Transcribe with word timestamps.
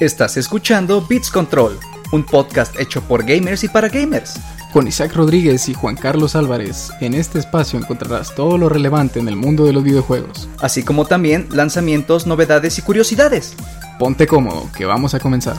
Estás 0.00 0.38
escuchando 0.38 1.04
Beats 1.06 1.30
Control, 1.30 1.78
un 2.10 2.24
podcast 2.24 2.80
hecho 2.80 3.02
por 3.02 3.22
gamers 3.22 3.64
y 3.64 3.68
para 3.68 3.90
gamers. 3.90 4.40
Con 4.72 4.88
Isaac 4.88 5.14
Rodríguez 5.14 5.68
y 5.68 5.74
Juan 5.74 5.94
Carlos 5.94 6.34
Álvarez, 6.34 6.90
en 7.02 7.12
este 7.12 7.38
espacio 7.38 7.78
encontrarás 7.78 8.34
todo 8.34 8.56
lo 8.56 8.70
relevante 8.70 9.20
en 9.20 9.28
el 9.28 9.36
mundo 9.36 9.66
de 9.66 9.74
los 9.74 9.84
videojuegos. 9.84 10.48
Así 10.58 10.84
como 10.84 11.04
también 11.04 11.48
lanzamientos, 11.50 12.26
novedades 12.26 12.78
y 12.78 12.82
curiosidades. 12.82 13.54
Ponte 13.98 14.26
cómodo, 14.26 14.70
que 14.74 14.86
vamos 14.86 15.12
a 15.12 15.20
comenzar. 15.20 15.58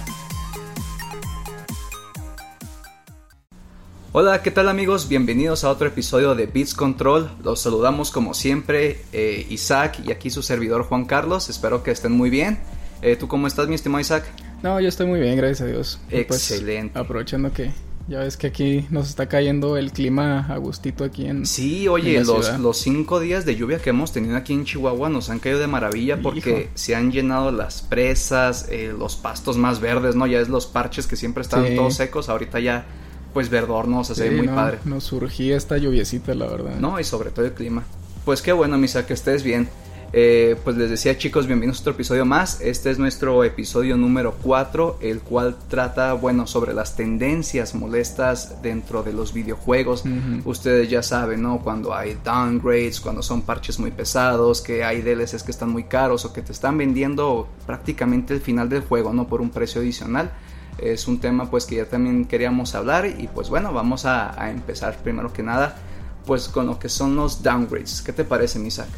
Hola, 4.12 4.42
¿qué 4.42 4.50
tal 4.50 4.70
amigos? 4.70 5.08
Bienvenidos 5.08 5.64
a 5.64 5.70
otro 5.70 5.86
episodio 5.86 6.34
de 6.34 6.48
Beats 6.48 6.74
Control. 6.74 7.30
Los 7.44 7.62
saludamos 7.62 8.10
como 8.10 8.34
siempre, 8.34 9.06
eh, 9.14 9.46
Isaac 9.52 10.00
y 10.04 10.12
aquí 10.12 10.32
su 10.32 10.42
servidor 10.42 10.86
Juan 10.86 11.06
Carlos. 11.06 11.48
Espero 11.48 11.84
que 11.84 11.92
estén 11.92 12.14
muy 12.14 12.32
bien. 12.32 12.58
Eh, 13.02 13.16
¿Tú 13.16 13.28
cómo 13.28 13.48
estás, 13.48 13.68
mi 13.68 13.76
estimado 13.76 14.00
Isaac? 14.02 14.26
No, 14.62 14.80
yo 14.80 14.88
estoy 14.88 15.08
muy 15.08 15.20
bien, 15.20 15.36
gracias 15.38 15.62
a 15.62 15.66
Dios. 15.66 16.00
Pues, 16.10 16.22
Excelente. 16.52 16.98
aprovechando 17.00 17.52
que 17.52 17.72
ya 18.08 18.20
ves 18.20 18.38
que 18.38 18.48
aquí 18.48 18.86
nos 18.92 19.10
está 19.10 19.28
cayendo 19.28 19.78
el 19.78 19.92
clima 19.92 20.46
a 20.50 20.58
gustito 20.58 21.04
aquí 21.04 21.26
en. 21.26 21.46
Sí, 21.46 21.88
oye, 21.88 22.18
en 22.18 22.28
los, 22.28 22.60
los 22.60 22.78
cinco 22.78 23.20
días 23.20 23.46
de 23.46 23.56
lluvia 23.56 23.80
que 23.80 23.90
hemos 23.90 24.12
tenido 24.12 24.36
aquí 24.38 24.54
en 24.54 24.66
Chihuahua 24.66 25.10
nos 25.10 25.30
han 25.30 25.40
caído 25.40 25.60
de 25.60 25.68
maravilla 25.68 26.22
porque 26.22 26.50
Hijo. 26.64 26.72
se 26.76 26.96
han 26.96 27.12
llenado 27.12 27.52
las 27.52 27.82
presas, 27.82 28.68
eh, 28.70 28.94
los 28.98 29.16
pastos 29.16 29.58
más 29.58 29.80
verdes, 29.80 30.16
¿no? 30.16 30.28
Ya 30.28 30.40
es 30.40 30.50
los 30.50 30.68
parches 30.68 31.08
que 31.08 31.16
siempre 31.16 31.42
estaban 31.42 31.68
Sí. 31.70 31.76
todos 31.76 31.96
secos, 31.96 32.30
ahorita 32.30 32.60
ya 32.60 32.86
pues 33.34 33.50
verdor, 33.50 33.88
¿no? 33.88 34.02
O 34.02 34.04
sea, 34.04 34.16
se 34.16 34.30
ve 34.30 34.36
muy 34.38 34.48
no, 34.48 34.56
padre. 34.56 34.80
Nos 34.84 35.06
surgía 35.06 35.56
esta 35.56 35.78
lluviecita, 35.78 36.36
la 36.36 36.48
verdad. 36.48 36.76
No, 36.80 37.00
y 37.00 37.04
sobre 37.06 37.30
todo 37.32 37.46
el 37.46 37.54
clima. 37.54 37.84
Pues 38.26 38.42
qué 38.42 38.52
bueno, 38.52 38.78
Misa, 38.78 39.08
que 39.08 39.14
estés 39.14 39.42
bien. 39.42 39.70
Eh, 40.14 40.58
pues 40.66 40.76
les 40.76 40.90
decía 40.90 41.18
chicos, 41.18 41.48
bienvenidos 41.48 41.80
a 41.80 41.82
otro 41.82 41.94
episodio 41.94 42.26
más. 42.26 42.60
Este 42.60 42.92
es 42.92 43.00
nuestro 43.00 43.46
episodio 43.46 43.96
número 43.96 44.36
4, 44.42 44.98
el 45.00 45.22
cual 45.22 45.56
trata, 45.70 46.12
bueno, 46.14 46.48
sobre 46.48 46.74
las 46.74 46.98
tendencias 46.98 47.74
molestas 47.76 48.62
dentro 48.62 49.04
de 49.04 49.14
los 49.14 49.32
videojuegos. 49.32 50.04
Ustedes 50.44 50.90
ya 50.90 51.02
saben, 51.02 51.42
¿no? 51.42 51.60
Cuando 51.60 51.96
hay 51.96 52.18
downgrades, 52.26 53.00
cuando 53.00 53.22
son 53.22 53.44
parches 53.44 53.80
muy 53.80 53.92
pesados, 53.92 54.62
que 54.62 54.84
hay 54.84 55.02
DLCs 55.02 55.44
que 55.44 55.52
están 55.52 55.70
muy 55.70 55.86
caros 55.86 56.26
o 56.26 56.34
que 56.34 56.42
te 56.42 56.52
están 56.52 56.78
vendiendo 56.78 57.48
prácticamente 57.66 58.34
el 58.34 58.42
final 58.42 58.68
del 58.68 58.82
juego, 58.82 59.14
¿no? 59.14 59.28
Por 59.28 59.40
un 59.40 59.50
precio 59.50 59.80
adicional. 59.80 60.32
Es 60.78 61.08
un 61.08 61.20
tema 61.20 61.50
pues 61.50 61.66
que 61.66 61.76
ya 61.76 61.86
también 61.86 62.26
queríamos 62.26 62.76
hablar 62.76 63.06
y 63.06 63.28
pues 63.28 63.50
bueno, 63.50 63.72
vamos 63.72 64.06
a, 64.06 64.42
a 64.42 64.50
empezar 64.50 64.98
primero 65.04 65.32
que 65.32 65.44
nada 65.44 65.78
pues 66.26 66.50
con 66.50 66.66
lo 66.66 66.80
que 66.80 66.90
son 66.90 67.16
los 67.16 67.42
downgrades. 67.42 68.02
¿Qué 68.02 68.14
te 68.14 68.24
parece, 68.24 68.60
Isaac? 68.60 68.90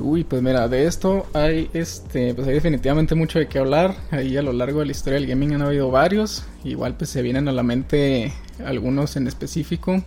Uy, 0.00 0.24
pues 0.24 0.42
mira, 0.42 0.66
de 0.66 0.86
esto 0.86 1.26
hay 1.34 1.70
este, 1.74 2.34
pues 2.34 2.48
hay 2.48 2.54
definitivamente 2.54 3.14
mucho 3.14 3.38
de 3.38 3.48
qué 3.48 3.58
hablar. 3.58 3.94
Ahí 4.10 4.36
a 4.36 4.42
lo 4.42 4.52
largo 4.52 4.80
de 4.80 4.86
la 4.86 4.92
historia 4.92 5.18
del 5.18 5.28
gaming 5.28 5.54
han 5.54 5.62
habido 5.62 5.90
varios. 5.90 6.44
Igual 6.64 6.96
pues 6.96 7.10
se 7.10 7.22
vienen 7.22 7.48
a 7.48 7.52
la 7.52 7.62
mente 7.62 8.32
algunos 8.64 9.16
en 9.16 9.26
específico. 9.26 10.02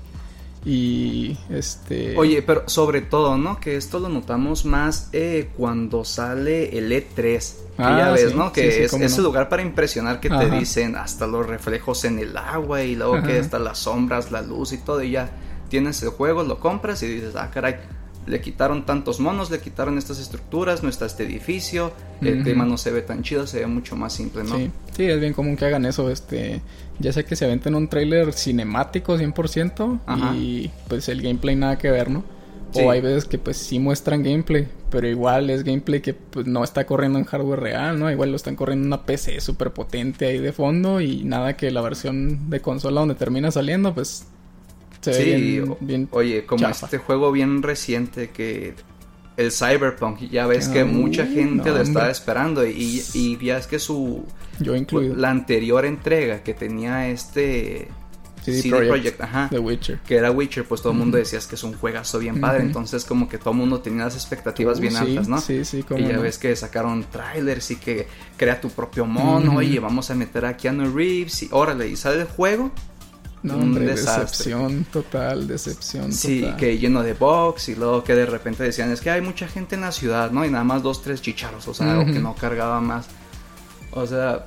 Y 0.66 1.38
este. 1.50 2.17
Oye, 2.17 2.41
pero 2.41 2.63
sobre 2.67 3.02
todo, 3.02 3.38
¿no? 3.38 3.59
Que 3.59 3.75
esto 3.75 4.00
lo 4.00 4.08
notamos 4.09 4.63
más 4.66 5.09
eh, 5.11 5.50
cuando 5.58 6.05
sale 6.05 6.78
el 6.78 6.91
E3. 6.91 7.16
Que 7.16 7.83
Ah, 7.83 7.97
ya 7.97 8.11
ves, 8.11 8.31
sí, 8.31 8.38
¿no? 8.38 8.53
Que 8.53 8.72
sí, 8.72 8.78
sí, 8.78 8.83
es 8.83 8.94
ese 8.94 9.17
no. 9.17 9.23
lugar 9.23 9.50
para 9.50 9.61
impresionar 9.61 10.19
que 10.19 10.30
te 10.30 10.50
dicen 10.50 10.95
hasta 10.95 11.28
los 11.28 11.45
reflejos 11.45 12.05
en 12.05 12.19
el 12.19 12.38
agua 12.38 12.83
y 12.83 12.95
luego 12.95 13.22
que 13.23 13.39
hasta 13.39 13.59
las 13.59 13.80
sombras, 13.80 14.31
la 14.31 14.41
luz 14.41 14.72
y 14.73 14.78
todo. 14.78 15.03
Y 15.03 15.11
ya 15.11 15.31
tienes 15.69 16.02
el 16.03 16.09
juego, 16.09 16.44
lo 16.44 16.59
compras 16.59 17.03
y 17.03 17.07
dices, 17.07 17.35
ah, 17.35 17.50
caray. 17.52 17.75
Le 18.25 18.41
quitaron 18.41 18.85
tantos 18.85 19.19
monos, 19.19 19.52
le 19.52 19.59
quitaron 19.59 19.97
estas 19.97 20.19
estructuras, 20.19 20.83
no 20.83 20.89
está 20.89 21.05
este 21.05 21.23
edificio, 21.23 21.91
el 22.21 22.43
clima 22.43 22.66
no 22.66 22.77
se 22.77 22.91
ve 22.91 23.02
tan 23.02 23.21
chido, 23.21 23.47
se 23.47 23.59
ve 23.59 23.67
mucho 23.67 23.95
más 23.95 24.13
simple, 24.13 24.43
¿no? 24.43 24.55
Sí, 24.57 24.71
sí, 24.95 25.03
es 25.05 25.19
bien 25.19 25.33
común 25.33 25.57
que 25.57 25.66
hagan 25.66 25.85
eso. 25.85 26.09
Este, 26.09 26.61
ya 26.99 27.11
sea 27.11 27.23
que 27.23 27.35
se 27.35 27.45
aventen 27.45 27.75
un 27.75 27.88
tráiler 27.88 28.33
cinemático 28.33 29.17
100% 29.17 29.99
Ajá. 30.05 30.35
y 30.35 30.71
pues 30.88 31.09
el 31.09 31.21
gameplay 31.21 31.55
nada 31.55 31.77
que 31.77 31.91
ver, 31.91 32.09
¿no? 32.09 32.23
Sí. 32.72 32.81
O 32.81 32.89
hay 32.89 33.01
veces 33.01 33.25
que 33.25 33.38
pues 33.38 33.57
sí 33.57 33.78
muestran 33.78 34.23
gameplay, 34.23 34.67
pero 34.89 35.07
igual 35.07 35.50
es 35.50 35.63
gameplay 35.63 36.01
que 36.01 36.13
pues 36.13 36.47
no 36.47 36.63
está 36.63 36.85
corriendo 36.85 37.19
en 37.19 37.25
hardware 37.25 37.59
real, 37.59 38.00
¿no? 38.00 38.09
Igual 38.09 38.31
lo 38.31 38.35
están 38.35 38.56
corriendo 38.56 38.83
en 38.83 38.88
una 38.88 39.06
PC 39.06 39.41
súper 39.41 39.72
potente 39.72 40.25
ahí 40.25 40.39
de 40.39 40.53
fondo 40.53 41.00
y 41.00 41.23
nada 41.23 41.56
que 41.56 41.69
la 41.69 41.81
versión 41.81 42.50
de 42.50 42.62
consola 42.62 43.01
donde 43.01 43.16
termina 43.16 43.51
saliendo 43.51 43.94
pues 43.94 44.25
se 45.03 45.14
Sí, 45.14 45.25
bien, 45.25 45.69
o- 45.69 45.78
bien 45.81 46.08
oye, 46.12 46.46
como 46.46 46.62
chafa. 46.62 46.86
este 46.86 46.97
juego 46.97 47.31
bien 47.31 47.62
reciente 47.64 48.30
que 48.30 48.74
el 49.36 49.52
Cyberpunk, 49.52 50.19
ya 50.30 50.46
ves 50.47 50.68
que 50.68 50.81
Ah, 50.81 50.86
mucha 50.86 51.25
gente 51.25 51.69
no, 51.69 51.75
lo 51.75 51.81
estaba 51.81 52.09
esperando 52.12 52.66
y, 52.68 53.03
y 53.13 53.38
ya 53.44 53.58
es 53.58 53.66
que 53.68 53.80
su 53.80 54.24
yo 54.59 54.75
incluido. 54.75 55.16
la 55.16 55.31
anterior 55.31 55.86
entrega 55.86 56.44
que 56.44 56.53
tenía 56.53 57.09
este 57.09 57.88
CD 58.44 58.62
CD 58.62 58.69
Projekt, 58.69 58.90
Projekt, 58.90 59.22
ajá, 59.22 59.47
The 59.50 59.58
Witcher. 59.59 60.00
que 60.06 60.16
era 60.18 60.30
Witcher, 60.30 60.66
pues 60.66 60.81
todo 60.81 60.92
el 60.94 61.00
mundo 61.00 61.18
decía 61.18 61.40
"Es 61.40 61.47
que 61.47 61.56
es 61.56 61.63
un 61.63 61.74
juegazo 61.74 62.19
bien 62.19 62.40
padre, 62.42 62.62
entonces 62.62 63.06
como 63.06 63.28
que 63.28 63.38
todo 63.40 63.52
el 63.52 63.58
mundo 63.58 63.80
tenía 63.80 64.03
las 64.03 64.16
expectativas 64.16 64.78
Uh, 64.78 64.81
bien 64.81 64.94
sí, 64.94 65.00
altas, 65.00 65.28
¿no? 65.30 65.38
Sí, 65.40 65.63
sí, 65.66 65.81
cómo 65.81 66.00
Y 66.02 66.09
ya 66.09 66.18
no. 66.18 66.22
ves 66.24 66.38
que 66.38 66.56
sacaron 66.56 67.03
trailers 67.06 67.72
y 67.72 67.78
que 67.78 68.06
crea 68.38 68.59
tu 68.62 68.69
propio 68.69 69.06
mono, 69.06 69.50
Ujú. 69.52 69.59
oye, 69.59 69.80
vamos 69.80 70.12
a 70.12 70.16
meter 70.16 70.46
a 70.46 70.58
Keanu 70.58 70.94
Reeves 70.94 71.42
y 71.44 71.47
órale, 71.52 71.88
y 71.88 71.96
sale 71.96 72.22
el 72.22 72.28
juego 72.28 72.72
No, 73.44 73.56
hombre, 73.56 73.86
decepción 73.86 74.86
total, 74.86 75.48
decepción 75.48 76.14
Sí, 76.14 76.42
total. 76.42 76.56
que 76.56 76.78
lleno 76.78 77.04
de 77.04 77.14
box 77.14 77.70
y 77.70 77.76
luego 77.76 78.04
que 78.04 78.16
de 78.16 78.26
repente 78.26 78.64
decían 78.64 78.90
es 78.92 79.02
que 79.02 79.09
hay 79.09 79.22
mucha 79.22 79.48
gente 79.50 79.76
en 79.76 79.81
la 79.81 79.92
ciudad, 79.92 80.31
¿no? 80.31 80.46
Y 80.46 80.50
nada 80.50 80.64
más 80.64 80.81
dos, 80.81 81.02
tres 81.02 81.22
chicharos, 81.22 81.68
o 81.68 81.74
sea, 81.74 81.92
algo 81.92 82.06
que 82.06 82.20
no 82.20 82.36
cargaba 82.36 82.80
más. 82.80 83.08
O 83.92 84.08
sea, 84.08 84.46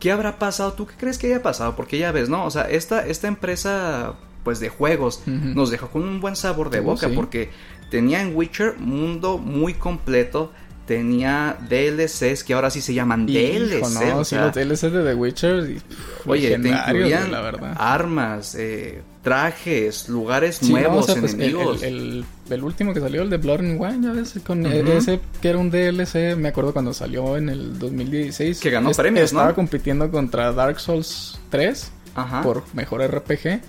¿qué 0.00 0.10
habrá 0.10 0.38
pasado? 0.38 0.72
¿Tú 0.72 0.86
qué 0.86 0.94
crees 0.96 1.18
que 1.18 1.26
haya 1.26 1.42
pasado? 1.42 1.76
Porque 1.76 1.98
ya 1.98 2.10
ves, 2.10 2.28
¿no? 2.28 2.44
O 2.46 2.50
sea, 2.50 2.62
esta, 2.62 3.06
esta 3.06 3.28
empresa, 3.28 4.14
pues 4.44 4.60
de 4.60 4.70
juegos, 4.70 5.22
nos 5.26 5.70
dejó 5.70 5.88
con 5.88 6.02
un 6.02 6.20
buen 6.20 6.34
sabor 6.34 6.70
de 6.70 6.80
boca 6.80 7.08
sí. 7.08 7.14
porque 7.14 7.50
tenía 7.90 8.22
en 8.22 8.34
Witcher 8.34 8.78
mundo 8.78 9.36
muy 9.36 9.74
completo. 9.74 10.52
Tenía 10.86 11.56
DLCs 11.70 12.42
que 12.44 12.54
ahora 12.54 12.68
sí 12.68 12.80
se 12.80 12.92
llaman 12.92 13.28
Hijo, 13.28 13.38
DLCs. 13.40 13.90
no, 13.94 14.18
o 14.18 14.24
sí, 14.24 14.34
los 14.34 14.52
DLCs 14.52 14.80
de 14.92 15.04
The 15.04 15.14
Witcher. 15.14 15.70
y, 15.70 15.74
pff, 15.74 16.26
Oye, 16.28 16.58
te 16.58 16.68
incluían 16.68 17.30
la 17.30 17.40
verdad. 17.40 17.74
armas, 17.78 18.56
eh, 18.56 19.00
trajes, 19.22 20.08
lugares 20.08 20.56
Sí, 20.56 20.72
no, 20.72 20.78
nuevos, 20.80 21.08
o 21.08 21.12
sea, 21.12 21.20
pues, 21.20 21.34
el, 21.34 21.40
enemigos. 21.42 21.82
el, 21.84 21.94
el- 21.94 22.24
el 22.52 22.64
último 22.64 22.92
que 22.92 23.00
salió, 23.00 23.22
el 23.22 23.30
de 23.30 23.36
Blood 23.38 23.60
and 23.60 23.80
Wine, 23.80 24.06
ya 24.06 24.12
ves, 24.12 24.34
con 24.44 24.66
e- 24.66 24.96
ese 24.96 25.20
que 25.40 25.48
era 25.48 25.58
un 25.58 25.70
DLC, 25.70 26.34
me 26.36 26.48
acuerdo 26.48 26.72
cuando 26.72 26.92
salió 26.92 27.36
en 27.36 27.48
el 27.48 27.78
2016. 27.78 28.60
Que 28.60 28.70
ganó 28.70 28.90
premios, 28.90 29.32
¿no? 29.32 29.38
Estaba 29.40 29.54
compitiendo 29.54 30.10
contra 30.10 30.52
Dark 30.52 30.80
Souls 30.80 31.38
3 31.50 31.92
Ajá. 32.16 32.42
por 32.42 32.64
mejor 32.74 33.00
RPG. 33.02 33.60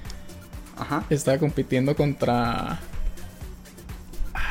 Ajá. 0.78 1.03
Estaba 1.12 1.38
compitiendo 1.38 1.95
contra... 1.95 2.80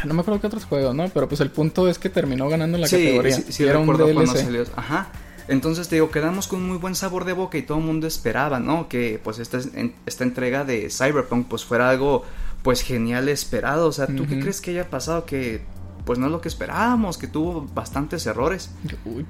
No 0.05 0.15
me 0.15 0.21
acuerdo 0.21 0.41
qué 0.41 0.47
otros 0.47 0.65
juegos, 0.65 0.95
¿no? 0.95 1.09
Pero 1.09 1.29
pues 1.29 1.41
el 1.41 1.51
punto 1.51 1.89
es 1.89 1.99
que 1.99 2.09
terminó 2.09 2.49
ganando 2.49 2.79
la 2.79 2.87
sí, 2.87 2.97
categoría. 2.97 3.37
sí, 3.37 3.45
sí 3.51 3.63
Y 3.65 3.67
era 3.67 3.79
un 3.79 3.89
recuerdo 3.89 4.13
cuando 4.15 4.33
DLC. 4.33 4.45
salió. 4.45 4.65
Ajá. 4.77 5.09
Entonces 5.49 5.89
te 5.89 5.97
digo, 5.97 6.11
quedamos 6.11 6.47
con 6.49 6.61
un 6.61 6.69
muy 6.69 6.79
buen 6.79 6.95
sabor 6.95 7.25
de 7.25 7.33
boca 7.33 7.59
y 7.59 7.63
todo 7.63 7.79
el 7.79 7.85
mundo 7.85 8.07
esperaba, 8.07 8.61
¿no? 8.61 8.89
Que 8.89 9.21
pues 9.23 9.39
esta, 9.39 9.59
esta 10.07 10.25
entrega 10.25 10.65
de 10.65 10.89
Cyberpunk 10.89 11.49
pues 11.49 11.65
fuera 11.65 11.91
algo 11.91 12.25
pues 12.63 12.83
genial 12.83 13.29
esperado. 13.29 13.89
O 13.89 13.93
sea, 13.93 14.07
¿tú 14.07 14.27
qué 14.27 14.39
crees 14.41 14.61
que 14.61 14.71
haya 14.71 14.89
pasado? 14.89 15.27
Que 15.27 15.63
pues 16.05 16.19
no 16.19 16.27
es 16.27 16.33
lo 16.33 16.41
que 16.41 16.49
esperábamos, 16.49 17.19
que 17.19 17.27
tuvo 17.27 17.63
bastantes 17.75 18.25
errores. 18.27 18.71
Uy, 19.05 19.27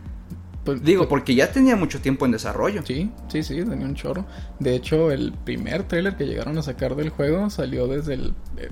pues, 0.64 0.82
Digo, 0.82 1.00
pues, 1.02 1.08
porque 1.08 1.34
ya 1.34 1.50
tenía 1.50 1.76
mucho 1.76 2.00
tiempo 2.00 2.24
en 2.24 2.32
desarrollo. 2.32 2.82
Sí, 2.84 3.10
sí, 3.28 3.42
sí, 3.42 3.56
tenía 3.64 3.86
un 3.86 3.94
chorro. 3.94 4.24
De 4.58 4.74
hecho, 4.76 5.10
el 5.10 5.32
primer 5.32 5.82
tráiler 5.84 6.16
que 6.16 6.24
llegaron 6.26 6.56
a 6.58 6.62
sacar 6.62 6.94
del 6.94 7.10
juego 7.10 7.50
salió 7.50 7.86
desde 7.88 8.14
el 8.14 8.34
eh, 8.58 8.70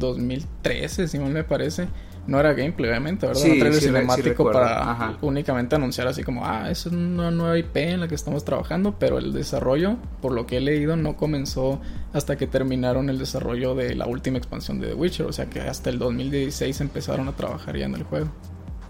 2013, 0.00 1.06
si 1.08 1.18
mal 1.20 1.30
me 1.32 1.44
parece. 1.44 1.88
No 2.26 2.38
era 2.38 2.52
gameplay, 2.52 2.90
obviamente, 2.90 3.26
¿verdad? 3.26 3.40
Sí, 3.40 3.50
un 3.50 3.58
trailer 3.58 3.80
sí 3.80 3.88
re- 3.88 3.92
sí 3.92 3.98
cinemático 3.98 4.44
para 4.52 4.90
ajá. 4.92 5.18
únicamente 5.22 5.74
anunciar 5.76 6.06
así 6.06 6.22
como, 6.22 6.44
ah, 6.46 6.70
es 6.70 6.84
una 6.86 7.30
nueva 7.30 7.58
IP 7.58 7.76
en 7.76 8.00
la 8.00 8.08
que 8.08 8.14
estamos 8.14 8.44
trabajando, 8.44 8.94
pero 8.98 9.18
el 9.18 9.32
desarrollo, 9.32 9.96
por 10.20 10.32
lo 10.32 10.46
que 10.46 10.58
he 10.58 10.60
leído, 10.60 10.96
no 10.96 11.16
comenzó 11.16 11.80
hasta 12.12 12.36
que 12.36 12.46
terminaron 12.46 13.08
el 13.08 13.18
desarrollo 13.18 13.74
de 13.74 13.94
la 13.94 14.06
última 14.06 14.36
expansión 14.38 14.80
de 14.80 14.88
The 14.88 14.94
Witcher, 14.94 15.26
o 15.26 15.32
sea 15.32 15.46
que 15.46 15.60
hasta 15.60 15.88
el 15.90 15.98
2016 15.98 16.80
empezaron 16.82 17.26
a 17.26 17.32
trabajar 17.32 17.76
ya 17.76 17.86
en 17.86 17.94
el 17.94 18.02
juego. 18.04 18.28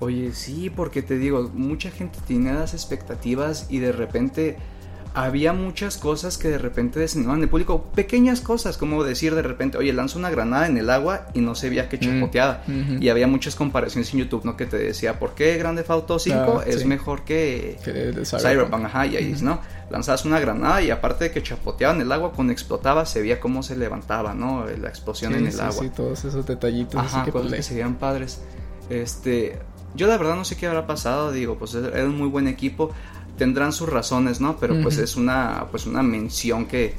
Oye, 0.01 0.33
sí, 0.33 0.71
porque 0.75 1.01
te 1.03 1.17
digo, 1.17 1.51
mucha 1.55 1.91
gente 1.91 2.19
tenía 2.27 2.55
las 2.55 2.75
expectativas 2.75 3.67
y 3.71 3.79
de 3.79 3.93
repente 3.93 4.57
había 5.15 5.53
muchas 5.53 5.97
cosas 5.99 6.39
que 6.39 6.49
de 6.49 6.59
repente 6.59 7.01
desanimaban 7.01 7.43
el 7.43 7.49
público. 7.49 7.83
Pequeñas 7.95 8.41
cosas, 8.41 8.77
como 8.77 9.03
decir 9.03 9.35
de 9.35 9.43
repente, 9.43 9.77
oye, 9.79 9.93
lanza 9.93 10.19
una 10.19 10.31
granada 10.31 10.67
en 10.67 10.79
el 10.79 10.89
agua 10.91 11.27
y 11.35 11.41
no 11.41 11.55
se 11.55 11.69
veía 11.69 11.89
que 11.89 11.99
chapoteaba. 11.99 12.63
Mm, 12.67 12.81
ujú. 12.81 13.03
Y 13.03 13.09
había 13.09 13.27
muchas 13.27 13.57
comparaciones 13.57 14.13
en 14.15 14.21
YouTube, 14.21 14.45
¿no? 14.45 14.57
Que 14.57 14.67
te 14.67 14.79
decía, 14.79 15.19
¿por 15.19 15.35
qué 15.35 15.57
Grande 15.57 15.85
Auto 15.89 16.19
5 16.19 16.37
Ah, 16.61 16.65
es 16.67 16.81
sí. 16.81 16.85
mejor 16.87 17.25
que, 17.25 17.79
Que 17.85 18.13
Cyberpunk? 18.25 18.85
Ajá, 18.85 19.07
y 19.07 19.17
ahí 19.17 19.35
¿no? 19.43 19.61
Lanzabas 19.91 20.25
una 20.25 20.39
granada 20.39 20.81
y 20.83 20.91
aparte 20.91 21.25
de 21.25 21.31
que 21.33 21.43
chapoteaba 21.43 21.95
en 21.95 22.03
el 22.03 22.13
agua, 22.13 22.33
cuando 22.33 22.53
explotaba 22.53 23.05
se 23.07 23.21
veía 23.21 23.41
cómo 23.41 23.63
se 23.65 23.77
levantaba, 23.77 24.35
¿no? 24.35 24.65
La 24.81 24.89
explosión 24.89 25.33
Sí, 25.33 25.39
en 25.41 25.47
el 25.47 25.53
sí, 25.53 25.61
agua. 25.61 25.73
sí, 25.83 25.89
todos 25.91 26.25
esos 26.25 26.47
detallitos. 26.47 27.01
Ajá, 27.01 27.25
que 27.25 27.33
cosas 27.33 27.51
pues, 27.51 27.69
que 27.69 27.85
padres. 27.99 28.41
Este, 28.89 29.59
yo 29.95 30.07
la 30.07 30.17
verdad 30.17 30.37
no 30.37 30.45
sé 30.45 30.57
qué 30.57 30.67
habrá 30.67 30.87
pasado, 30.87 31.33
digo, 31.33 31.57
pues 31.59 31.75
era 31.75 32.05
un 32.05 32.17
muy 32.17 32.29
buen 32.29 32.47
equipo. 32.47 32.93
Tendrán 33.41 33.73
sus 33.73 33.89
razones, 33.89 34.39
¿no? 34.39 34.59
Pero 34.59 34.83
pues 34.83 34.99
es 34.99 35.17
una, 35.17 35.65
pues 35.71 35.87
una 35.87 36.03
mención 36.03 36.67
que, 36.67 36.95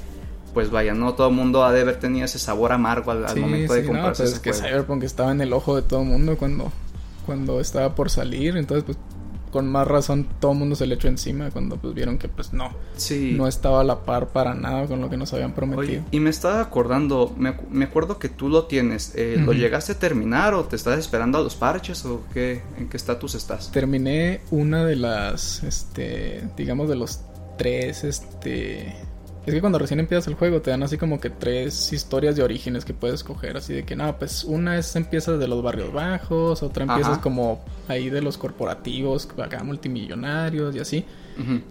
pues 0.56 0.72
vaya, 0.72 0.96
no 0.96 1.14
todo 1.14 1.28
el 1.28 1.36
mundo 1.36 1.64
ha 1.64 1.72
de 1.72 1.82
haber 1.82 2.00
tenido 2.00 2.26
ese 2.26 2.40
sabor 2.40 2.72
amargo 2.72 3.12
al, 3.12 3.38
momento 3.38 3.76
de 3.76 3.86
comprarse 3.86 4.24
no, 4.24 4.30
pues 4.30 4.34
es 4.34 4.40
que 4.40 4.52
Cyberpunk 4.52 5.04
estaba 5.04 5.32
en 5.32 5.42
el 5.42 5.54
ojo 5.54 5.76
de 5.76 5.84
todo 5.84 6.02
el 6.02 6.08
mundo 6.08 6.40
cuando, 6.40 6.72
cuando 7.28 7.62
estaba 7.62 7.94
por 7.94 8.10
salir, 8.10 8.58
entonces 8.58 8.84
pues 8.84 8.98
con 9.52 9.68
más 9.70 9.88
razón 9.88 10.28
todo 10.40 10.54
el 10.54 10.58
mundo 10.58 10.76
se 10.76 10.88
le 10.88 10.96
echó 10.96 11.08
encima 11.08 11.52
cuando 11.52 11.78
pues 11.78 11.94
vieron 11.94 12.18
que 12.18 12.28
pues 12.28 12.54
no, 12.54 12.72
sí. 12.96 13.34
no 13.38 13.48
estaba 13.48 13.82
a 13.82 13.84
la 13.84 14.04
par 14.04 14.30
para 14.30 14.54
nada 14.54 14.88
con 14.88 15.02
lo 15.02 15.10
que 15.10 15.18
nos 15.18 15.34
habían 15.34 15.54
prometido. 15.54 16.04
y 16.12 16.20
me 16.20 16.30
estaba 16.30 16.62
acordando, 16.62 17.36
me, 17.38 17.84
acuerdo 17.84 18.18
que 18.18 18.30
tú 18.30 18.50
lo 18.50 18.66
tienes, 18.66 19.14
eh, 19.16 19.38
¿lo 19.38 19.54
llegaste 19.54 19.94
a 19.94 20.00
terminar 20.00 20.54
o 20.54 20.64
te 20.64 20.76
estás 20.76 20.98
esperando 20.98 21.38
a 21.38 21.42
los 21.42 21.56
parches 21.56 22.06
o 22.06 22.24
qué, 22.34 22.62
en 22.78 22.90
qué 22.90 22.98
estatus 22.98 23.36
estás? 23.36 23.72
Terminé 23.72 24.42
una 24.52 24.86
de 24.86 24.96
las, 24.96 25.64
este, 25.64 26.44
digamos 26.58 26.90
de 26.90 26.96
los 26.96 27.20
tres, 27.58 28.04
este, 28.04 28.96
es 29.46 29.54
que 29.54 29.62
cuando 29.62 29.80
recién 29.80 30.00
empiezas 30.00 30.28
el 30.28 30.36
juego 30.36 30.62
te 30.62 30.70
dan 30.70 30.84
así 30.84 30.98
como 30.98 31.20
que 31.20 31.32
tres 31.32 31.92
historias 31.94 32.36
de 32.36 32.44
orígenes 32.44 32.86
que 32.86 32.94
puedes 32.94 33.24
coger. 33.24 33.58
Así 33.58 33.74
de 33.74 33.84
que, 33.84 33.96
no, 33.96 34.18
pues 34.20 34.44
una 34.44 34.78
es 34.78 34.96
empiezas 34.96 35.40
de 35.40 35.48
los 35.48 35.64
barrios 35.64 35.92
bajos, 35.92 36.62
otra 36.62 36.84
empiezas 36.84 37.18
como 37.18 37.64
ahí 37.88 38.10
de 38.10 38.22
los 38.22 38.38
corporativos, 38.38 39.28
acá 39.38 39.64
multimillonarios 39.64 40.76
y 40.76 40.80
así. 40.80 41.06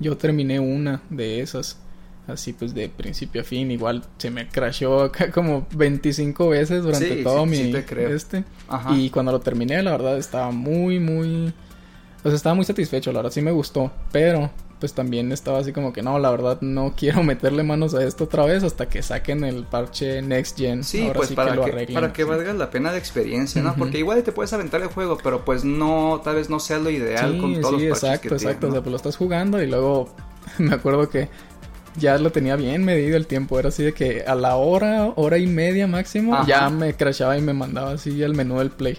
Yo 0.01 0.17
terminé 0.17 0.59
una 0.59 1.01
de 1.11 1.41
esas. 1.41 1.79
Así 2.27 2.53
pues 2.53 2.75
de 2.75 2.89
principio 2.89 3.41
a 3.41 3.45
fin, 3.45 3.71
igual 3.73 4.05
se 4.19 4.31
me 4.31 4.47
crashó 4.47 5.03
acá 5.03 5.33
como 5.33 5.67
25 5.75 6.51
veces 6.51 6.83
durante 6.83 7.23
todo 7.23 7.47
mi 7.47 7.73
este. 7.97 8.45
Y 8.91 9.11
cuando 9.11 9.33
lo 9.33 9.41
terminé, 9.41 9.83
la 9.83 9.93
verdad 9.93 10.19
estaba 10.19 10.51
muy, 10.51 10.99
muy. 10.99 11.53
O 12.23 12.29
sea, 12.29 12.35
estaba 12.35 12.55
muy 12.55 12.65
satisfecho, 12.65 13.13
la 13.13 13.21
verdad 13.21 13.33
sí 13.33 13.43
me 13.43 13.51
gustó. 13.53 13.91
Pero 14.13 14.51
pues 14.81 14.95
también 14.95 15.31
estaba 15.31 15.59
así 15.59 15.73
como 15.73 15.93
que 15.93 16.03
no, 16.03 16.19
la 16.19 16.31
verdad 16.31 16.59
no 16.63 16.95
quiero 16.97 17.23
meterle 17.23 17.63
manos 17.63 17.95
a 17.95 18.03
esto 18.03 18.25
otra 18.25 18.45
vez 18.45 18.65
hasta 18.65 18.89
que 18.89 19.03
saquen 19.03 19.45
el 19.45 19.65
parche 19.65 20.23
Next 20.23 20.59
Gen. 20.59 20.83
Sí, 20.83 21.09
pues 21.15 21.33
para, 21.33 21.53
que, 21.53 21.93
para 21.93 22.13
que 22.13 22.25
valga 22.25 22.53
la 22.55 22.71
pena 22.71 22.91
de 22.91 22.99
experiencia, 22.99 23.63
¿no? 23.63 23.75
Porque 23.77 23.99
igual 23.99 24.23
te 24.23 24.33
puedes 24.33 24.53
aventar 24.53 24.81
el 24.81 24.89
juego, 24.89 25.19
pero 25.23 25.45
pues 25.45 25.65
no, 25.65 26.21
tal 26.25 26.37
vez 26.37 26.51
no 26.51 26.59
sea 26.59 26.79
lo 26.79 26.91
ideal 26.91 27.39
con 27.39 27.61
todos 27.61 27.81
sí, 27.81 27.89
los 27.89 28.01
parches 28.01 28.11
exacto, 28.11 28.35
exacto. 28.35 28.69
o 28.69 28.73
sea, 28.73 28.81
pues 28.81 28.91
lo 28.91 28.97
estás 28.97 29.17
jugando 29.17 29.63
y 29.63 29.67
luego 29.67 30.15
me 30.59 30.75
acuerdo 30.75 31.09
que 31.09 31.29
ya 31.97 32.19
lo 32.19 32.31
tenía 32.33 32.57
bien 32.57 32.85
medido 32.85 33.17
el 33.17 33.27
tiempo. 33.27 33.59
Era 33.59 33.69
así 33.69 33.83
de 33.83 33.93
que 33.93 34.25
a 34.27 34.35
la 34.35 34.57
hora, 34.57 35.13
hora 35.17 35.39
y 35.39 35.47
media 35.47 35.87
máximo, 35.87 36.45
ya 36.47 36.71
me 36.71 36.95
crashaba 36.95 37.37
y 37.37 37.43
me 37.43 37.53
mandaba 37.53 37.93
así 37.93 38.23
el 38.23 38.35
menú 38.35 38.59
del 38.59 38.71
play. 38.71 38.99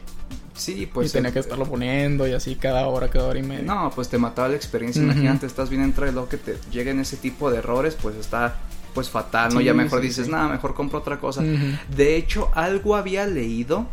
Sí, 0.61 0.87
pues. 0.91 1.09
Y 1.09 1.13
tenía 1.13 1.31
que 1.31 1.39
estarlo 1.39 1.65
poniendo 1.65 2.27
y 2.27 2.33
así 2.33 2.55
cada 2.55 2.85
hora, 2.87 3.07
cada 3.07 3.25
hora 3.27 3.39
y 3.39 3.41
media. 3.41 3.63
No, 3.63 3.91
pues 3.95 4.09
te 4.09 4.19
mataba 4.19 4.47
la 4.47 4.55
experiencia. 4.55 5.01
Imagínate, 5.01 5.47
estás 5.47 5.71
bien 5.71 5.91
luego 5.97 6.29
que 6.29 6.37
te 6.37 6.55
lleguen 6.71 6.99
ese 6.99 7.17
tipo 7.17 7.49
de 7.49 7.57
errores, 7.57 7.97
pues 7.99 8.15
está 8.15 8.55
pues 8.93 9.09
fatal, 9.09 9.53
¿no? 9.53 9.61
ya 9.61 9.73
mejor 9.73 10.01
dices, 10.01 10.27
nada, 10.27 10.49
mejor 10.49 10.75
compro 10.75 10.99
otra 10.99 11.19
cosa. 11.19 11.41
De 11.41 12.15
hecho, 12.15 12.49
algo 12.53 12.95
había 12.95 13.25
leído 13.25 13.87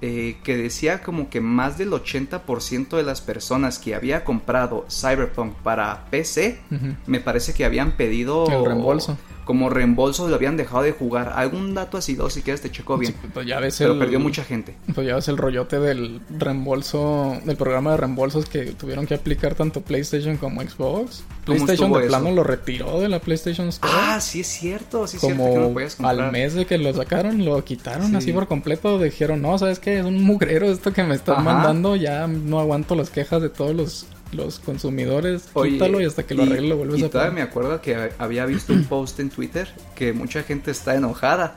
eh, 0.00 0.36
que 0.44 0.56
decía 0.56 1.02
como 1.02 1.28
que 1.28 1.40
más 1.40 1.76
del 1.76 1.90
80% 1.90 2.96
de 2.96 3.02
las 3.02 3.20
personas 3.20 3.78
que 3.78 3.94
había 3.94 4.24
comprado 4.24 4.86
Cyberpunk 4.88 5.54
para 5.56 6.06
PC, 6.10 6.60
me 7.06 7.20
parece 7.20 7.52
que 7.52 7.66
habían 7.66 7.92
pedido... 7.96 8.46
El 8.46 8.64
reembolso 8.64 9.18
como 9.48 9.70
reembolso 9.70 10.28
lo 10.28 10.34
habían 10.34 10.58
dejado 10.58 10.82
de 10.82 10.92
jugar. 10.92 11.32
Algún 11.34 11.72
dato 11.72 11.96
así, 11.96 12.14
dos 12.14 12.34
si 12.34 12.42
quieres 12.42 12.60
te 12.60 12.70
checo 12.70 12.98
bien. 12.98 13.14
pues 13.32 13.46
ya 13.46 13.58
ves 13.58 13.76
Pero 13.78 13.98
perdió 13.98 14.20
mucha 14.20 14.44
gente. 14.44 14.76
Pues 14.94 15.06
ya 15.06 15.14
ves 15.14 15.26
el 15.28 15.38
rollote 15.38 15.80
del 15.80 16.20
reembolso, 16.28 17.38
del 17.46 17.56
programa 17.56 17.92
de 17.92 17.96
reembolsos 17.96 18.44
que 18.44 18.72
tuvieron 18.72 19.06
que 19.06 19.14
aplicar 19.14 19.54
tanto 19.54 19.80
PlayStation 19.80 20.36
como 20.36 20.60
Xbox. 20.60 21.24
PlayStation 21.46 21.90
de 21.94 22.00
plano 22.08 22.30
lo 22.30 22.44
retiró 22.44 23.00
de 23.00 23.08
la 23.08 23.20
PlayStation 23.20 23.68
Store. 23.68 23.90
Ah, 23.96 24.20
sí 24.20 24.40
es 24.40 24.48
cierto, 24.48 25.06
sí 25.06 25.16
es 25.16 25.22
como 25.22 25.72
cierto 25.74 26.06
al 26.06 26.30
mes 26.30 26.52
de 26.52 26.66
que 26.66 26.76
lo 26.76 26.92
sacaron, 26.92 27.42
lo 27.42 27.64
quitaron 27.64 28.14
así 28.16 28.34
por 28.34 28.48
completo. 28.48 28.98
Dijeron, 28.98 29.40
no, 29.40 29.56
¿sabes 29.56 29.78
qué? 29.78 30.00
Es 30.00 30.04
un 30.04 30.22
mugrero 30.22 30.70
esto 30.70 30.92
que 30.92 31.04
me 31.04 31.14
están 31.14 31.42
mandando. 31.42 31.96
Ya 31.96 32.26
no 32.26 32.60
aguanto 32.60 32.94
las 32.94 33.08
quejas 33.08 33.40
de 33.40 33.48
todos 33.48 33.74
los 33.74 34.06
los 34.32 34.58
consumidores, 34.58 35.48
quítalo 35.54 36.00
y 36.00 36.04
hasta 36.04 36.24
que 36.24 36.34
lo 36.34 36.42
arregle 36.42 36.68
lo 36.68 36.76
vuelves 36.76 37.02
a 37.02 37.08
poner. 37.08 37.32
me 37.32 37.42
acuerdo 37.42 37.80
que 37.80 38.10
había 38.18 38.46
visto 38.46 38.72
un 38.72 38.84
post 38.84 39.20
en 39.20 39.30
Twitter 39.30 39.68
que 39.94 40.12
mucha 40.12 40.42
gente 40.42 40.70
está 40.70 40.94
enojada 40.94 41.56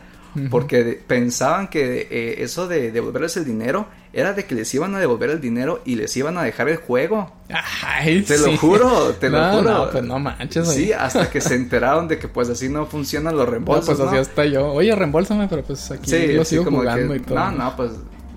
porque 0.50 1.02
pensaban 1.06 1.68
que 1.68 2.08
eh, 2.10 2.44
eso 2.44 2.68
de 2.68 2.92
devolverles 2.92 3.36
el 3.36 3.46
dinero 3.46 3.88
era 4.14 4.34
de 4.34 4.46
que 4.46 4.56
les 4.56 4.74
iban 4.74 4.96
a 4.96 5.00
devolver 5.00 5.30
el 5.30 5.42
dinero 5.42 5.82
y 5.86 5.96
les 5.96 6.16
iban 6.16 6.38
a 6.38 6.44
dejar 6.44 6.70
el 6.70 6.78
juego. 6.78 7.34
Ay, 7.84 8.22
te 8.22 8.38
lo 8.38 8.58
juro, 8.58 9.14
te 9.20 9.30
lo 9.30 9.40
juro. 9.52 9.72
No, 9.72 9.90
pues 9.90 10.04
no 10.04 10.20
manches. 10.20 10.70
Sí, 10.70 10.94
hasta 10.94 11.30
que 11.30 11.42
se 11.42 11.56
enteraron 11.56 12.08
de 12.08 12.18
que 12.18 12.28
pues 12.28 12.50
así 12.50 12.70
no 12.70 12.86
funcionan 12.86 13.36
los 13.36 13.48
reembolsos. 13.48 13.98
pues 13.98 14.00
así 14.00 14.18
hasta 14.18 14.46
yo. 14.46 14.72
Oye, 14.72 14.96
reembolsame, 14.96 15.48
pero 15.50 15.64
pues 15.64 15.92
aquí 15.92 16.12
lo 16.28 16.46
sigo 16.46 16.64
jugando 16.66 17.16
y 17.16 17.20
todo. 17.20 17.38
No, 17.38 17.52
no, 17.52 17.76
pues 17.76 17.92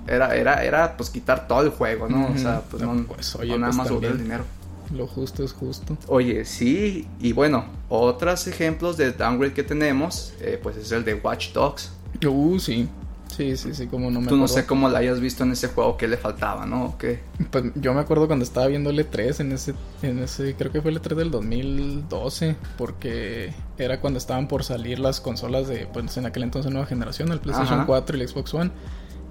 era, 0.07 0.35
era, 0.35 0.65
era 0.65 0.97
pues 0.97 1.11
quitar 1.11 1.47
todo 1.49 1.63
el 1.63 1.71
juego, 1.71 2.09
¿no? 2.09 2.29
O 2.35 2.39
sea, 2.39 2.63
pues 2.71 2.83
no, 2.83 3.05
pues, 3.05 3.35
oye, 3.37 3.59
nada 3.59 3.67
pues, 3.67 3.77
más 3.77 3.91
volver 3.91 4.13
el 4.13 4.19
dinero. 4.19 4.45
Lo 4.93 5.07
justo 5.07 5.43
es 5.43 5.53
justo. 5.53 5.97
Oye, 6.09 6.45
sí, 6.45 7.07
y 7.21 7.33
bueno, 7.33 7.65
otros 7.89 8.47
ejemplos 8.47 8.97
de 8.97 9.13
downgrade 9.13 9.55
que 9.55 9.63
tenemos, 9.63 10.35
eh, 10.41 10.59
pues 10.63 10.77
es 10.77 10.93
el 10.93 11.05
de 11.05 11.15
Watch 11.15 11.53
Dogs. 11.53 11.91
Uh, 12.27 12.59
sí. 12.59 12.89
Sí, 13.35 13.57
sí, 13.57 13.75
sí, 13.75 13.89
como 13.89 14.13
no 14.13 14.21
me 14.21 14.29
Tú 14.29 14.37
no 14.37 14.47
sé 14.47 14.65
cómo 14.65 14.89
la 14.89 15.01
hayas 15.01 15.19
visto 15.19 15.43
en 15.43 15.51
ese 15.51 15.67
juego, 15.67 15.97
qué 15.97 16.07
le 16.07 16.17
faltaba, 16.17 16.67
¿no? 16.67 16.95
qué? 16.99 17.21
Pues 17.51 17.65
yo 17.75 17.93
me 17.93 18.01
acuerdo 18.01 18.29
cuando 18.29 18.45
estaba 18.45 18.69
viendo 18.69 18.91
el 18.91 18.99
E3 18.99 19.41
en 19.41 19.51
ese, 19.51 19.75
en 20.03 20.21
ese, 20.21 20.55
creo 20.55 20.71
que 20.71 20.81
fue 20.81 20.93
el 20.93 21.03
E3 21.03 21.17
del 21.17 21.31
2012, 21.33 22.55
porque 22.79 23.53
era 23.77 24.01
cuando 24.01 24.19
estaban 24.19 24.47
por 24.47 24.63
salir 24.63 25.01
las 25.01 25.21
consolas 25.21 25.67
de, 25.67 25.89
pues 25.93 26.17
en 26.17 26.27
aquel 26.27 26.45
entonces 26.45 26.71
nueva 26.71 26.87
generación, 26.87 27.33
el 27.33 27.41
PlayStation 27.41 27.87
4 27.87 28.17
y 28.17 28.21
el 28.21 28.29
Xbox 28.29 28.55
One. 28.55 28.71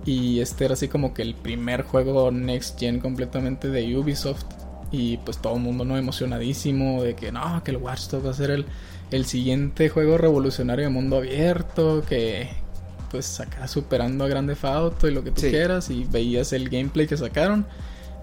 Y 0.06 0.42
este 0.42 0.66
era 0.66 0.74
así 0.74 0.88
como 0.88 1.14
que 1.14 1.22
el 1.22 1.34
primer 1.34 1.84
juego 1.84 2.30
next 2.32 2.80
gen 2.80 3.00
completamente 3.00 3.70
de 3.70 3.98
Ubisoft. 3.98 4.46
Y 4.92 5.18
pues 5.18 5.40
todo 5.40 5.56
el 5.56 5.62
mundo 5.62 5.86
no 5.86 5.98
emocionadísimo 5.98 7.02
de 7.02 7.16
que 7.16 7.32
no, 7.32 7.64
que 7.64 7.72
el 7.72 7.78
Watch 7.78 8.10
Dogs 8.10 8.26
va 8.26 8.32
a 8.32 8.34
ser 8.34 8.52
el, 8.52 8.66
el 9.12 9.26
siguiente 9.26 9.90
juego 9.90 10.18
revolucionario 10.18 10.86
de 10.86 10.92
mundo 10.92 11.18
abierto, 11.18 12.04
que 12.08 12.50
pues 13.10 13.40
acá 13.40 13.68
superando 13.68 14.26
a 14.26 14.28
Grande 14.28 14.56
Auto 14.62 15.08
y 15.08 15.14
lo 15.14 15.24
que 15.24 15.32
tú 15.32 15.42
quieras. 15.42 15.90
Y 15.90 16.04
veías 16.04 16.54
el 16.54 16.70
gameplay 16.70 17.08
que 17.08 17.18
sacaron 17.18 17.66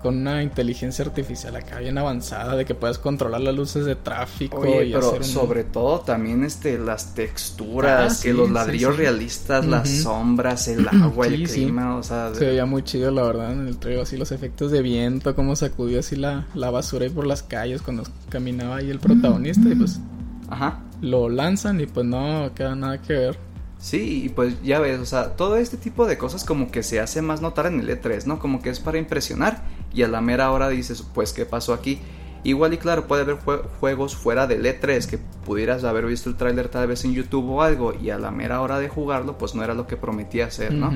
con 0.03 0.17
una 0.17 0.43
inteligencia 0.43 1.05
artificial 1.05 1.55
acá 1.57 1.79
bien 1.79 1.99
avanzada 1.99 2.57
de 2.57 2.65
que 2.65 2.75
puedes 2.75 2.99
controlar 2.99 3.41
las 3.41 3.55
luces 3.55 3.85
de 3.85 3.97
tráfico 3.97 4.65
y 4.65 4.93
pero 4.93 5.23
sobre 5.23 5.65
todo 5.65 6.01
también 6.01 6.43
este 6.45 6.79
las 6.79 7.15
texturas, 7.15 8.19
ah, 8.19 8.23
que 8.23 8.33
los 8.33 8.51
ladrillos 8.51 8.97
realistas, 8.97 9.67
las 9.67 9.89
sombras, 9.89 10.69
el 10.69 10.89
agua, 11.03 11.27
el 11.27 11.49
clima, 11.49 11.97
o 11.97 12.03
sea, 12.03 12.35
se 12.35 12.47
veía 12.47 12.65
muy 12.65 12.83
chido 12.83 13.11
la 13.11 13.23
verdad 13.23 13.53
en 13.53 13.69
el 13.69 13.77
trailer 13.77 14.03
así 14.03 14.17
los 14.17 14.33
efectos 14.33 14.71
de 14.71 14.81
viento, 14.83 15.35
cómo 15.35 15.55
sacudió 15.55 16.01
así 16.01 16.17
la, 16.17 16.47
la 16.55 16.71
basura 16.71 17.05
ahí 17.05 17.11
por 17.11 17.27
las 17.27 17.43
calles 17.43 17.83
cuando 17.83 18.05
caminaba 18.29 18.77
ahí 18.77 18.91
el 18.91 19.01
protagonista 19.01 19.69
y 19.69 19.75
pues 19.75 20.01
Ajá. 20.49 20.81
lo 21.01 21.29
lanzan 21.29 21.81
y 21.81 21.87
pues 21.87 22.07
no 22.07 22.51
queda 22.55 22.75
nada 22.75 23.01
que 23.03 23.13
ver. 23.13 23.51
Sí, 23.79 24.25
y 24.25 24.29
pues 24.29 24.63
ya 24.63 24.79
ves, 24.79 25.01
o 25.01 25.07
sea, 25.07 25.37
todo 25.37 25.57
este 25.57 25.79
tipo 25.79 26.07
de 26.07 26.19
cosas 26.19 26.45
como 26.45 26.71
que 26.71 26.83
se 26.83 27.01
hace 27.01 27.23
más 27.23 27.41
notar 27.41 27.65
en 27.65 27.81
el 27.81 27.89
E3, 27.89 28.27
¿no? 28.27 28.39
Como 28.39 28.61
que 28.61 28.69
es 28.69 28.79
para 28.79 28.99
impresionar 28.99 29.63
y 29.93 30.03
a 30.03 30.09
la 30.09 30.21
mera 30.21 30.51
hora 30.53 30.69
dices, 30.69 31.05
pues, 31.15 31.33
¿qué 31.33 31.47
pasó 31.47 31.73
aquí? 31.73 32.01
Igual 32.43 32.73
y 32.73 32.79
claro, 32.79 33.07
puede 33.07 33.23
haber 33.23 33.37
juegos 33.81 34.17
fuera 34.17 34.47
del 34.47 34.65
E3 34.65 35.07
que 35.07 35.19
pudieras 35.45 35.85
haber 35.85 36.07
visto 36.07 36.31
el 36.31 36.37
tráiler 36.37 36.69
tal 36.69 36.87
vez 36.87 37.05
en 37.05 37.13
YouTube 37.13 37.51
o 37.51 37.63
algo 37.63 37.95
y 38.01 38.11
a 38.11 38.19
la 38.19 38.31
mera 38.31 38.63
hora 38.63 38.79
de 38.79 38.89
jugarlo, 38.89 39.37
pues 39.37 39.55
no 39.55 39.63
era 39.63 39.75
lo 39.75 39.87
que 39.87 39.97
prometía 39.97 40.51
ser, 40.51 40.73
¿no? 40.73 40.91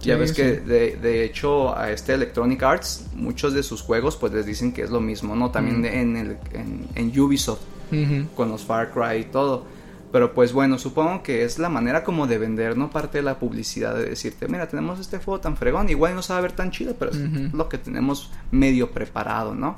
Ya 0.00 0.16
ves 0.16 0.32
que 0.32 0.60
de, 0.60 0.96
de, 0.96 1.24
hecho 1.24 1.76
a 1.76 1.90
este 1.90 2.14
Electronic 2.14 2.62
Arts, 2.62 3.06
muchos 3.14 3.52
de 3.52 3.64
sus 3.64 3.82
juegos 3.82 4.16
pues 4.16 4.32
les 4.32 4.46
dicen 4.46 4.72
que 4.72 4.82
es 4.82 4.90
lo 4.90 5.00
mismo, 5.00 5.34
¿no? 5.34 5.50
También 5.50 5.84
en, 5.84 6.16
el, 6.16 6.36
en, 6.94 7.20
Ubisoft, 7.20 7.62
con 8.36 8.48
los 8.48 8.62
Far 8.62 8.92
Cry 8.92 9.22
y 9.22 9.24
todo. 9.24 9.64
Pero 10.10 10.32
pues 10.32 10.52
bueno, 10.52 10.78
supongo 10.78 11.22
que 11.22 11.44
es 11.44 11.58
la 11.58 11.68
manera 11.68 12.02
como 12.02 12.26
de 12.26 12.38
vender, 12.38 12.76
¿no? 12.76 12.90
Parte 12.90 13.18
de 13.18 13.22
la 13.22 13.38
publicidad 13.38 13.94
de 13.94 14.04
decirte, 14.06 14.48
mira, 14.48 14.66
tenemos 14.66 14.98
este 14.98 15.18
juego 15.18 15.40
tan 15.40 15.56
fregón, 15.56 15.88
igual 15.90 16.14
no 16.14 16.22
se 16.22 16.32
va 16.32 16.38
a 16.38 16.42
ver 16.42 16.52
tan 16.52 16.70
chido, 16.70 16.94
pero 16.98 17.10
es 17.10 17.52
lo 17.52 17.68
que 17.68 17.78
tenemos 17.78 18.30
medio 18.50 18.90
preparado, 18.90 19.54
¿no? 19.54 19.76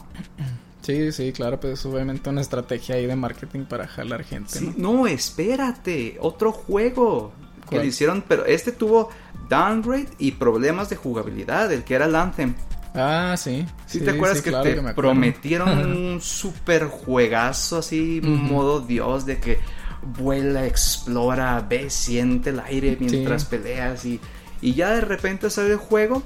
Sí, 0.83 1.13
sí, 1.13 1.33
claro, 1.33 1.61
pues 1.61 1.81
es 1.81 1.87
obviamente 1.87 2.31
una 2.31 2.41
estrategia 2.41 2.95
ahí 2.95 3.07
de 3.07 3.17
marketing 3.17 3.65
para 3.65 3.87
jalar 3.87 4.25
gente, 4.25 4.61
¿no? 4.61 4.75
No, 4.77 5.07
espérate, 5.07 6.17
otro 6.21 6.53
juego 6.53 7.33
que 7.69 7.79
le 7.79 7.87
hicieron, 7.87 8.25
pero 8.27 8.47
este 8.47 8.73
tuvo 8.73 9.11
downgrade 9.49 10.09
y 10.19 10.33
problemas 10.33 10.89
de 10.91 10.97
jugabilidad, 10.97 11.73
el 11.73 11.85
que 11.85 11.95
era 11.95 12.07
el 12.07 12.15
Anthem. 12.15 12.55
Ah, 12.95 13.37
sí. 13.37 13.67
¿Sí, 13.87 14.01
te 14.01 14.11
acuerdas 14.11 14.43
que 14.43 14.51
te 14.51 14.95
prometieron 14.95 15.69
un 15.87 16.21
super 16.21 16.87
juegazo 16.87 17.79
así, 17.79 18.21
modo 18.23 18.81
Dios, 18.81 19.27
de 19.27 19.39
que 19.39 19.59
vuela, 20.03 20.67
explora, 20.67 21.61
ve, 21.69 21.91
siente 21.91 22.51
el 22.51 22.61
aire 22.61 22.97
mientras 23.01 23.45
peleas 23.45 24.05
y, 24.05 24.21
y 24.61 24.75
ya 24.75 24.91
de 24.91 25.01
repente 25.01 25.51
sale 25.51 25.73
el 25.73 25.77
juego 25.77 26.23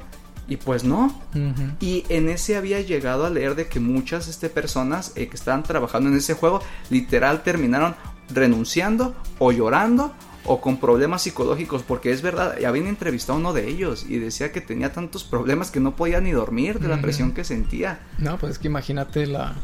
Y 0.47 0.57
pues 0.57 0.85
no. 0.85 1.23
Y 1.81 2.05
en 2.09 2.29
ese 2.29 2.57
había 2.57 2.81
llegado 2.81 3.25
a 3.25 3.31
leer 3.31 3.55
de 3.55 3.67
que 3.67 3.81
muchas 3.81 4.29
este, 4.29 4.51
personas 4.51 5.13
eh, 5.17 5.29
que 5.29 5.37
estaban 5.37 5.63
trabajando 5.63 6.11
en 6.11 6.17
ese 6.17 6.35
juego 6.35 6.61
literal 6.91 7.43
terminaron 7.43 7.95
renunciando 8.29 9.15
o 9.39 9.53
llorando 9.53 10.13
o 10.47 10.61
con 10.61 10.77
problemas 10.77 11.23
psicológicos, 11.23 11.83
porque 11.83 12.13
es 12.13 12.21
verdad, 12.21 12.63
habían 12.65 12.87
entrevistado 12.87 13.39
a 13.39 13.41
uno 13.41 13.53
de 13.55 13.67
ellos 13.69 14.05
y 14.07 14.19
decía 14.19 14.53
que 14.53 14.61
tenía 14.61 14.93
tantos 14.93 15.25
problemas 15.25 15.71
que 15.71 15.81
no 15.81 15.97
podía 15.97 16.21
ni 16.21 16.33
dormir 16.33 16.79
de 16.81 16.89
la 16.89 17.01
presión 17.01 17.33
que 17.33 17.45
sentía. 17.45 18.01
No, 18.19 18.37
pues 18.37 18.53
es 18.53 18.59
que 18.59 18.69
imagínate 18.69 19.27
la 19.27 19.55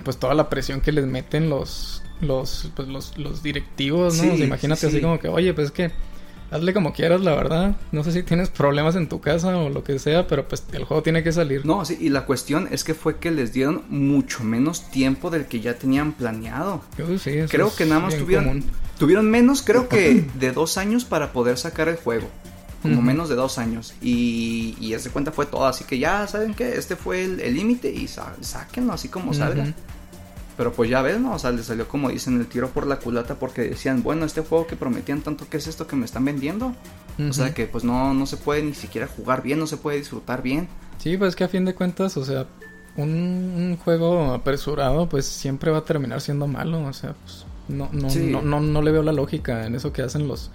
pues 0.04 0.18
toda 0.18 0.34
la 0.34 0.48
presión 0.48 0.80
que 0.80 0.92
les 0.92 1.06
meten 1.06 1.48
los 1.48 2.02
los 2.20 2.70
pues 2.74 2.88
los, 2.88 3.18
los 3.18 3.42
directivos, 3.42 4.22
¿no? 4.22 4.34
imagínate 4.34 4.86
así 4.86 5.00
como 5.00 5.18
que, 5.18 5.28
"Oye, 5.28 5.52
pues 5.52 5.66
es 5.66 5.72
que 5.72 5.90
hazle 6.50 6.72
como 6.72 6.92
quieras, 6.92 7.20
la 7.20 7.34
verdad. 7.34 7.76
No 7.92 8.04
sé 8.04 8.12
si 8.12 8.22
tienes 8.22 8.50
problemas 8.50 8.96
en 8.96 9.08
tu 9.08 9.20
casa 9.20 9.56
o 9.56 9.68
lo 9.68 9.84
que 9.84 9.98
sea, 9.98 10.26
pero 10.26 10.46
pues 10.48 10.64
el 10.72 10.84
juego 10.84 11.02
tiene 11.02 11.22
que 11.22 11.32
salir. 11.32 11.64
No, 11.66 11.84
sí, 11.84 11.96
y 12.00 12.08
la 12.08 12.24
cuestión 12.24 12.68
es 12.70 12.84
que 12.84 12.94
fue 12.94 13.18
que 13.18 13.30
les 13.30 13.52
dieron 13.52 13.82
mucho 13.88 14.44
menos 14.44 14.90
tiempo 14.90 15.30
del 15.30 15.46
que 15.46 15.60
ya 15.60 15.74
tenían 15.74 16.12
planeado. 16.12 16.82
sí, 17.18 17.40
creo 17.48 17.74
que 17.74 17.84
nada 17.84 18.00
más 18.00 18.16
tuvieron, 18.16 18.64
tuvieron 18.98 19.30
menos, 19.30 19.62
creo 19.62 19.88
que 19.90 20.24
de 20.38 20.52
dos 20.52 20.78
años 20.78 21.04
para 21.04 21.32
poder 21.32 21.58
sacar 21.58 21.88
el 21.88 21.96
juego. 21.96 22.28
Como 22.88 23.02
menos 23.02 23.28
de 23.28 23.34
dos 23.34 23.58
años. 23.58 23.94
Y, 24.00 24.76
y 24.80 24.94
ese 24.94 25.10
cuenta 25.10 25.32
fue 25.32 25.46
todo. 25.46 25.66
Así 25.66 25.84
que 25.84 25.98
ya 25.98 26.26
saben 26.26 26.54
que 26.54 26.76
este 26.76 26.96
fue 26.96 27.24
el 27.24 27.54
límite 27.54 27.90
y 27.90 28.08
sáquenlo 28.08 28.92
así 28.92 29.08
como 29.08 29.34
salga. 29.34 29.72
Pero 30.56 30.72
pues 30.72 30.88
ya 30.88 31.02
ves, 31.02 31.20
¿no? 31.20 31.34
O 31.34 31.38
sea, 31.38 31.50
le 31.50 31.62
salió 31.62 31.86
como 31.86 32.08
dicen 32.08 32.40
el 32.40 32.46
tiro 32.46 32.70
por 32.70 32.86
la 32.86 32.96
culata 32.98 33.34
porque 33.34 33.62
decían, 33.62 34.02
bueno, 34.02 34.24
este 34.24 34.40
juego 34.40 34.66
que 34.66 34.74
prometían 34.74 35.20
tanto, 35.20 35.46
¿qué 35.50 35.58
es 35.58 35.66
esto 35.66 35.86
que 35.86 35.96
me 35.96 36.06
están 36.06 36.24
vendiendo? 36.24 36.74
O 37.28 37.32
sea, 37.32 37.54
que 37.54 37.66
pues 37.66 37.84
no, 37.84 38.14
no 38.14 38.26
se 38.26 38.36
puede 38.36 38.62
ni 38.62 38.74
siquiera 38.74 39.06
jugar 39.06 39.42
bien, 39.42 39.58
no 39.58 39.66
se 39.66 39.76
puede 39.76 39.98
disfrutar 39.98 40.42
bien. 40.42 40.68
Sí, 40.98 41.16
pues 41.16 41.36
que 41.36 41.44
a 41.44 41.48
fin 41.48 41.64
de 41.64 41.74
cuentas, 41.74 42.16
o 42.16 42.24
sea, 42.24 42.46
un, 42.96 43.78
juego 43.84 44.32
apresurado 44.32 45.08
pues 45.08 45.26
siempre 45.26 45.70
va 45.70 45.78
a 45.78 45.84
terminar 45.84 46.20
siendo 46.20 46.46
malo, 46.46 46.82
o 46.84 46.92
sea, 46.92 47.14
pues 47.14 47.44
no, 47.68 47.88
no, 47.92 48.08
no, 48.08 48.42
no, 48.42 48.60
no 48.60 48.82
le 48.82 48.92
veo 48.92 49.02
la 49.02 49.12
lógica 49.12 49.66
en 49.66 49.74
eso 49.74 49.92
que 49.92 50.02
hacen 50.02 50.28
los 50.28 50.50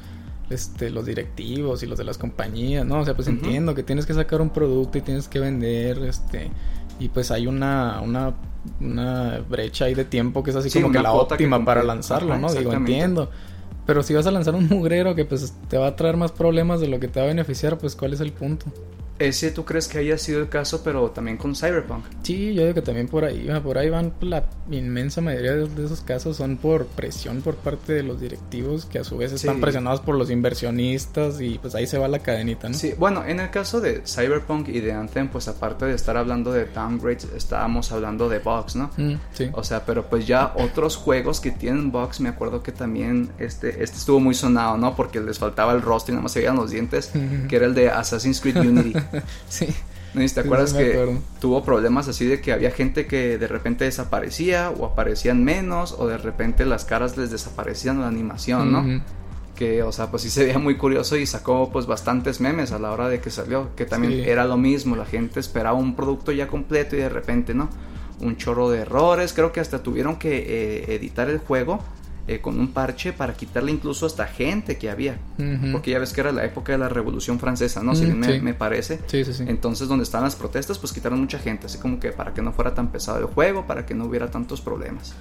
este, 0.52 0.90
los 0.90 1.06
directivos 1.06 1.84
y 1.84 1.88
los 1.88 1.98
de 1.98 2.04
las 2.04 2.18
compañías, 2.18 2.86
¿no? 2.86 3.00
O 3.00 3.06
sea, 3.06 3.16
pues 3.16 3.28
entiendo 3.28 3.76
que 3.76 3.84
tienes 3.84 4.06
que 4.06 4.14
sacar 4.14 4.42
un 4.42 4.50
producto 4.50 4.98
y 4.98 5.02
tienes 5.02 5.28
que 5.28 5.40
vender, 5.40 6.00
este, 6.00 6.52
y 7.00 7.10
pues 7.10 7.32
hay 7.32 7.48
una, 7.48 8.02
una, 8.02 8.34
una 8.80 9.40
brecha 9.50 9.86
ahí 9.86 9.96
de 9.96 10.06
tiempo 10.06 10.44
que 10.44 10.52
es 10.52 10.56
así 10.56 10.70
como 10.70 10.92
que 10.92 11.00
la 11.00 11.14
óptima 11.14 11.64
para 11.66 11.84
lanzarlo, 11.84 12.38
¿no? 12.38 12.54
Digo, 12.54 12.74
entiendo. 12.74 13.30
Pero 13.86 14.04
si 14.04 14.14
vas 14.14 14.28
a 14.28 14.32
lanzar 14.32 14.54
un 14.56 14.68
mugrero 14.68 15.16
que 15.16 15.26
pues 15.26 15.54
te 15.68 15.78
va 15.78 15.88
a 15.88 15.96
traer 15.96 16.16
más 16.16 16.32
problemas 16.32 16.80
de 16.80 16.88
lo 16.88 17.00
que 17.00 17.08
te 17.08 17.20
va 17.20 17.26
a 17.26 17.28
beneficiar, 17.30 17.78
pues 17.78 17.96
¿cuál 17.96 18.14
es 18.14 18.22
el 18.22 18.32
punto? 18.32 18.68
Ese 19.22 19.52
tú 19.52 19.66
crees 19.66 19.88
que 19.88 20.00
haya 20.00 20.18
sido 20.18 20.40
el 20.40 20.50
caso, 20.50 20.82
pero 20.84 21.12
también 21.12 21.38
con 21.38 21.56
Cyberpunk. 21.56 22.06
Sí, 22.24 22.56
yo 22.56 22.64
digo 22.64 22.74
que 22.74 22.82
también 22.82 23.08
por 23.08 23.24
ahí, 23.24 23.48
por 23.64 23.78
ahí 23.78 23.88
van 23.88 24.12
la 24.22 24.46
inmensa 24.72 25.22
mayoría 25.22 25.54
de 25.54 25.86
esos 25.86 26.02
casos 26.02 26.38
son 26.38 26.58
por 26.58 26.88
presión 26.88 27.42
por 27.42 27.56
parte 27.56 27.94
de 27.94 28.02
los 28.02 28.20
directivos 28.20 28.86
que 28.86 28.98
a 28.98 29.04
su 29.04 29.18
vez 29.18 29.32
están 29.32 29.62
presionados 29.62 30.00
por 30.00 30.16
los 30.16 30.32
inversionistas 30.32 31.40
y 31.40 31.60
pues 31.60 31.76
ahí 31.76 31.86
se 31.86 32.00
va 32.00 32.08
la 32.08 32.20
cadenita, 32.20 32.68
¿no? 32.68 32.76
Sí, 32.76 32.94
bueno, 32.98 33.24
en 33.24 33.40
el 33.40 33.52
caso 33.52 33.80
de 33.80 34.02
Cyberpunk 34.08 34.70
y 34.70 34.80
de 34.80 34.94
Anthem, 34.94 35.28
pues 35.28 35.48
aparte 35.48 35.86
de 35.86 35.94
estar 35.94 36.18
hablando 36.18 36.52
de 36.52 36.66
downgrades, 36.66 37.28
estábamos 37.36 37.92
hablando 37.92 38.28
de 38.28 38.40
bugs, 38.40 38.76
¿no? 38.76 38.90
Mm, 38.98 39.14
sí. 39.34 39.50
O 39.54 39.64
sea, 39.64 39.86
pero 39.86 40.10
pues 40.10 40.26
ya 40.26 40.54
otros 40.56 40.96
juegos 40.96 41.40
que 41.40 41.52
tienen 41.52 41.92
bugs, 41.92 42.22
me 42.22 42.30
acuerdo 42.30 42.64
que 42.64 42.72
también 42.72 43.30
este, 43.38 43.84
este 43.84 43.98
estuvo 43.98 44.20
muy 44.20 44.34
sonado, 44.34 44.78
¿no? 44.78 44.96
Porque 44.96 45.20
les 45.20 45.38
faltaba 45.38 45.74
el 45.74 45.84
rostro 45.84 46.14
y 46.14 46.16
nada 46.16 46.24
más 46.24 46.32
se 46.32 46.40
veían 46.40 46.56
los 46.56 46.72
dientes, 46.72 47.12
que 47.48 47.56
era 47.56 47.68
el 47.68 47.76
de 47.76 47.90
Assassin's 47.90 48.42
Creed 48.42 48.58
Unity. 48.58 48.94
sí. 49.50 49.68
¿No? 50.14 50.26
¿Te 50.26 50.40
acuerdas 50.42 50.74
que 50.74 51.18
tuvo 51.40 51.64
problemas 51.64 52.10
así 52.10 52.26
de 52.26 52.42
que 52.42 52.52
había 52.52 52.72
gente 52.72 53.08
que 53.08 53.38
de 53.38 53.48
repente 53.48 53.86
desaparecía 53.86 54.70
o 54.70 54.86
aparecían 54.86 55.42
menos 55.44 55.96
o 55.98 56.06
de 56.06 56.18
repente 56.18 56.66
las 56.66 56.84
caras 56.84 57.16
les 57.16 57.32
desaparecían 57.32 58.02
la 58.02 58.08
animación, 58.08 58.72
¿no? 58.74 59.04
Que, 59.56 59.84
o 59.84 59.92
sea, 59.94 60.12
pues 60.12 60.24
sí 60.24 60.30
se 60.30 60.44
veía 60.44 60.60
muy 60.60 60.76
curioso 60.76 61.16
y 61.16 61.26
sacó 61.26 61.72
pues 61.72 61.86
bastantes 61.86 62.42
memes 62.42 62.74
a 62.74 62.80
la 62.80 62.92
hora 62.92 63.08
de 63.08 63.22
que 63.22 63.30
salió, 63.30 63.74
que 63.76 63.86
también 63.86 64.28
era 64.28 64.44
lo 64.44 64.58
mismo, 64.58 64.98
la 64.98 65.06
gente 65.06 65.40
esperaba 65.40 65.78
un 65.78 65.96
producto 65.96 66.34
ya 66.34 66.48
completo 66.48 66.98
y 66.98 67.00
de 67.00 67.10
repente, 67.10 67.54
¿no? 67.54 67.70
Un 68.20 68.36
chorro 68.36 68.70
de 68.70 68.80
errores, 68.80 69.32
creo 69.32 69.54
que 69.54 69.62
hasta 69.62 69.82
tuvieron 69.82 70.18
que 70.18 70.38
eh, 70.40 70.96
editar 70.96 71.30
el 71.30 71.38
juego 71.38 71.80
eh, 72.28 72.40
con 72.40 72.60
un 72.60 72.72
parche 72.72 73.14
para 73.14 73.34
quitarle 73.34 73.72
incluso 73.72 74.06
hasta 74.06 74.28
gente 74.28 74.78
que 74.78 74.90
había. 74.90 75.18
Porque 75.72 75.92
ya 75.92 76.00
ves 76.00 76.14
que 76.14 76.22
era 76.22 76.32
la 76.32 76.46
época 76.46 76.72
de 76.72 76.78
la 76.78 76.88
Revolución 76.88 77.40
Francesa, 77.40 77.82
¿no? 77.82 77.96
Si 77.96 78.06
me, 78.06 78.54
parece. 78.54 79.00
Sí, 79.08 79.26
sí, 79.26 79.44
Entonces, 79.48 79.88
donde 79.88 80.04
estaban 80.04 80.26
las 80.26 80.36
protestas, 80.36 80.78
pues 80.78 80.94
quitaron 80.94 81.20
mucha 81.20 81.40
gente, 81.40 81.66
así 81.66 81.78
como 81.78 82.00
que 82.00 82.12
para 82.12 82.34
que 82.34 82.42
no 82.42 82.52
fuera 82.52 82.74
tan 82.74 82.92
pesado 82.92 83.20
el 83.20 83.26
juego, 83.26 83.66
para 83.66 83.86
que 83.86 83.96
no 83.96 84.06
hubiera 84.06 84.30
tantos 84.30 84.62
problemas. 84.62 85.16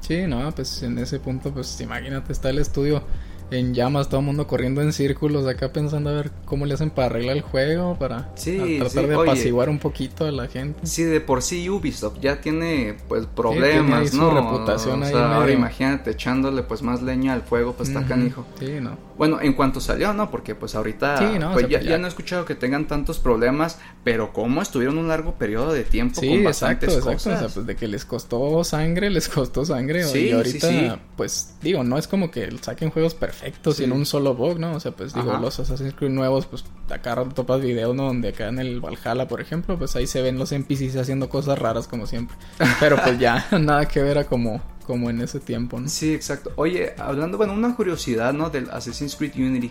Sí, 0.00 0.26
no, 0.26 0.50
pues 0.52 0.82
en 0.82 0.98
ese 0.98 1.18
punto, 1.18 1.52
pues 1.52 1.80
imagínate, 1.80 2.32
está 2.32 2.50
el 2.50 2.58
estudio 2.58 3.02
en 3.50 3.74
llamas, 3.74 4.08
todo 4.08 4.20
el 4.20 4.26
mundo 4.26 4.46
corriendo 4.46 4.82
en 4.82 4.92
círculos 4.92 5.46
acá 5.46 5.72
pensando 5.72 6.10
a 6.10 6.14
ver 6.14 6.30
cómo 6.44 6.66
le 6.66 6.74
hacen 6.74 6.90
para 6.90 7.06
arreglar 7.06 7.36
el 7.36 7.42
juego, 7.42 7.96
para 7.98 8.34
tratar 8.34 9.06
de 9.06 9.14
apaciguar 9.14 9.68
un 9.68 9.78
poquito 9.78 10.26
a 10.26 10.32
la 10.32 10.48
gente. 10.48 10.86
Sí, 10.86 11.04
de 11.04 11.20
por 11.20 11.42
sí 11.42 11.68
Ubisoft 11.68 12.18
ya 12.20 12.40
tiene 12.40 12.96
pues 13.08 13.26
problemas, 13.26 14.12
¿no? 14.14 14.30
reputación 14.30 15.02
ahí 15.02 15.14
ahora 15.14 15.52
imagínate 15.52 16.10
echándole 16.10 16.62
pues 16.62 16.82
más 16.82 17.02
leña 17.02 17.32
al 17.32 17.42
fuego, 17.42 17.74
pues 17.74 17.88
está 17.88 18.04
canijo. 18.06 18.46
Sí, 18.58 18.78
no. 18.80 19.08
Bueno, 19.16 19.40
en 19.40 19.54
cuanto 19.54 19.80
salió, 19.80 20.12
¿no? 20.12 20.30
Porque 20.30 20.54
pues 20.54 20.74
ahorita 20.76 21.50
pues, 21.52 21.68
ya, 21.68 21.80
ya, 21.80 21.98
no 21.98 22.06
he 22.06 22.08
escuchado 22.08 22.44
que 22.44 22.54
tengan 22.54 22.86
tantos 22.86 23.18
problemas, 23.18 23.78
pero 24.04 24.32
cómo 24.32 24.62
estuvieron 24.62 24.96
un 24.96 25.08
largo 25.08 25.34
periodo 25.34 25.72
de 25.72 25.82
tiempo 25.82 26.20
con 26.20 26.44
bastantes 26.44 26.90
exacto, 26.90 27.12
cosas. 27.12 27.26
Exacto, 27.26 27.46
o 27.46 27.48
sea, 27.48 27.54
pues 27.54 27.66
de 27.66 27.76
que 27.76 27.88
les 27.88 28.04
costó 28.04 28.62
sangre, 28.62 29.10
les 29.10 29.28
costó 29.28 29.64
sangre. 29.64 30.04
y 30.14 30.30
ahorita, 30.30 31.00
pues 31.16 31.54
digo, 31.62 31.82
no 31.82 31.98
es 31.98 32.06
como 32.06 32.30
que 32.30 32.48
saquen 32.60 32.90
juegos 32.90 33.14
perfectos 33.14 33.37
y 33.78 33.84
en 33.84 33.92
un 33.92 34.06
solo 34.06 34.34
bug, 34.34 34.58
¿no? 34.58 34.74
O 34.74 34.80
sea, 34.80 34.92
pues 34.92 35.14
digo, 35.14 35.36
los 35.38 35.58
Assassin's 35.60 35.94
Creed 35.94 36.10
nuevos, 36.10 36.46
pues 36.46 36.64
acá 36.90 37.16
topas 37.34 37.60
videos, 37.60 37.94
¿no? 37.94 38.04
Donde 38.04 38.30
acá 38.30 38.48
en 38.48 38.58
el 38.58 38.80
Valhalla, 38.80 39.28
por 39.28 39.40
ejemplo, 39.40 39.78
pues 39.78 39.94
ahí 39.96 40.06
se 40.06 40.22
ven 40.22 40.38
los 40.38 40.52
NPCs 40.52 40.96
haciendo 40.96 41.28
cosas 41.28 41.58
raras 41.58 41.86
como 41.86 42.06
siempre. 42.06 42.36
Pero 42.80 42.96
pues 43.02 43.18
ya, 43.18 43.46
nada 43.60 43.86
que 43.86 44.02
ver 44.02 44.18
a 44.18 44.24
como 44.24 44.60
como 44.88 45.10
en 45.10 45.20
ese 45.20 45.38
tiempo, 45.38 45.78
¿no? 45.78 45.86
Sí, 45.86 46.14
exacto. 46.14 46.50
Oye, 46.56 46.94
hablando, 46.96 47.36
bueno, 47.36 47.52
una 47.52 47.76
curiosidad, 47.76 48.32
¿no? 48.32 48.48
Del 48.48 48.70
Assassin's 48.70 49.16
Creed 49.16 49.34
Unity. 49.36 49.70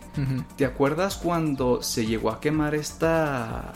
¿Te 0.55 0.63
acuerdas 0.63 1.17
cuando 1.17 1.81
se 1.81 2.05
llegó 2.05 2.29
a 2.29 2.39
quemar 2.39 2.75
esta... 2.75 3.73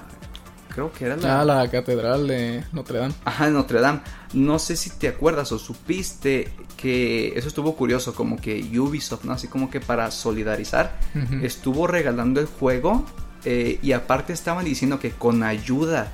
Creo 0.73 0.91
que 0.91 1.05
era 1.05 1.17
la... 1.17 1.41
Ah, 1.41 1.45
la 1.45 1.69
catedral 1.69 2.27
de 2.27 2.63
Notre 2.71 2.99
Dame. 2.99 3.13
Ajá, 3.25 3.45
de 3.45 3.51
Notre 3.51 3.81
Dame. 3.81 4.01
No 4.33 4.59
sé 4.59 4.75
si 4.75 4.89
te 4.89 5.07
acuerdas 5.07 5.51
o 5.51 5.59
supiste 5.59 6.49
que 6.77 7.33
eso 7.37 7.47
estuvo 7.47 7.75
curioso, 7.75 8.13
como 8.15 8.37
que 8.37 8.61
Ubisoft, 8.79 9.23
¿no? 9.25 9.33
Así 9.33 9.47
como 9.47 9.69
que 9.69 9.79
para 9.79 10.09
solidarizar, 10.11 10.97
estuvo 11.43 11.87
regalando 11.87 12.39
el 12.39 12.47
juego 12.47 13.05
eh, 13.45 13.79
y 13.81 13.91
aparte 13.91 14.33
estaban 14.33 14.65
diciendo 14.65 14.99
que 14.99 15.11
con 15.11 15.43
ayuda 15.43 16.11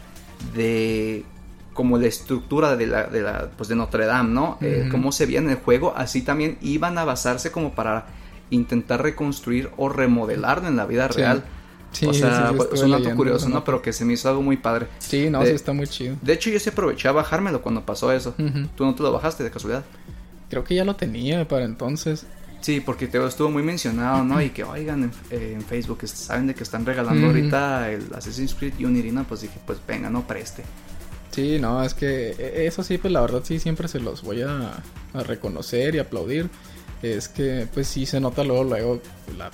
de 0.55 1.25
como 1.73 1.99
la 1.99 2.07
estructura 2.07 2.75
de 2.75 2.87
la, 2.87 3.03
de 3.03 3.21
la 3.21 3.51
pues 3.55 3.69
de 3.69 3.75
Notre 3.75 4.05
Dame, 4.07 4.33
¿no? 4.33 4.57
Eh, 4.61 4.87
cómo 4.89 5.11
se 5.11 5.27
veía 5.27 5.39
en 5.39 5.49
el 5.49 5.57
juego, 5.57 5.93
así 5.95 6.23
también 6.23 6.57
iban 6.61 6.97
a 6.97 7.05
basarse 7.05 7.51
como 7.51 7.73
para 7.73 8.07
intentar 8.49 9.03
reconstruir 9.03 9.69
o 9.77 9.87
remodelarlo 9.87 10.67
en 10.67 10.75
la 10.75 10.85
vida 10.85 11.07
real. 11.07 11.43
Sí, 11.91 12.05
o 12.05 12.13
sea, 12.13 12.53
pues, 12.55 12.69
es 12.73 12.81
un 12.81 12.91
dato 12.91 13.15
curioso, 13.15 13.49
¿no? 13.49 13.63
Pero 13.63 13.81
que 13.81 13.93
se 13.93 14.05
me 14.05 14.13
hizo 14.13 14.29
algo 14.29 14.41
muy 14.41 14.57
padre. 14.57 14.87
Sí, 14.99 15.29
no, 15.29 15.43
sí 15.43 15.51
está 15.51 15.73
muy 15.73 15.87
chido. 15.87 16.15
De 16.21 16.33
hecho, 16.33 16.49
yo 16.49 16.59
sí 16.59 16.69
aproveché 16.69 17.07
a 17.07 17.11
bajármelo 17.11 17.61
cuando 17.61 17.85
pasó 17.85 18.11
eso. 18.11 18.35
¿Tú 18.75 18.85
no 18.85 18.93
te 18.93 19.03
lo 19.03 19.11
bajaste 19.11 19.43
de 19.43 19.51
casualidad? 19.51 19.83
Creo 20.49 20.63
que 20.63 20.75
ya 20.75 20.85
lo 20.85 20.95
tenía 20.95 21.47
para 21.47 21.65
entonces. 21.65 22.25
Sí, 22.61 22.81
porque 22.81 23.07
te 23.07 23.23
estuvo 23.25 23.49
muy 23.49 23.63
mencionado, 23.63 24.23
¿no? 24.23 24.41
Y 24.41 24.49
que 24.49 24.63
oigan 24.63 25.03
en, 25.03 25.11
en, 25.55 25.61
Facebook, 25.61 25.99
saben 26.07 26.47
de 26.47 26.55
que 26.55 26.63
están 26.63 26.85
regalando 26.85 27.27
ahorita 27.27 27.91
el 27.91 28.07
Assassin's 28.15 28.55
Creed 28.55 28.73
Unity, 28.79 29.11
¿no? 29.11 29.23
Pues 29.25 29.41
dije, 29.41 29.59
pues 29.65 29.79
venga, 29.87 30.09
no 30.09 30.25
preste. 30.25 30.63
Sí, 31.31 31.59
no, 31.59 31.83
es 31.83 31.93
que 31.93 32.31
e, 32.31 32.65
eso 32.65 32.83
sí, 32.83 32.97
pues 32.97 33.13
la 33.13 33.21
verdad 33.21 33.41
sí 33.43 33.59
siempre 33.59 33.87
se 33.87 33.99
los 33.99 34.23
voy 34.23 34.41
a, 34.41 34.81
reconocer 35.13 35.95
y 35.95 35.99
aplaudir. 35.99 36.49
Es 37.01 37.29
que 37.29 37.67
pues 37.73 37.87
sí 37.87 38.05
se 38.05 38.19
nota 38.19 38.43
luego, 38.43 38.63
luego 38.63 39.01
la 39.37 39.51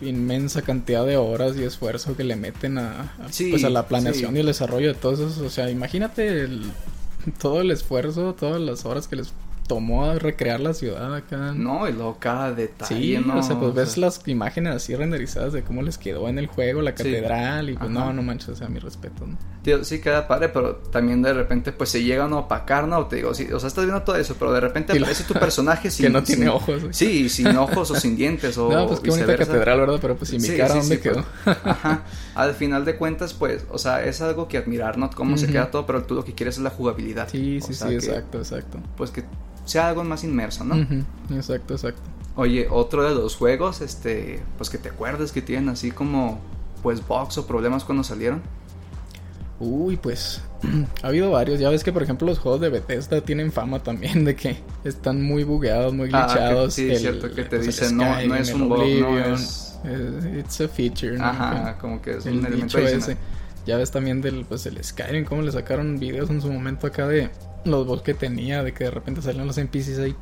inmensa 0.00 0.62
cantidad 0.62 1.04
de 1.04 1.16
horas 1.16 1.56
y 1.56 1.64
esfuerzo 1.64 2.16
que 2.16 2.24
le 2.24 2.36
meten 2.36 2.78
a, 2.78 3.16
pues 3.50 3.64
a 3.64 3.70
la 3.70 3.86
planeación 3.86 4.36
y 4.36 4.40
el 4.40 4.46
desarrollo 4.46 4.88
de 4.88 4.94
todo 4.94 5.12
eso. 5.14 5.44
O 5.44 5.50
sea, 5.50 5.70
imagínate 5.70 6.48
todo 7.40 7.60
el 7.60 7.70
esfuerzo, 7.70 8.34
todas 8.34 8.60
las 8.60 8.84
horas 8.84 9.08
que 9.08 9.16
les 9.16 9.32
tomó 9.68 10.06
a 10.06 10.18
recrear 10.18 10.58
la 10.58 10.74
ciudad 10.74 11.14
acá. 11.14 11.52
No, 11.54 11.88
y 11.88 11.92
luego 11.92 12.16
cada 12.18 12.52
detalle, 12.52 12.94
Sí, 13.18 13.22
¿no? 13.24 13.38
o 13.38 13.42
sea, 13.42 13.56
pues 13.58 13.70
O 13.70 13.74
ves 13.74 13.92
sea, 13.92 14.00
las 14.06 14.26
imágenes 14.26 14.74
así 14.74 14.96
renderizadas 14.96 15.52
de 15.52 15.62
cómo 15.62 15.82
les 15.82 15.98
quedó 15.98 16.28
en 16.28 16.38
el 16.38 16.46
juego, 16.48 16.82
la 16.82 16.90
Sí. 16.92 16.96
catedral, 16.96 17.70
y 17.70 17.74
pues 17.74 17.90
Ajá. 17.90 18.00
no, 18.06 18.12
no 18.14 18.22
manches, 18.22 18.48
o 18.48 18.56
sea, 18.56 18.68
mi 18.68 18.78
respeto, 18.80 19.26
¿no? 19.26 19.36
tío, 19.62 19.84
sí 19.84 20.00
queda 20.00 20.26
padre, 20.26 20.48
pero 20.48 20.76
también 20.76 21.20
de 21.20 21.34
repente 21.34 21.72
pues 21.72 21.90
se 21.90 22.02
llegan 22.02 22.32
a 22.32 22.38
opacar, 22.38 22.88
¿no? 22.88 23.06
Te 23.06 23.16
digo, 23.16 23.34
sí, 23.34 23.46
o 23.52 23.60
sea, 23.60 23.66
estás 23.68 23.84
viendo 23.84 24.02
todo 24.02 24.16
eso, 24.16 24.34
pero 24.38 24.50
de 24.52 24.60
repente 24.60 24.92
la- 24.98 25.00
aparece 25.06 25.24
tu 25.24 25.34
personaje 25.34 25.90
sin... 25.92 26.06
que 26.06 26.10
no 26.10 26.22
tiene 26.22 26.46
sin- 26.46 26.48
ojos. 26.54 26.82
Sí, 26.92 27.28
sin 27.28 27.48
ojos 27.56 27.90
o 27.90 27.94
sin 27.94 28.16
dientes 28.16 28.56
o 28.56 28.70
no, 28.72 28.86
pues 28.86 29.00
qué 29.00 29.10
bonita 29.10 29.36
catedral, 29.36 29.80
¿verdad? 29.80 29.98
Pero 30.00 30.16
pues, 30.16 30.32
¿y 30.32 30.36
mi 30.38 30.48
Sí, 30.48 30.56
cara 30.56 30.74
sí, 30.74 30.78
dónde 30.80 30.96
sí, 30.96 31.02
quedó? 31.02 31.24
pues, 31.44 31.56
ajá. 31.64 32.02
Al 32.38 32.54
final 32.54 32.84
de 32.84 32.94
cuentas, 32.94 33.34
pues, 33.34 33.66
o 33.68 33.78
sea, 33.78 34.04
es 34.04 34.20
algo 34.22 34.46
que 34.46 34.58
admirar, 34.58 34.96
¿no? 34.96 35.10
Cómo 35.10 35.36
se 35.36 35.48
queda 35.48 35.72
todo, 35.72 35.86
pero 35.86 36.04
tú 36.04 36.14
lo 36.14 36.24
que 36.24 36.34
quieres 36.34 36.56
es 36.56 36.62
la 36.62 36.70
jugabilidad. 36.70 37.28
Sí, 37.28 37.58
O 37.60 37.66
sí, 37.66 37.74
sea, 37.74 37.88
sí, 37.88 37.98
que, 37.98 38.06
exacto, 38.06 38.38
exacto. 38.38 38.78
Pues 38.96 39.10
que 39.10 39.24
sea 39.64 39.88
algo 39.88 40.04
más 40.04 40.22
inmerso, 40.22 40.62
¿no? 40.62 40.76
Exacto, 41.34 41.74
exacto. 41.74 42.00
Oye, 42.36 42.68
otro 42.70 43.02
de 43.02 43.12
los 43.12 43.34
juegos, 43.34 43.80
este, 43.80 44.40
pues 44.56 44.70
que 44.70 44.78
te 44.78 44.88
acuerdes 44.88 45.32
que 45.32 45.42
tienen 45.42 45.68
así 45.68 45.90
como, 45.90 46.38
pues, 46.80 47.04
bugs 47.04 47.38
o 47.38 47.46
problemas 47.48 47.82
cuando 47.82 48.04
salieron. 48.04 48.40
Uy, 49.60 49.96
pues 49.96 50.40
ha 51.02 51.08
habido 51.08 51.30
varios. 51.30 51.58
Ya 51.58 51.68
ves 51.70 51.82
que, 51.84 51.92
por 51.92 52.02
ejemplo, 52.02 52.26
los 52.26 52.38
juegos 52.38 52.60
de 52.60 52.68
Bethesda 52.68 53.20
tienen 53.20 53.50
fama 53.52 53.82
también 53.82 54.24
de 54.24 54.36
que 54.36 54.56
están 54.84 55.22
muy 55.22 55.42
bugueados, 55.44 55.92
muy 55.94 56.10
Ah, 56.12 56.26
glitchados. 56.26 56.74
sí, 56.74 56.90
es 56.90 57.00
cierto 57.00 57.30
que 57.32 57.44
te 57.44 57.58
dicen, 57.58 57.96
no, 57.96 58.04
no 58.26 58.34
es 58.36 58.52
un 58.52 58.68
bug, 58.68 58.78
no 59.00 59.34
es- 59.34 59.78
eh, 59.84 60.40
It's 60.40 60.60
a 60.60 60.68
feature. 60.68 61.16
¿no? 61.18 61.24
Ajá, 61.24 61.76
como 61.80 62.00
que 62.02 62.16
es 62.18 62.26
el 62.26 62.38
un 62.38 62.46
elemento 62.46 62.78
ese. 62.78 63.16
Ya 63.66 63.76
ves 63.76 63.90
también 63.90 64.22
del 64.22 64.44
pues 64.46 64.64
el 64.66 64.82
Skyrim, 64.82 65.24
cómo 65.24 65.42
le 65.42 65.52
sacaron 65.52 65.98
videos 65.98 66.30
en 66.30 66.40
su 66.40 66.50
momento 66.50 66.86
acá 66.86 67.06
de 67.06 67.28
los 67.64 67.86
bugs 67.86 68.02
que 68.02 68.14
tenía, 68.14 68.62
de 68.62 68.72
que 68.72 68.84
de 68.84 68.90
repente 68.90 69.20
salían 69.20 69.46
los 69.46 69.58
NPCs 69.58 69.98
ahí, 69.98 70.14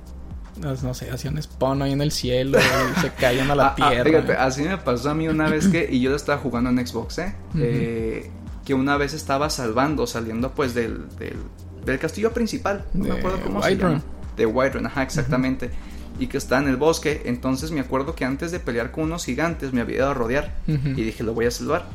no 0.61 0.95
sé, 0.95 1.11
hacían 1.11 1.41
spawn 1.41 1.81
ahí 1.83 1.93
en 1.93 2.01
el 2.01 2.11
cielo 2.11 2.59
y 2.59 3.01
se 3.01 3.11
caían 3.11 3.51
a 3.51 3.55
la 3.55 3.67
Ah, 3.69 3.77
ah, 3.79 3.91
tierra. 3.91 4.05
fíjate, 4.05 4.33
así 4.33 4.63
me 4.63 4.77
pasó 4.79 5.11
a 5.11 5.15
mí 5.15 5.29
una 5.29 5.49
vez 5.49 5.69
que, 5.69 5.87
y 5.89 6.01
yo 6.01 6.11
lo 6.11 6.17
estaba 6.17 6.39
jugando 6.39 6.71
en 6.71 6.85
Xbox, 6.85 7.19
¿eh? 7.19 7.35
Eh, 7.57 8.31
que 8.67 8.75
una 8.75 8.97
vez 8.99 9.15
estaba 9.15 9.49
salvando, 9.49 10.07
saliendo 10.07 10.51
pues 10.51 10.75
del, 10.75 11.09
del, 11.19 11.37
del 11.85 11.99
castillo 11.99 12.33
principal, 12.33 12.85
no 12.93 13.05
me 13.05 13.11
De 13.11 13.19
acuerdo 13.19 13.41
cómo 13.43 13.63
se 13.63 13.77
llama. 13.77 14.03
De 14.37 14.45
Whiterun, 14.45 14.87
ajá, 14.87 15.03
exactamente. 15.05 15.71
Y 16.19 16.27
que 16.27 16.37
está 16.37 16.59
en 16.59 16.69
el 16.69 16.77
bosque, 16.77 17.23
entonces 17.27 17.71
me 17.71 17.81
acuerdo 17.81 18.15
que 18.15 18.25
antes 18.25 18.51
de 18.51 18.59
pelear 18.59 18.91
con 18.91 19.05
unos 19.05 19.25
gigantes 19.25 19.73
me 19.73 19.81
había 19.81 19.97
ido 19.97 20.11
a 20.11 20.15
rodear 20.15 20.53
y 20.67 21.03
dije, 21.03 21.23
lo 21.23 21.33
voy 21.33 21.47
a 21.47 21.51
salvar. 21.51 21.87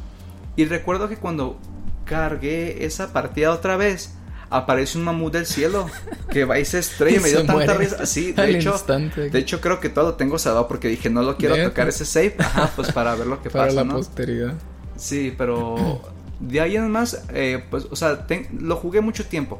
Y 0.56 0.66
recuerdo 0.66 1.10
que 1.10 1.18
cuando 1.18 1.60
cargué 2.06 2.86
esa 2.86 3.12
partida 3.14 3.52
otra 3.52 3.76
vez, 3.78 4.14
aparece 4.50 4.98
un 4.98 5.04
mamut 5.06 5.34
del 5.34 5.46
cielo 5.46 5.88
que 6.30 6.46
va 6.46 6.60
y 6.60 6.66
se 6.66 6.80
estrella 6.80 7.18
y 7.20 7.22
me 7.22 7.30
dio 7.30 7.38
tanta 7.40 7.54
muere 7.54 7.78
risa. 7.78 8.06
Sí, 8.06 8.32
de 8.36 8.42
al 8.42 8.56
hecho, 8.56 8.72
instante. 8.74 9.30
de 9.30 9.40
hecho 9.40 9.60
creo 9.60 9.80
que 9.80 9.90
todo 9.90 10.06
lo 10.06 10.14
tengo 10.16 10.38
salvado 10.40 10.68
porque 10.68 10.88
dije, 10.88 11.10
no 11.10 11.22
lo 11.24 11.36
quiero 11.38 11.56
¿Neta? 11.58 11.70
tocar 11.70 11.90
ese 11.90 12.06
save, 12.06 12.36
ajá, 12.40 12.70
pues 12.76 12.92
para 12.92 13.16
ver 13.16 13.28
lo 13.28 13.42
que 13.42 13.50
para 13.50 13.66
pasa, 13.66 13.76
la 13.76 13.84
¿no? 13.84 13.96
posteridad. 13.96 14.54
Sí, 14.98 15.34
pero 15.38 16.02
de 16.42 16.60
ahí 16.60 16.76
en 16.76 16.90
más, 16.90 17.26
eh, 17.34 17.64
pues, 17.70 17.86
o 17.92 17.96
sea, 17.96 18.26
lo 18.60 18.76
jugué 18.76 19.02
mucho 19.02 19.26
tiempo, 19.26 19.60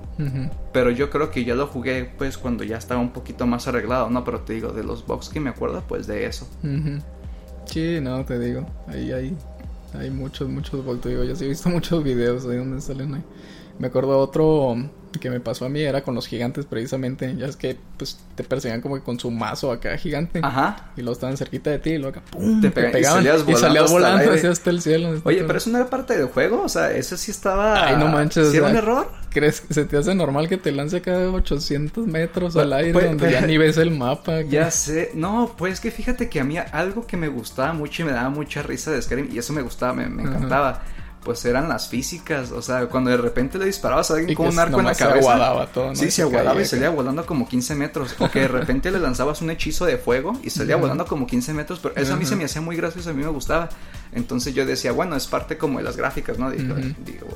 pero 0.74 0.90
yo 0.90 1.10
creo 1.10 1.30
que 1.30 1.46
ya 1.46 1.54
lo 1.54 1.68
jugué 1.68 2.12
pues 2.18 2.38
cuando 2.38 2.64
ya 2.64 2.78
estaba 2.78 3.00
un 3.00 3.12
poquito 3.12 3.46
más 3.46 3.68
arreglado, 3.68 4.10
¿no? 4.10 4.24
Pero 4.24 4.42
te 4.42 4.54
digo, 4.54 4.72
de 4.72 4.84
los 4.84 5.06
bugs 5.06 5.30
que 5.30 5.40
me 5.40 5.52
acuerdo, 5.52 5.84
pues 5.88 6.08
de 6.08 6.26
eso. 6.26 6.48
Sí, 7.66 8.00
no, 8.02 8.26
te 8.26 8.40
digo. 8.40 8.66
Ahí 8.88 9.12
hay, 9.12 9.38
hay 9.98 10.10
muchos, 10.10 10.50
muchos 10.50 10.84
bugs. 10.84 11.02
Te 11.02 11.10
digo, 11.10 11.24
yo 11.24 11.36
sí 11.36 11.46
he 11.46 11.50
visto 11.50 11.70
muchos 11.70 12.04
videos 12.04 12.46
ahí 12.46 12.58
donde 12.58 12.82
salen 12.82 13.14
ahí. 13.14 13.24
Me 13.78 13.88
acuerdo 13.88 14.18
otro 14.18 14.76
que 15.20 15.30
me 15.30 15.40
pasó 15.40 15.66
a 15.66 15.70
mí, 15.70 15.82
era 15.82 16.02
con 16.04 16.16
los 16.16 16.28
gigantes 16.28 16.66
precisamente. 16.66 17.36
Ya 17.38 17.46
es 17.48 17.56
que 17.56 17.78
pues 17.98 18.20
te 18.36 18.44
perseguían 18.44 18.82
como 18.82 18.96
que 18.96 19.02
con 19.02 19.20
su 19.20 19.30
mazo 19.32 19.72
acá 19.72 19.98
gigante. 19.98 20.40
Ajá. 20.44 20.92
Y 20.96 21.02
luego 21.02 21.14
estaban 21.14 21.38
cerquita 21.38 21.70
de 21.70 21.80
ti 21.80 21.92
y 21.92 21.98
luego 21.98 22.18
acá 22.20 22.22
¡pum! 22.32 22.62
Te 22.62 22.70
Te, 22.70 22.76
pegan- 22.82 22.90
y 22.90 22.94
pegaban. 22.94 23.24
Y 23.24 23.28
volando 23.28 23.58
salías 23.58 23.84
hasta 23.84 23.96
el 23.98 24.02
volando 24.04 24.32
hacia 24.34 24.50
hasta 24.52 24.70
el 24.70 24.82
cielo. 24.82 25.22
Oye, 25.24 25.44
pero 25.46 25.58
eso 25.58 25.70
no 25.70 25.78
era 25.78 25.90
parte 25.90 26.18
del 26.18 26.28
juego, 26.28 26.64
o 26.64 26.70
sea, 26.70 26.92
eso 26.92 27.18
sí 27.18 27.32
estaba... 27.32 27.88
Ay, 27.88 27.98
no 27.98 28.08
manches, 28.08 28.52
¿Sí 28.52 28.58
era 28.58 28.68
un 28.68 28.76
error? 28.76 29.12
¿Crees 29.30 29.62
que 29.62 29.74
se 29.74 29.86
te 29.86 29.98
hace 29.98 30.14
normal 30.14 30.50
que 30.50 30.58
te 30.58 30.72
lance 30.72 31.02
cada 31.02 31.30
800 31.32 32.06
metros 32.08 32.56
al 32.58 32.74
aire 32.74 32.94
pues- 32.94 33.06
donde 33.06 33.32
ya 33.32 33.42
ni 33.42 33.58
ves 33.58 33.78
el 33.78 33.92
mapa? 33.92 34.42
Ya 34.50 34.70
sé, 34.72 35.12
no, 35.14 35.54
pues 35.58 35.80
que 35.80 35.92
fíjate 35.92 36.30
que 36.30 36.40
a 36.40 36.44
mí 36.44 36.58
algo 36.58 37.06
que 37.08 37.18
me 37.18 37.28
gustaba 37.28 37.74
mucho 37.74 38.02
y 38.02 38.06
me 38.06 38.12
daba 38.12 38.30
mucha 38.30 38.62
risa 38.62 38.92
de 38.92 39.02
Skyrim, 39.02 39.30
y 39.34 39.38
eso 39.38 39.54
me 39.54 39.62
gustaba, 39.62 39.94
me, 39.94 40.08
me 40.08 40.24
Ajá. 40.24 40.82
Pues 41.24 41.46
eran 41.46 41.70
las 41.70 41.88
físicas, 41.88 42.52
o 42.52 42.62
sea, 42.62 42.88
cuando 42.88 43.12
de 43.12 43.18
repente 43.18 43.60
le 43.60 43.66
disparabas 43.66 44.10
a 44.10 44.16
alguien 44.16 44.32
Y 44.32 44.36
con 44.36 44.48
un 44.48 44.58
arco 44.58 44.72
en 44.72 44.78
la 44.78 44.84
nomás 44.84 44.98
se 44.98 45.04
cabeza. 45.04 45.20
aguadaba 45.20 45.68
todo, 45.68 45.88
¿no? 45.90 45.96
Sí, 45.96 46.06
se 46.06 46.12
se 46.12 46.22
aguadaba 46.24 46.52
caía 46.54 46.64
y 46.64 46.66
salía 46.66 46.90
volando 46.90 47.26
como 47.26 47.48
15 47.48 47.76
metros. 47.76 48.16
O 48.20 48.30
que 48.30 48.40
de 48.40 48.48
repente 48.60 48.90
le 48.90 49.00
lanzabas 49.00 49.42
un 49.42 49.52
hechizo 49.52 49.86
de 49.86 49.98
fuego 49.98 50.40
y 50.44 50.50
salía 50.50 50.78
volando 50.78 51.06
como 51.06 51.28
15 51.28 51.54
metros. 51.54 51.80
Pero 51.80 51.96
eso 51.96 52.14
a 52.14 52.18
mí 52.18 52.26
se 52.26 52.36
me 52.36 52.46
hacía 52.46 52.62
muy 52.62 52.76
gracioso, 52.76 53.12
a 53.12 53.14
mí 53.14 53.24
me 53.24 53.30
gustaba. 53.30 53.70
Entonces 54.14 54.56
yo 54.56 54.66
decía, 54.66 54.92
bueno, 54.94 55.16
es 55.16 55.28
parte 55.28 55.58
como 55.58 55.78
de 55.78 55.84
las 55.84 55.96
gráficas, 55.96 56.40
¿no? 56.40 56.50
Digo, 56.50 56.76
digo, 57.06 57.28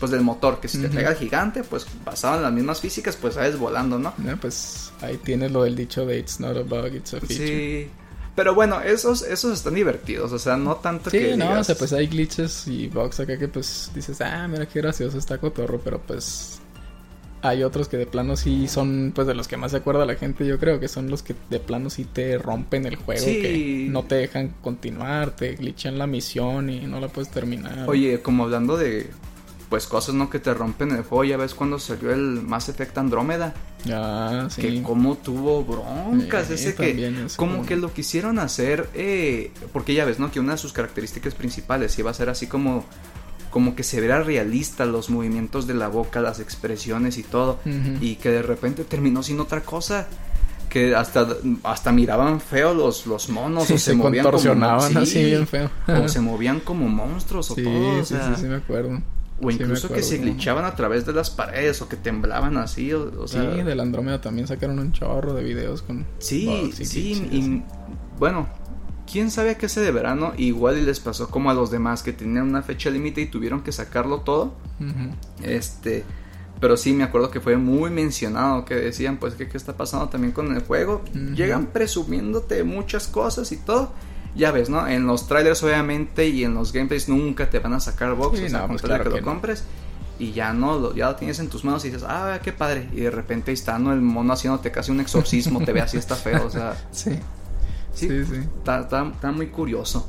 pues 0.00 0.10
del 0.10 0.22
motor, 0.22 0.58
que 0.60 0.66
si 0.68 0.78
te 0.78 0.88
pega 0.88 1.10
el 1.10 1.16
gigante, 1.16 1.62
pues 1.62 1.86
basado 2.04 2.36
en 2.38 2.42
las 2.42 2.52
mismas 2.52 2.80
físicas, 2.80 3.16
pues 3.16 3.34
sales 3.34 3.56
volando, 3.58 3.98
¿no? 3.98 4.14
No, 4.18 4.36
pues 4.36 4.92
ahí 5.00 5.16
tienes 5.16 5.52
lo 5.52 5.62
del 5.62 5.76
dicho 5.76 6.04
de 6.06 6.18
It's 6.18 6.40
not 6.40 6.56
a 6.56 6.62
bug, 6.62 6.94
it's 6.94 7.14
a 7.14 7.20
feature. 7.20 7.46
Sí. 7.46 7.90
Pero 8.38 8.54
bueno, 8.54 8.80
esos, 8.80 9.22
esos 9.22 9.52
están 9.52 9.74
divertidos, 9.74 10.30
o 10.32 10.38
sea, 10.38 10.56
no 10.56 10.76
tanto 10.76 11.10
Sí, 11.10 11.18
que 11.18 11.36
no, 11.36 11.46
digas- 11.46 11.60
o 11.60 11.64
sea, 11.64 11.74
pues 11.74 11.92
hay 11.92 12.06
glitches 12.06 12.68
y 12.68 12.86
bugs 12.86 13.18
acá 13.18 13.36
que 13.36 13.48
pues 13.48 13.90
dices, 13.96 14.20
ah, 14.20 14.46
mira 14.46 14.64
qué 14.66 14.80
gracioso 14.80 15.18
está 15.18 15.38
cotorro, 15.38 15.80
pero 15.80 16.00
pues 16.00 16.60
hay 17.42 17.64
otros 17.64 17.88
que 17.88 17.96
de 17.96 18.06
plano 18.06 18.36
sí 18.36 18.68
son 18.68 19.10
pues 19.12 19.26
de 19.26 19.34
los 19.34 19.48
que 19.48 19.56
más 19.56 19.72
se 19.72 19.78
acuerda 19.78 20.04
la 20.06 20.14
gente, 20.14 20.46
yo 20.46 20.56
creo 20.60 20.78
que 20.78 20.86
son 20.86 21.10
los 21.10 21.24
que 21.24 21.34
de 21.50 21.58
plano 21.58 21.90
sí 21.90 22.04
te 22.04 22.38
rompen 22.38 22.86
el 22.86 22.94
juego, 22.94 23.24
Sí. 23.24 23.42
que 23.42 23.86
no 23.90 24.04
te 24.04 24.14
dejan 24.14 24.54
continuar, 24.62 25.32
te 25.34 25.56
glitchan 25.56 25.98
la 25.98 26.06
misión 26.06 26.70
y 26.70 26.80
no 26.86 27.00
la 27.00 27.08
puedes 27.08 27.30
terminar. 27.32 27.88
Oye, 27.88 28.20
como 28.22 28.44
hablando 28.44 28.76
de 28.76 29.10
pues 29.68 29.86
cosas 29.86 30.14
no 30.14 30.30
que 30.30 30.38
te 30.38 30.52
rompen 30.54 30.90
el 30.92 31.02
juego, 31.02 31.24
ya 31.24 31.36
ves 31.36 31.54
cuando 31.54 31.78
salió 31.78 32.10
el 32.10 32.42
Mass 32.42 32.68
Effect 32.68 32.96
Andrómeda, 32.96 33.54
ya, 33.84 34.48
sí. 34.50 34.62
que 34.62 34.82
como 34.82 35.16
tuvo 35.16 35.64
broncas, 35.64 36.50
ese 36.50 36.74
que 36.74 37.24
es 37.26 37.36
como 37.36 37.66
que 37.66 37.76
lo 37.76 37.92
quisieron 37.92 38.38
hacer, 38.38 38.88
eh, 38.94 39.50
porque 39.72 39.94
ya 39.94 40.04
ves, 40.04 40.18
¿no? 40.18 40.30
Que 40.30 40.40
una 40.40 40.52
de 40.52 40.58
sus 40.58 40.72
características 40.72 41.34
principales 41.34 41.98
iba 41.98 42.10
a 42.10 42.14
ser 42.14 42.30
así 42.30 42.46
como 42.46 42.84
como 43.50 43.74
que 43.74 43.82
se 43.82 44.00
viera 44.00 44.22
realista 44.22 44.84
los 44.84 45.10
movimientos 45.10 45.66
de 45.66 45.74
la 45.74 45.88
boca, 45.88 46.20
las 46.20 46.38
expresiones 46.38 47.18
y 47.18 47.22
todo, 47.22 47.58
y 48.00 48.16
que 48.16 48.30
de 48.30 48.42
repente 48.42 48.84
terminó 48.84 49.22
sin 49.22 49.40
otra 49.40 49.62
cosa. 49.62 50.06
Que 50.68 50.94
hasta, 50.94 51.26
hasta 51.62 51.92
miraban 51.92 52.42
feo 52.42 52.74
los, 52.74 53.06
los 53.06 53.30
monos 53.30 53.64
Sí, 53.64 53.72
o 53.72 53.78
se, 53.78 53.84
se, 53.86 53.94
movían 53.94 54.22
contorsionaban 54.22 54.88
como, 54.88 55.00
así 55.00 55.12
sí, 55.12 55.24
bien 55.24 55.46
feo. 55.46 55.70
o 55.86 56.08
se 56.08 56.20
movían 56.20 56.60
como 56.60 56.86
monstruos 56.90 57.50
o 57.52 57.54
sí, 57.54 57.62
todo, 57.62 58.00
o 58.00 58.04
sí, 58.04 58.14
sí, 58.14 58.40
sí, 58.42 58.46
me 58.48 58.56
acuerdo. 58.56 59.00
O 59.40 59.50
Sí, 59.50 59.56
incluso 59.60 59.88
que 59.88 60.02
se 60.02 60.18
glitchaban 60.18 60.64
a 60.64 60.74
través 60.74 61.06
de 61.06 61.12
las 61.12 61.30
paredes 61.30 61.80
o 61.82 61.88
que 61.88 61.96
temblaban 61.96 62.56
así, 62.56 62.92
o, 62.92 63.10
o 63.20 63.28
sea, 63.28 63.54
sí, 63.54 63.62
del 63.62 63.80
Andrómeda 63.80 64.20
también 64.20 64.46
sacaron 64.46 64.78
un 64.78 64.92
chorro 64.92 65.34
de 65.34 65.44
videos 65.44 65.82
con 65.82 66.06
sí, 66.18 66.48
y 66.48 66.84
sí, 66.84 67.28
y, 67.30 67.38
así. 67.38 67.62
bueno, 68.18 68.48
quién 69.10 69.30
sabe 69.30 69.50
a 69.50 69.58
qué 69.58 69.68
se 69.68 69.80
de 69.80 69.92
verano, 69.92 70.32
igual 70.36 70.78
y 70.78 70.82
les 70.82 71.00
pasó 71.00 71.28
como 71.28 71.50
a 71.50 71.54
los 71.54 71.70
demás 71.70 72.02
que 72.02 72.12
tenían 72.12 72.48
una 72.48 72.62
fecha 72.62 72.90
límite 72.90 73.20
y 73.20 73.26
tuvieron 73.26 73.62
que 73.62 73.72
sacarlo 73.72 74.20
todo, 74.20 74.54
este, 75.42 76.04
pero 76.60 76.76
sí 76.76 76.92
me 76.92 77.04
acuerdo 77.04 77.30
que 77.30 77.40
fue 77.40 77.56
muy 77.56 77.90
mencionado 77.90 78.64
que 78.64 78.74
decían 78.74 79.18
pues 79.18 79.34
que 79.34 79.48
qué 79.48 79.56
está 79.56 79.76
pasando 79.76 80.08
también 80.08 80.32
con 80.32 80.54
el 80.54 80.62
juego, 80.62 81.02
llegan 81.34 81.66
presumiéndote 81.66 82.64
muchas 82.64 83.06
cosas 83.08 83.52
y 83.52 83.56
todo. 83.58 83.92
Ya 84.34 84.50
ves, 84.52 84.68
¿no? 84.70 84.86
En 84.86 85.06
los 85.06 85.26
trailers 85.26 85.62
obviamente 85.62 86.28
y 86.28 86.44
en 86.44 86.54
los 86.54 86.72
gameplays 86.72 87.08
nunca 87.08 87.50
te 87.50 87.58
van 87.58 87.72
a 87.74 87.80
sacar 87.80 88.14
box, 88.14 88.38
Sí, 88.38 88.44
o 88.44 88.48
sea, 88.50 88.58
no, 88.60 88.66
con 88.66 88.76
pues 88.76 88.82
de 88.82 88.88
claro 88.88 89.04
que, 89.04 89.10
que 89.10 89.16
lo 89.16 89.26
no. 89.26 89.32
compres 89.32 89.64
y 90.18 90.32
ya 90.32 90.52
no, 90.52 90.78
lo, 90.78 90.94
ya 90.94 91.06
lo 91.10 91.16
tienes 91.16 91.38
en 91.38 91.48
tus 91.48 91.64
manos 91.64 91.84
y 91.84 91.88
dices, 91.90 92.04
ah, 92.08 92.40
qué 92.42 92.52
padre. 92.52 92.88
Y 92.92 93.00
de 93.00 93.10
repente 93.10 93.52
está, 93.52 93.78
¿no? 93.78 93.92
El 93.92 94.00
mono 94.00 94.32
haciéndote 94.32 94.70
casi 94.70 94.90
un 94.90 95.00
exorcismo, 95.00 95.64
te 95.64 95.72
ve 95.72 95.80
así, 95.80 95.96
está 95.96 96.14
feo, 96.16 96.44
o 96.46 96.50
sea, 96.50 96.76
Sí, 96.92 97.12
sí, 97.94 98.08
sí, 98.08 98.24
sí. 98.24 98.36
Está, 98.58 98.80
está- 98.80 99.10
está 99.12 99.32
muy 99.32 99.48
curioso. 99.48 100.06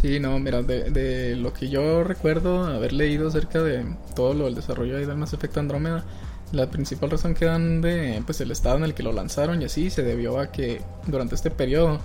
Sí, 0.00 0.18
no, 0.20 0.38
mira, 0.38 0.62
de, 0.62 0.90
de 0.90 1.36
lo 1.36 1.52
que 1.52 1.68
yo 1.68 2.04
recuerdo 2.04 2.64
haber 2.64 2.92
leído 2.92 3.28
acerca 3.28 3.60
de 3.62 3.84
todo 4.14 4.32
lo 4.34 4.44
del 4.46 4.54
desarrollo 4.54 4.96
del 4.96 5.16
Mass 5.16 5.32
Effect 5.34 5.58
Andrómeda, 5.58 6.04
la 6.52 6.70
principal 6.70 7.10
razón 7.10 7.34
que 7.34 7.44
dan 7.44 7.80
de 7.82 8.22
pues 8.24 8.40
el 8.40 8.50
estado 8.50 8.76
en 8.78 8.84
el 8.84 8.94
que 8.94 9.02
lo 9.02 9.12
lanzaron 9.12 9.60
y 9.60 9.66
así 9.66 9.90
se 9.90 10.02
debió 10.02 10.38
a 10.40 10.50
que 10.52 10.80
durante 11.06 11.34
este 11.34 11.50
periodo, 11.50 12.00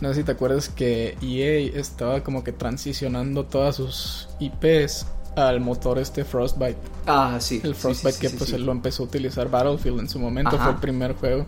no 0.00 0.08
sé 0.08 0.16
si 0.16 0.24
te 0.24 0.32
acuerdas 0.32 0.68
que 0.68 1.16
EA 1.22 1.78
estaba 1.78 2.22
como 2.22 2.44
que 2.44 2.52
transicionando 2.52 3.44
todas 3.44 3.76
sus 3.76 4.28
IPs 4.40 5.06
al 5.36 5.60
motor 5.60 5.98
este 5.98 6.24
Frostbite. 6.24 6.78
Ah, 7.06 7.38
sí. 7.40 7.60
El 7.62 7.74
sí, 7.74 7.80
Frostbite 7.80 8.12
sí, 8.12 8.20
que 8.20 8.30
pues 8.30 8.52
él 8.52 8.64
lo 8.64 8.72
empezó 8.72 9.02
a 9.02 9.06
utilizar 9.06 9.50
Battlefield 9.50 10.00
en 10.00 10.08
su 10.08 10.18
momento, 10.18 10.56
Ajá. 10.56 10.64
fue 10.64 10.72
el 10.72 10.78
primer 10.78 11.14
juego. 11.14 11.46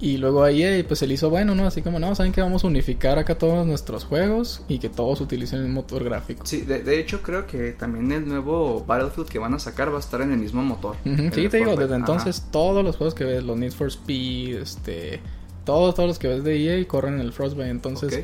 Y 0.00 0.18
luego 0.18 0.42
ahí 0.42 0.82
pues 0.82 0.98
se 0.98 1.06
le 1.06 1.14
hizo 1.14 1.30
bueno, 1.30 1.54
¿no? 1.54 1.66
Así 1.66 1.80
como, 1.80 1.98
no, 1.98 2.14
saben 2.14 2.32
que 2.32 2.42
vamos 2.42 2.64
a 2.64 2.66
unificar 2.66 3.18
acá 3.18 3.38
todos 3.38 3.66
nuestros 3.66 4.04
juegos 4.04 4.62
y 4.68 4.78
que 4.78 4.88
todos 4.88 5.20
utilicen 5.20 5.60
el 5.60 5.68
motor 5.68 6.04
gráfico. 6.04 6.44
Sí, 6.44 6.62
de, 6.62 6.98
hecho 6.98 7.22
creo 7.22 7.46
que 7.46 7.72
también 7.72 8.10
el 8.12 8.28
nuevo 8.28 8.84
Battlefield 8.84 9.28
que 9.28 9.38
van 9.38 9.54
a 9.54 9.58
sacar 9.58 9.92
va 9.92 9.96
a 9.96 10.00
estar 10.00 10.20
en 10.20 10.32
el 10.32 10.38
mismo 10.38 10.62
motor. 10.62 10.96
Sí, 11.04 11.48
te 11.48 11.58
digo, 11.58 11.76
desde 11.76 11.94
entonces 11.94 12.44
todos 12.50 12.84
los 12.84 12.96
juegos 12.96 13.14
que 13.14 13.24
ves, 13.24 13.44
los 13.44 13.56
Need 13.56 13.72
for 13.72 13.88
Speed, 13.88 14.56
este, 14.56 15.20
todos, 15.64 15.94
todos 15.94 16.08
los 16.08 16.18
que 16.18 16.28
ves 16.28 16.44
de 16.44 16.80
EA 16.80 16.86
corren 16.86 17.14
en 17.14 17.20
el 17.20 17.32
Frostbite. 17.32 17.70
Entonces, 17.70 18.22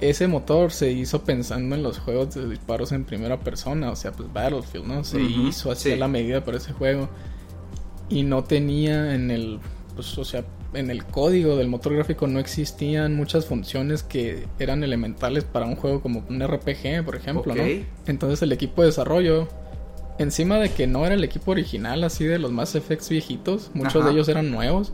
ese 0.00 0.26
motor 0.28 0.72
se 0.72 0.92
hizo 0.92 1.24
pensando 1.24 1.74
en 1.74 1.82
los 1.82 1.98
juegos 1.98 2.34
de 2.34 2.48
disparos 2.48 2.92
en 2.92 3.04
primera 3.04 3.38
persona, 3.40 3.90
o 3.90 3.96
sea, 3.96 4.12
pues 4.12 4.32
Battlefield, 4.32 4.86
¿no? 4.86 5.04
Se 5.04 5.20
hizo 5.20 5.70
así 5.70 5.92
a 5.92 5.96
la 5.96 6.08
medida 6.08 6.44
para 6.44 6.56
ese 6.56 6.72
juego. 6.72 7.08
Y 8.08 8.22
no 8.22 8.42
tenía 8.42 9.14
en 9.14 9.30
el, 9.30 9.60
pues, 9.94 10.16
o 10.18 10.24
sea, 10.24 10.44
en 10.72 10.90
el 10.90 11.04
código 11.04 11.56
del 11.56 11.68
motor 11.68 11.94
gráfico 11.94 12.26
no 12.26 12.38
existían 12.38 13.16
muchas 13.16 13.46
funciones 13.46 14.02
que 14.02 14.46
eran 14.58 14.84
elementales 14.84 15.44
para 15.44 15.66
un 15.66 15.76
juego 15.76 16.00
como 16.00 16.24
un 16.28 16.46
RPG, 16.46 17.04
por 17.04 17.16
ejemplo, 17.16 17.54
¿no? 17.54 17.62
Entonces 18.06 18.42
el 18.42 18.52
equipo 18.52 18.82
de 18.82 18.86
desarrollo, 18.86 19.48
encima 20.18 20.58
de 20.58 20.70
que 20.70 20.86
no 20.86 21.04
era 21.06 21.14
el 21.14 21.24
equipo 21.24 21.50
original 21.50 22.04
así 22.04 22.24
de 22.24 22.38
los 22.38 22.52
Mass 22.52 22.74
Effects 22.74 23.08
viejitos, 23.08 23.70
muchos 23.74 24.04
de 24.04 24.12
ellos 24.12 24.28
eran 24.28 24.50
nuevos, 24.50 24.92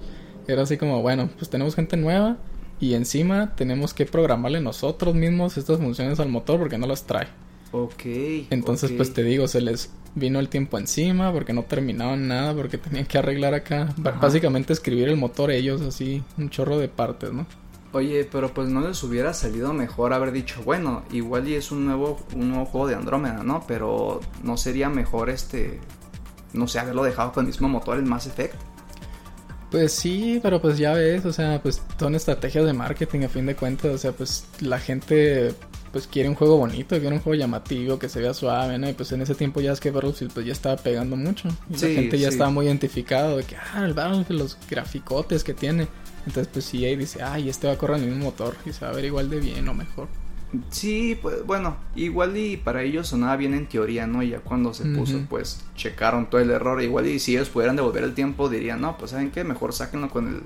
era 0.53 0.63
así 0.63 0.77
como, 0.77 1.03
bueno, 1.03 1.29
pues 1.37 1.51
tenemos 1.51 1.75
gente 1.75 1.97
nueva 1.97 2.37
y 2.81 2.95
encima 2.95 3.55
tenemos 3.57 3.95
que 3.95 4.07
programarle 4.07 4.61
nosotros 4.61 5.15
mismos 5.15 5.57
estas 5.57 5.79
funciones 5.79 6.21
al 6.21 6.29
motor 6.29 6.59
porque 6.59 6.79
no 6.79 6.87
las 6.87 7.05
trae. 7.05 7.29
Ok. 7.73 8.05
Entonces, 8.51 8.93
pues 8.93 9.13
te 9.13 9.23
digo, 9.23 9.49
se 9.49 9.61
les 9.61 9.91
vino 10.15 10.39
el 10.39 10.49
tiempo 10.49 10.79
encima 10.79 11.33
porque 11.33 11.53
no 11.53 11.63
terminaban 11.65 12.27
nada, 12.29 12.55
porque 12.55 12.79
tenían 12.79 13.07
que 13.07 13.19
arreglar 13.19 13.55
acá. 13.55 13.95
Básicamente 13.97 14.73
escribir 14.73 15.09
el 15.09 15.17
motor 15.17 15.51
ellos, 15.51 15.83
así, 15.83 16.23
un 16.39 16.51
chorro 16.51 16.79
de 16.79 16.89
partes, 16.89 17.33
¿no? 17.33 17.47
Oye, 17.93 18.29
pero 18.31 18.53
pues 18.53 18.69
no 18.69 18.87
les 18.87 19.03
hubiera 19.05 19.33
salido 19.33 19.73
mejor 19.73 20.13
haber 20.13 20.33
dicho, 20.33 20.61
bueno, 20.65 21.03
igual 21.13 21.49
y 21.49 21.55
es 21.55 21.71
un 21.71 21.87
nuevo, 21.87 22.19
un 22.35 22.51
nuevo 22.51 22.67
juego 22.67 22.89
de 22.89 22.95
Andrómeda, 22.95 23.43
¿no? 23.43 23.65
Pero 23.67 24.21
no 24.43 24.57
sería 24.57 24.89
mejor 24.91 25.31
este, 25.31 25.81
no 26.53 26.69
sé, 26.69 26.79
haberlo 26.79 27.05
dejado 27.05 27.33
con 27.33 27.45
el 27.45 27.49
mismo 27.49 27.69
motor, 27.69 27.97
el 27.97 28.05
Mass 28.05 28.27
Effect. 28.27 28.55
Pues 29.77 29.93
sí, 29.93 30.41
pero 30.43 30.59
pues 30.59 30.79
ya 30.79 30.95
ves, 30.95 31.27
o 31.27 31.35
sea, 31.35 31.61
pues 31.61 31.83
son 31.99 32.15
estrategias 32.15 32.65
de 32.65 32.73
marketing 32.73 33.25
a 33.25 33.29
fin 33.29 33.45
de 33.45 33.55
cuentas, 33.55 33.95
o 33.95 33.99
sea, 33.99 34.13
pues 34.13 34.47
la 34.61 34.79
gente 34.81 35.53
pues 35.93 36.07
quiere 36.07 36.31
un 36.31 36.35
juego 36.35 36.57
bonito, 36.57 36.99
quiere 36.99 37.15
un 37.15 37.21
juego 37.21 37.39
llamativo, 37.39 37.99
que 37.99 38.09
se 38.09 38.23
vea 38.23 38.33
suave, 38.33 38.79
¿no? 38.79 38.89
Y 38.89 38.95
pues 38.95 39.13
en 39.13 39.21
ese 39.21 39.35
tiempo 39.35 39.61
ya 39.61 39.73
es 39.73 39.81
que 39.81 39.91
Battlefield 39.91 40.33
pues 40.33 40.47
ya 40.47 40.53
estaba 40.53 40.79
pegando 40.79 41.15
mucho. 41.15 41.51
Y 41.69 41.75
la 41.75 41.89
gente 41.89 42.19
ya 42.19 42.29
estaba 42.29 42.49
muy 42.49 42.65
identificado 42.65 43.37
de 43.37 43.43
que, 43.45 43.57
ah, 43.57 43.85
el 43.85 43.93
Battlefield, 43.93 44.41
los 44.41 44.57
graficotes 44.67 45.45
que 45.45 45.53
tiene. 45.53 45.89
Entonces 46.21 46.49
pues 46.51 46.65
sí, 46.65 46.83
ahí 46.87 46.97
dice, 46.97 47.23
ay, 47.23 47.51
este 47.51 47.67
va 47.67 47.75
a 47.75 47.77
correr 47.77 47.99
en 47.99 48.05
el 48.05 48.11
mismo 48.13 48.25
motor 48.25 48.57
y 48.65 48.73
se 48.73 48.83
va 48.83 48.93
a 48.93 48.95
ver 48.95 49.05
igual 49.05 49.29
de 49.29 49.41
bien 49.41 49.69
o 49.69 49.75
mejor. 49.75 50.09
Sí, 50.71 51.19
pues 51.21 51.45
bueno, 51.45 51.77
igual 51.95 52.37
y 52.37 52.57
para 52.57 52.83
ellos 52.83 53.09
sonaba 53.09 53.37
bien 53.37 53.55
en 53.55 53.67
teoría, 53.67 54.07
¿no? 54.07 54.23
Y 54.23 54.31
ya 54.31 54.41
cuando 54.41 54.75
se 54.75 54.85
puso, 54.85 55.21
pues 55.29 55.65
checaron 55.75 56.27
todo 56.27 56.41
el 56.41 56.51
error. 56.51 56.83
Igual 56.83 57.07
y 57.07 57.19
si 57.19 57.37
ellos 57.37 57.49
pudieran 57.49 57.77
devolver 57.77 58.05
el 58.05 58.15
tiempo, 58.15 58.49
dirían, 58.49 58.81
no, 58.81 58.97
pues 58.99 59.13
saben 59.13 59.31
qué, 59.31 59.45
mejor 59.45 59.73
sáquenlo 59.73 60.11
con 60.11 60.29
el 60.29 60.43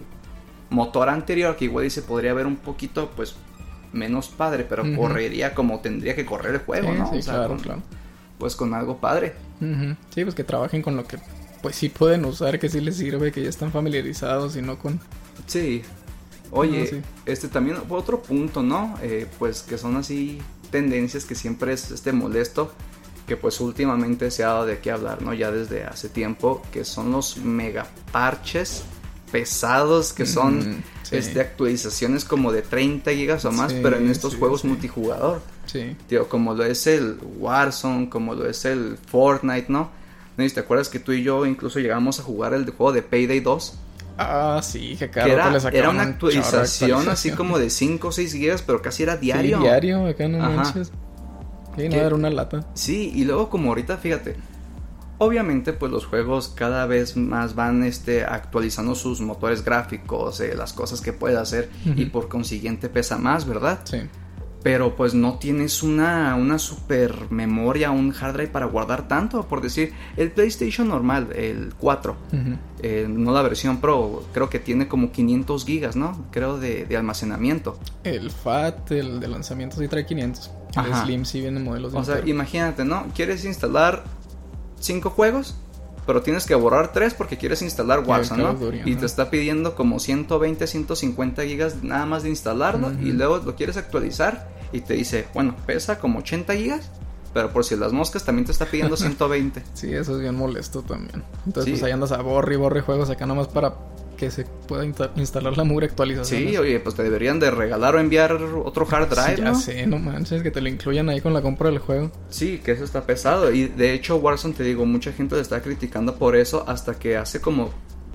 motor 0.70 1.09
anterior, 1.09 1.57
que 1.57 1.66
igual 1.66 1.87
y 1.87 1.90
se 1.90 2.03
podría 2.03 2.33
ver 2.35 2.46
un 2.46 2.57
poquito, 2.57 3.11
pues 3.14 3.37
menos 3.92 4.29
padre, 4.29 4.64
pero 4.68 4.85
correría 4.96 5.55
como 5.55 5.81
tendría 5.81 6.14
que 6.14 6.25
correr 6.25 6.55
el 6.55 6.61
juego, 6.61 6.92
¿no? 6.92 7.12
Sí, 7.12 7.20
claro, 7.20 7.57
claro. 7.57 7.83
Pues 8.38 8.57
con 8.57 8.73
algo 8.75 8.99
padre. 8.99 9.35
Sí, 10.14 10.23
pues 10.23 10.35
que 10.35 10.44
trabajen 10.44 10.83
con 10.83 10.96
lo 10.96 11.05
que 11.05 11.18
pues 11.61 11.77
sí 11.77 11.88
pueden 11.88 12.25
usar, 12.25 12.59
que 12.59 12.68
sí 12.68 12.81
les 12.81 12.96
sirve, 12.96 13.33
que 13.33 13.42
ya 13.42 13.51
están 13.51 13.70
familiarizados 13.70 14.57
y 14.57 14.62
no 14.62 14.79
con... 14.79 14.99
Sí. 15.46 15.83
Oye, 16.51 17.03
este 17.27 17.49
también 17.49 17.79
otro 17.89 18.23
punto, 18.23 18.63
¿no? 18.63 18.99
Eh, 19.03 19.27
pues 19.39 19.63
que 19.63 19.79
son 19.79 19.97
así 19.97 20.41
tendencias 20.71 21.25
que 21.25 21.35
siempre 21.35 21.73
es 21.73 21.91
este 21.91 22.13
molesto, 22.13 22.73
que 23.27 23.37
pues 23.37 23.61
últimamente 23.61 24.31
se 24.31 24.45
ha 24.45 24.49
dado 24.49 24.67
de 24.67 24.79
qué 24.79 24.91
hablar, 24.91 25.23
¿no? 25.23 25.33
Ya 25.35 25.51
desde 25.51 25.85
hace 25.85 26.09
tiempo, 26.09 26.63
que 26.73 26.85
son 26.85 27.13
los 27.13 27.37
mega 27.39 27.87
parches 28.13 28.85
pesados 29.31 30.13
que 30.13 30.27
son 30.27 30.83
este, 31.11 31.41
actualizaciones 31.41 32.25
como 32.25 32.53
de 32.53 32.63
30 32.63 33.11
gigas 33.13 33.45
o 33.45 33.53
más, 33.53 33.73
pero 33.73 33.97
en 33.97 34.11
estos 34.11 34.37
juegos 34.37 34.65
multijugador. 34.65 35.41
Sí. 35.67 35.97
Tío, 36.09 36.29
como 36.29 36.55
lo 36.55 36.65
es 36.65 36.87
el 36.87 37.19
Warzone, 37.39 38.09
como 38.09 38.35
lo 38.35 38.49
es 38.49 38.65
el 38.65 38.99
Fortnite, 39.11 39.67
¿no? 39.69 39.91
¿No 40.37 40.49
te 40.49 40.61
acuerdas 40.61 40.89
que 40.89 40.99
tú 40.99 41.13
y 41.13 41.23
yo 41.23 41.47
incluso 41.47 41.81
llegamos 41.81 42.19
a 42.19 42.23
jugar 42.23 42.55
el 42.55 42.69
juego 42.71 42.93
de 42.93 43.03
Payday 43.03 43.41
2? 43.41 43.75
Ah, 44.23 44.61
sí, 44.63 44.97
que, 44.97 45.05
era, 45.19 45.57
era 45.73 45.91
una 45.91 46.03
actualización, 46.03 47.09
así 47.09 47.33
como 47.33 47.59
de 47.59 47.71
5 47.71 48.09
o 48.09 48.13
6 48.13 48.33
gigas, 48.33 48.63
pero 48.63 48.83
casi 48.83 49.03
era 49.03 49.17
diario. 49.17 49.59
Sí, 49.59 49.63
diario, 49.63 50.07
acá 50.07 50.29
no 50.29 50.39
manches. 50.39 50.93
Sí, 51.77 51.89
no, 51.89 51.97
era 51.97 52.15
una 52.15 52.31
lata. 52.31 52.67
Sí, 52.75 53.13
y 53.15 53.25
luego 53.25 53.49
como 53.49 53.71
ahorita, 53.71 53.97
fíjate, 53.97 54.37
Obviamente, 55.23 55.75
pues 55.75 55.93
los 55.93 56.07
juegos 56.07 56.49
cada 56.49 56.87
vez 56.87 57.15
más 57.15 57.55
van 57.55 57.85
este, 57.85 58.25
actualizando 58.25 58.95
sus 58.95 59.21
motores 59.21 59.63
gráficos, 59.63 60.41
eh, 60.41 60.55
las 60.57 60.73
cosas 60.73 61.03
que 61.03 61.13
puede 61.13 61.37
hacer 61.37 61.69
y 61.85 62.07
por 62.07 62.31
consiguiente 62.31 62.89
pesa 62.89 63.19
más, 63.19 63.47
¿verdad? 63.47 63.81
Sí. 63.85 63.99
Pero 64.62 64.94
pues 64.94 65.14
no 65.14 65.38
tienes 65.38 65.83
una, 65.83 66.35
una 66.37 66.59
super 66.59 67.31
memoria, 67.31 67.90
un 67.90 68.14
hard 68.18 68.35
drive 68.35 68.49
para 68.51 68.66
guardar 68.66 69.09
tanto. 69.09 69.46
Por 69.46 69.62
decir, 69.62 69.94
el 70.16 70.31
PlayStation 70.33 70.88
normal, 70.88 71.29
el 71.35 71.73
4, 71.79 72.16
eh, 72.83 73.07
no 73.09 73.33
la 73.33 73.42
versión 73.42 73.81
Pro, 73.81 74.25
creo 74.33 74.51
que 74.51 74.59
tiene 74.59 74.87
como 74.87 75.12
500 75.12 75.64
gigas, 75.64 75.96
¿no? 75.96 76.27
Creo 76.31 76.59
de, 76.59 76.87
almacenamiento. 76.96 77.79
El 78.05 78.31
FAT, 78.31 78.90
el 78.92 79.20
de 79.20 79.29
lanzamiento 79.29 79.79
sí 79.79 79.88
trae 79.88 80.05
500. 80.05 80.51
El 80.77 80.94
Slim 80.94 81.25
sí 81.25 81.40
viene 81.40 81.61
modelos 81.61 81.92
de 81.92 81.99
O 81.99 82.05
sea, 82.05 82.20
imagínate, 82.27 82.85
¿no? 82.85 83.07
Quieres 83.14 83.44
instalar 83.44 84.05
cinco 84.79 85.11
juegos, 85.11 85.57
pero 86.11 86.23
tienes 86.23 86.44
que 86.44 86.57
borrar 86.57 86.92
tres 86.92 87.14
porque 87.14 87.37
quieres 87.37 87.62
instalar 87.62 88.01
Warzone, 88.05 88.42
¿no? 88.42 88.59
y 88.85 88.96
te 88.96 89.07
está 89.07 89.31
pidiendo 89.31 89.77
como 89.77 90.01
120, 90.01 90.66
150 90.66 91.44
gigas 91.44 91.85
nada 91.85 92.05
más 92.05 92.25
de 92.25 92.31
instalarlo 92.31 92.90
y 93.01 93.12
luego 93.12 93.38
lo 93.38 93.55
quieres 93.55 93.77
actualizar 93.77 94.49
y 94.73 94.81
te 94.81 94.94
dice, 94.94 95.29
bueno, 95.35 95.55
pesa 95.66 96.01
como 96.01 96.18
80 96.18 96.53
gigas. 96.57 96.90
Pero 97.33 97.53
por 97.53 97.64
si 97.64 97.77
las 97.77 97.92
moscas 97.92 98.25
también 98.25 98.44
te 98.44 98.51
está 98.51 98.66
pidiendo 98.66 98.96
120. 98.96 99.62
sí, 99.73 99.94
eso 99.94 100.16
es 100.16 100.20
bien 100.20 100.35
molesto 100.35 100.83
también. 100.83 101.23
Entonces, 101.46 101.75
pues 101.75 101.85
ahí 101.85 101.92
andas 101.92 102.11
a 102.11 102.20
borre 102.23 102.55
y 102.55 102.57
borre 102.57 102.81
juegos 102.81 103.09
acá 103.09 103.25
nomás 103.25 103.46
para 103.46 103.77
que 104.21 104.31
se 104.31 104.45
pueda 104.45 104.85
instalar 105.17 105.57
la 105.57 105.65
mugre 105.65 105.87
actualización. 105.87 106.43
Sí, 106.43 106.57
oye, 106.59 106.79
pues 106.79 106.95
te 106.95 107.03
deberían 107.03 107.41
de 107.41 107.51
regalar 107.51 107.95
o 107.95 108.01
enviar 108.01 108.35
otro 108.35 108.87
hard 108.91 109.09
drive, 109.09 109.37
sí, 109.37 109.43
ya 109.43 109.55
sé, 109.55 109.87
no 109.87 109.99
manches, 109.99 110.43
que 110.43 110.51
te 110.51 110.61
lo 110.61 110.69
incluyan 110.69 111.09
ahí 111.09 111.23
con 111.23 111.33
la 111.33 111.41
compra 111.41 111.71
del 111.71 111.79
juego. 111.79 112.13
Sí, 112.29 112.61
que 112.63 112.73
eso 112.73 112.85
está 112.85 113.07
pesado. 113.07 113.51
Y 113.51 113.69
de 113.69 113.95
hecho, 113.95 114.17
Warzone, 114.17 114.53
te 114.53 114.63
digo, 114.63 114.85
mucha 114.85 115.11
gente 115.13 115.37
le 115.37 115.41
está 115.41 115.63
criticando 115.63 116.17
por 116.17 116.37
eso 116.37 116.67
hasta 116.69 116.99
que 116.99 117.17
hace 117.17 117.41
como, 117.41 117.71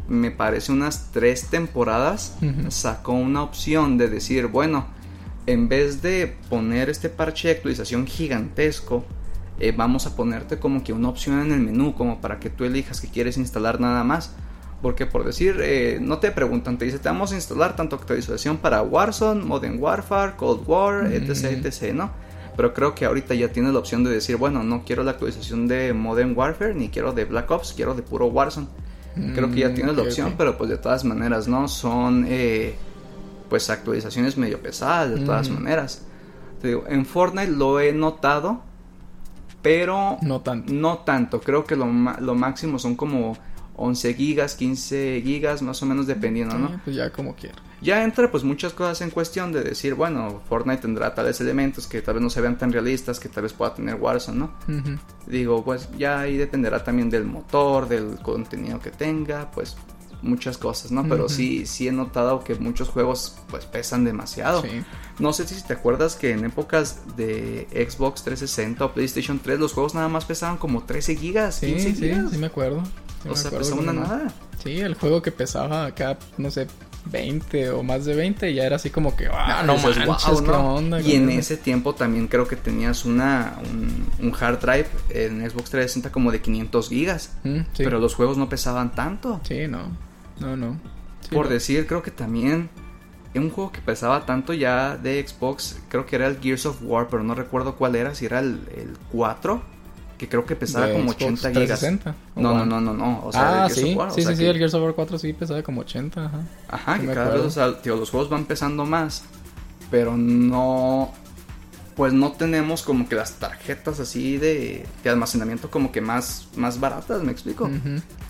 me 0.08 0.30
parece, 0.30 0.72
unas 0.72 1.12
tres 1.12 1.48
temporadas 1.48 2.38
sacó 2.70 3.14
una 3.14 3.42
opción 3.42 3.98
de 3.98 4.08
decir, 4.08 4.46
bueno, 4.46 4.86
en 5.48 5.68
vez 5.68 6.04
de 6.04 6.36
poner 6.52 6.92
este 6.92 7.10
parche 7.10 7.48
de 7.48 7.56
actualización 7.56 8.06
gigantesco, 8.06 9.04
eh, 9.60 9.74
vamos 9.76 10.06
a 10.06 10.16
ponerte 10.16 10.60
como 10.60 10.84
que 10.84 10.94
una 10.94 11.10
opción 11.10 11.42
en 11.42 11.52
el 11.52 11.62
menú, 11.62 11.96
como 11.96 12.22
para 12.22 12.40
que 12.40 12.52
tú 12.52 12.64
elijas 12.64 13.02
que 13.02 13.08
quieres 13.08 13.38
instalar 13.38 13.80
nada 13.80 14.04
más. 14.04 14.36
Porque 14.86 15.08
por 15.08 15.26
decir, 15.26 15.58
eh, 15.64 15.98
no 16.00 16.20
te 16.20 16.30
preguntan, 16.30 16.78
te 16.78 16.86
dice, 16.86 17.00
te 17.00 17.10
vamos 17.10 17.32
a 17.32 17.36
instalar 17.36 17.76
tanto 17.76 17.96
actualización 17.96 18.58
para 18.58 18.84
Warzone, 18.84 19.44
Modern 19.44 19.82
Warfare, 19.82 20.34
Cold 20.36 20.62
War, 20.68 21.12
etc, 21.12 21.66
etc, 21.66 21.92
¿no? 21.96 22.12
Pero 22.56 22.72
creo 22.72 22.94
que 22.94 23.06
ahorita 23.06 23.34
ya 23.34 23.52
tienes 23.52 23.74
la 23.74 23.80
opción 23.80 24.04
de 24.04 24.12
decir, 24.12 24.36
bueno, 24.36 24.62
no 24.64 24.84
quiero 24.86 25.02
la 25.02 25.10
actualización 25.10 25.68
de 25.68 25.92
Modern 25.94 26.38
Warfare, 26.38 26.76
ni 26.76 26.90
quiero 26.90 27.14
de 27.14 27.26
Black 27.26 27.50
Ops, 27.50 27.74
quiero 27.74 27.96
de 27.96 28.04
puro 28.04 28.28
Warzone. 28.28 28.68
Creo 29.34 29.50
que 29.50 29.62
ya 29.62 29.70
mm, 29.70 29.74
tienes 29.74 29.96
la 29.96 30.04
opción, 30.04 30.36
pero 30.38 30.56
pues 30.56 30.70
de 30.70 30.78
todas 30.78 31.04
maneras, 31.04 31.48
¿no? 31.48 31.68
Son, 31.68 32.24
eh, 32.30 32.76
pues, 33.50 33.72
actualizaciones 33.72 34.38
medio 34.38 34.60
pesadas, 34.60 35.10
de 35.20 35.26
todas 35.26 35.50
maneras. 35.50 36.04
Te 36.62 36.68
digo, 36.68 36.84
en 36.88 37.08
Fortnite 37.08 37.54
lo 37.54 37.80
he 37.80 37.92
notado, 37.92 38.62
pero... 39.64 40.20
No 40.22 40.42
tanto. 40.42 40.72
No 40.72 41.00
tanto, 41.00 41.42
creo 41.42 41.66
que 41.66 41.76
lo, 41.76 41.88
lo 42.20 42.36
máximo 42.36 42.78
son 42.78 42.96
como 42.96 43.36
11 43.78 44.14
gigas, 44.14 44.56
15 44.56 45.22
gigas, 45.24 45.62
más 45.62 45.82
o 45.82 45.86
menos 45.86 46.08
dependiendo, 46.08 46.58
¿no? 46.58 46.82
Pues 46.84 46.96
ya 46.96 47.10
como 47.12 47.36
quiera. 47.36 47.56
Ya 47.82 48.04
entra 48.04 48.32
pues 48.32 48.44
muchas 48.44 48.74
cosas 48.74 49.02
en 49.02 49.10
cuestión 49.10 49.52
de 49.52 49.62
decir, 49.62 49.96
bueno, 49.96 50.42
Fortnite 50.48 50.82
tendrá 50.82 51.14
tales 51.14 51.40
elementos 51.42 51.88
que 51.88 52.02
tal 52.02 52.16
vez 52.16 52.24
no 52.24 52.30
se 52.30 52.42
vean 52.42 52.58
tan 52.58 52.72
realistas, 52.72 53.20
que 53.20 53.30
tal 53.30 53.44
vez 53.44 53.54
pueda 53.54 53.76
tener 53.76 53.96
Warzone, 53.96 54.40
¿no? 54.40 54.54
Digo, 55.28 55.64
pues 55.64 55.90
ya 55.98 56.22
ahí 56.22 56.38
dependerá 56.38 56.84
también 56.84 57.10
del 57.10 57.26
motor, 57.26 57.88
del 57.88 58.18
contenido 58.22 58.80
que 58.80 58.92
tenga, 58.92 59.52
pues 59.52 59.76
muchas 60.22 60.58
cosas, 60.58 60.92
¿no? 60.92 61.08
Pero 61.08 61.30
sí, 61.30 61.66
sí 61.66 61.88
he 61.88 61.92
notado 61.92 62.44
que 62.44 62.56
muchos 62.56 62.90
juegos 62.90 63.38
pues 63.50 63.66
pesan 63.66 64.04
demasiado. 64.04 64.62
Sí. 64.62 64.84
No 65.20 65.34
sé 65.34 65.48
si 65.48 65.62
te 65.62 65.74
acuerdas 65.74 66.16
que 66.16 66.32
en 66.32 66.46
épocas 66.46 67.02
de 67.16 67.68
Xbox 67.72 68.24
360 68.24 68.84
o 68.84 68.94
PlayStation 68.94 69.40
3 69.40 69.60
los 69.60 69.74
juegos 69.74 69.94
nada 69.94 70.08
más 70.08 70.26
pesaban 70.26 70.58
como 70.58 70.84
13 70.84 71.16
gigas, 71.16 71.60
15 71.60 71.80
sí, 71.80 71.96
gigas. 71.96 72.30
Sí, 72.30 72.36
sí 72.36 72.38
me 72.38 72.48
acuerdo 72.48 72.82
o 73.30 73.36
sea, 73.36 73.52
pesaba 73.52 73.82
una 73.82 73.94
nada. 73.94 74.34
Sí, 74.64 74.80
el 74.80 74.96
juego 74.96 75.22
que 75.22 75.32
pesaba 75.32 75.86
acá, 75.86 76.18
no 76.38 76.50
sé, 76.52 76.68
20 77.12 77.70
o 77.70 77.84
más 77.84 78.06
de 78.06 78.16
20 78.16 78.50
y 78.50 78.56
ya 78.56 78.64
era 78.66 78.78
así 78.78 78.90
como 78.90 79.16
que, 79.16 79.28
ah, 79.28 79.64
no, 79.66 79.76
no 79.76 79.82
manches, 79.84 80.08
manches, 80.08 80.30
wow, 80.32 80.44
qué 80.44 80.52
¿no? 80.52 80.76
onda. 80.76 81.02
Y 81.02 81.14
en 81.14 81.26
güey?" 81.26 81.38
ese 81.38 81.58
tiempo 81.58 81.94
también 81.94 82.28
creo 82.28 82.48
que 82.48 82.56
tenías 82.56 83.06
una 83.06 83.58
un, 83.72 84.08
un 84.20 84.34
hard 84.40 84.60
drive 84.60 84.88
en 85.10 85.40
Xbox 85.48 85.70
360 85.70 86.12
como 86.12 86.32
de 86.32 86.42
500 86.42 86.90
gigas. 86.90 87.34
Mm, 87.44 87.60
sí. 87.74 87.84
Pero 87.84 88.00
los 88.00 88.16
juegos 88.16 88.38
no 88.38 88.50
pesaban 88.50 88.92
tanto. 88.94 89.40
Sí, 89.48 89.68
no. 89.68 89.96
No, 90.40 90.58
no. 90.58 90.80
Sí, 91.22 91.30
Por 91.36 91.46
no. 91.46 91.52
decir, 91.52 91.86
creo 91.88 92.02
que 92.02 92.12
también 92.12 92.70
en 93.36 93.44
un 93.44 93.50
juego 93.50 93.72
que 93.72 93.82
pesaba 93.82 94.26
tanto 94.26 94.54
ya 94.54 94.98
de 94.98 95.26
Xbox, 95.28 95.78
creo 95.90 96.06
que 96.06 96.16
era 96.16 96.26
el 96.28 96.40
Gears 96.40 96.66
of 96.66 96.78
War, 96.82 97.08
pero 97.10 97.22
no 97.24 97.36
recuerdo 97.36 97.76
cuál 97.76 97.96
era, 97.96 98.16
si 98.16 98.26
era 98.26 98.40
el, 98.40 98.62
el 98.76 98.98
4, 99.12 99.62
que 100.18 100.28
creo 100.30 100.46
que 100.46 100.56
pesaba 100.56 100.92
como 100.92 101.12
Xbox 101.12 101.46
80 101.46 101.50
gigas. 101.52 101.80
360, 101.80 102.16
¿o 102.36 102.42
No, 102.42 102.54
no, 102.54 102.66
no, 102.66 102.82
no, 102.82 102.94
no, 102.94 103.26
o 103.26 103.32
sea, 103.32 103.66
ah, 103.66 103.70
sí, 103.70 103.76
sí, 103.82 103.98
sí, 104.16 104.22
sí, 104.24 104.36
que- 104.38 104.50
el 104.50 104.58
Gears 104.58 104.74
of 104.74 104.84
War 104.84 104.94
4 104.94 105.18
sí 105.20 105.34
pesaba 105.34 105.62
como 105.64 105.82
80, 105.82 106.26
ajá. 106.26 106.40
Ajá, 106.70 107.00
que 107.00 107.06
cada 107.08 107.16
vez, 107.26 107.28
acuerdo. 107.28 107.48
o 107.48 107.50
sea, 107.52 107.82
tío, 107.82 107.96
los 107.98 108.10
juegos 108.10 108.30
van 108.30 108.46
pesando 108.46 108.86
más, 108.86 109.24
pero 109.92 110.16
no, 110.16 111.12
pues 111.96 112.14
no 112.14 112.32
tenemos 112.34 112.82
como 112.84 113.08
que 113.10 113.16
las 113.16 113.34
tarjetas 113.34 114.00
así 114.00 114.38
de, 114.38 114.86
de 115.04 115.10
almacenamiento 115.10 115.70
como 115.70 115.92
que 115.92 116.02
más, 116.02 116.48
más 116.56 116.80
baratas, 116.80 117.24
¿me 117.24 117.32
explico? 117.32 117.70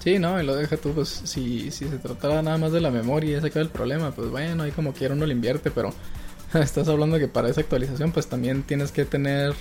Sí, 0.04 0.19
no, 0.19 0.41
y 0.41 0.45
lo 0.45 0.56
deja 0.56 0.78
tú, 0.78 0.91
pues 0.91 1.10
si, 1.26 1.71
si 1.71 1.88
se 1.88 1.98
tratara 1.98 2.41
nada 2.41 2.58
más 2.58 2.71
de 2.71 2.82
la 2.82 2.91
memoria 2.91 3.32
y 3.32 3.34
ese 3.36 3.48
acaba 3.48 3.63
el 3.63 3.69
problema, 3.69 4.12
pues 4.12 4.30
bueno, 4.30 4.63
ahí 4.63 4.71
como 4.71 4.93
quiera 4.93 5.13
uno 5.15 5.26
le 5.26 5.34
invierte, 5.34 5.71
pero 5.71 5.91
estás 6.54 6.88
hablando 6.88 7.17
que 7.19 7.28
para 7.28 7.50
esa 7.50 7.62
actualización 7.62 8.12
pues 8.12 8.28
también 8.28 8.63
tienes 8.63 8.91
que 8.91 9.06
tener 9.06 9.54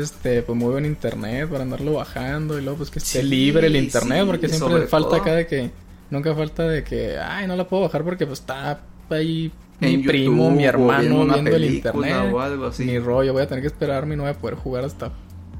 este 0.00 0.42
pues 0.42 0.58
muy 0.58 0.70
buen 0.72 0.84
internet 0.86 1.48
para 1.48 1.62
andarlo 1.62 1.94
bajando 1.94 2.58
y 2.58 2.62
luego 2.62 2.78
pues 2.78 2.90
que 2.90 2.98
esté 2.98 3.20
Sí, 3.22 3.26
libre 3.28 3.66
el 3.68 3.76
internet, 3.76 4.20
sí, 4.22 4.26
porque 4.26 4.48
siempre 4.48 4.86
falta 4.86 5.08
todo. 5.10 5.20
acá 5.20 5.34
de 5.34 5.46
que 5.46 5.70
nunca 6.10 6.34
falta 6.34 6.64
de 6.68 6.82
que 6.84 7.18
ay, 7.18 7.46
no 7.46 7.56
la 7.56 7.66
puedo 7.68 7.82
bajar 7.84 8.02
porque 8.04 8.26
pues 8.26 8.40
está 8.40 8.80
ahí 9.10 9.52
mi 9.80 9.98
primo, 9.98 10.50
mi 10.50 10.64
hermano 10.64 11.00
viendo 11.24 11.34
viendo, 11.34 11.50
el 11.56 11.64
internet. 11.74 12.32
o 12.32 12.40
algo 12.40 12.66
así. 12.66 12.84
Mi 12.84 12.98
rollo, 12.98 13.32
voy 13.32 13.42
a 13.42 13.46
tener 13.48 13.60
que 13.62 13.68
esperarme 13.68 14.14
y 14.14 14.16
no 14.16 14.22
voy 14.22 14.32
a 14.32 14.38
poder 14.38 14.56
jugar 14.56 14.84
hasta 14.84 15.12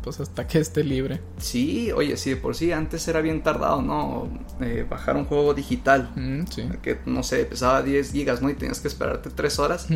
pues 0.03 0.21
hasta 0.21 0.47
que 0.47 0.59
esté 0.59 0.85
libre. 0.85 1.19
Sí, 1.39 1.91
oye, 1.93 2.17
sí, 2.19 2.31
de 2.31 2.37
por 2.37 2.55
sí 2.55 2.73
antes 2.73 3.09
era 3.09 3.23
bien 3.23 3.43
tardado, 3.43 3.81
¿no? 3.81 4.29
Eh, 4.61 4.85
bajar 4.89 5.17
un 5.17 5.25
juego 5.25 5.55
digital. 5.55 6.11
Mm, 6.15 6.43
sí. 6.51 6.63
Que 6.83 6.99
no 7.07 7.23
sé, 7.23 7.43
pesaba 7.47 7.83
10 7.83 8.13
gigas, 8.13 8.43
¿no? 8.43 8.51
Y 8.51 8.55
tenías 8.55 8.81
que 8.81 8.89
esperarte 8.89 9.31
3 9.31 9.59
horas. 9.59 9.87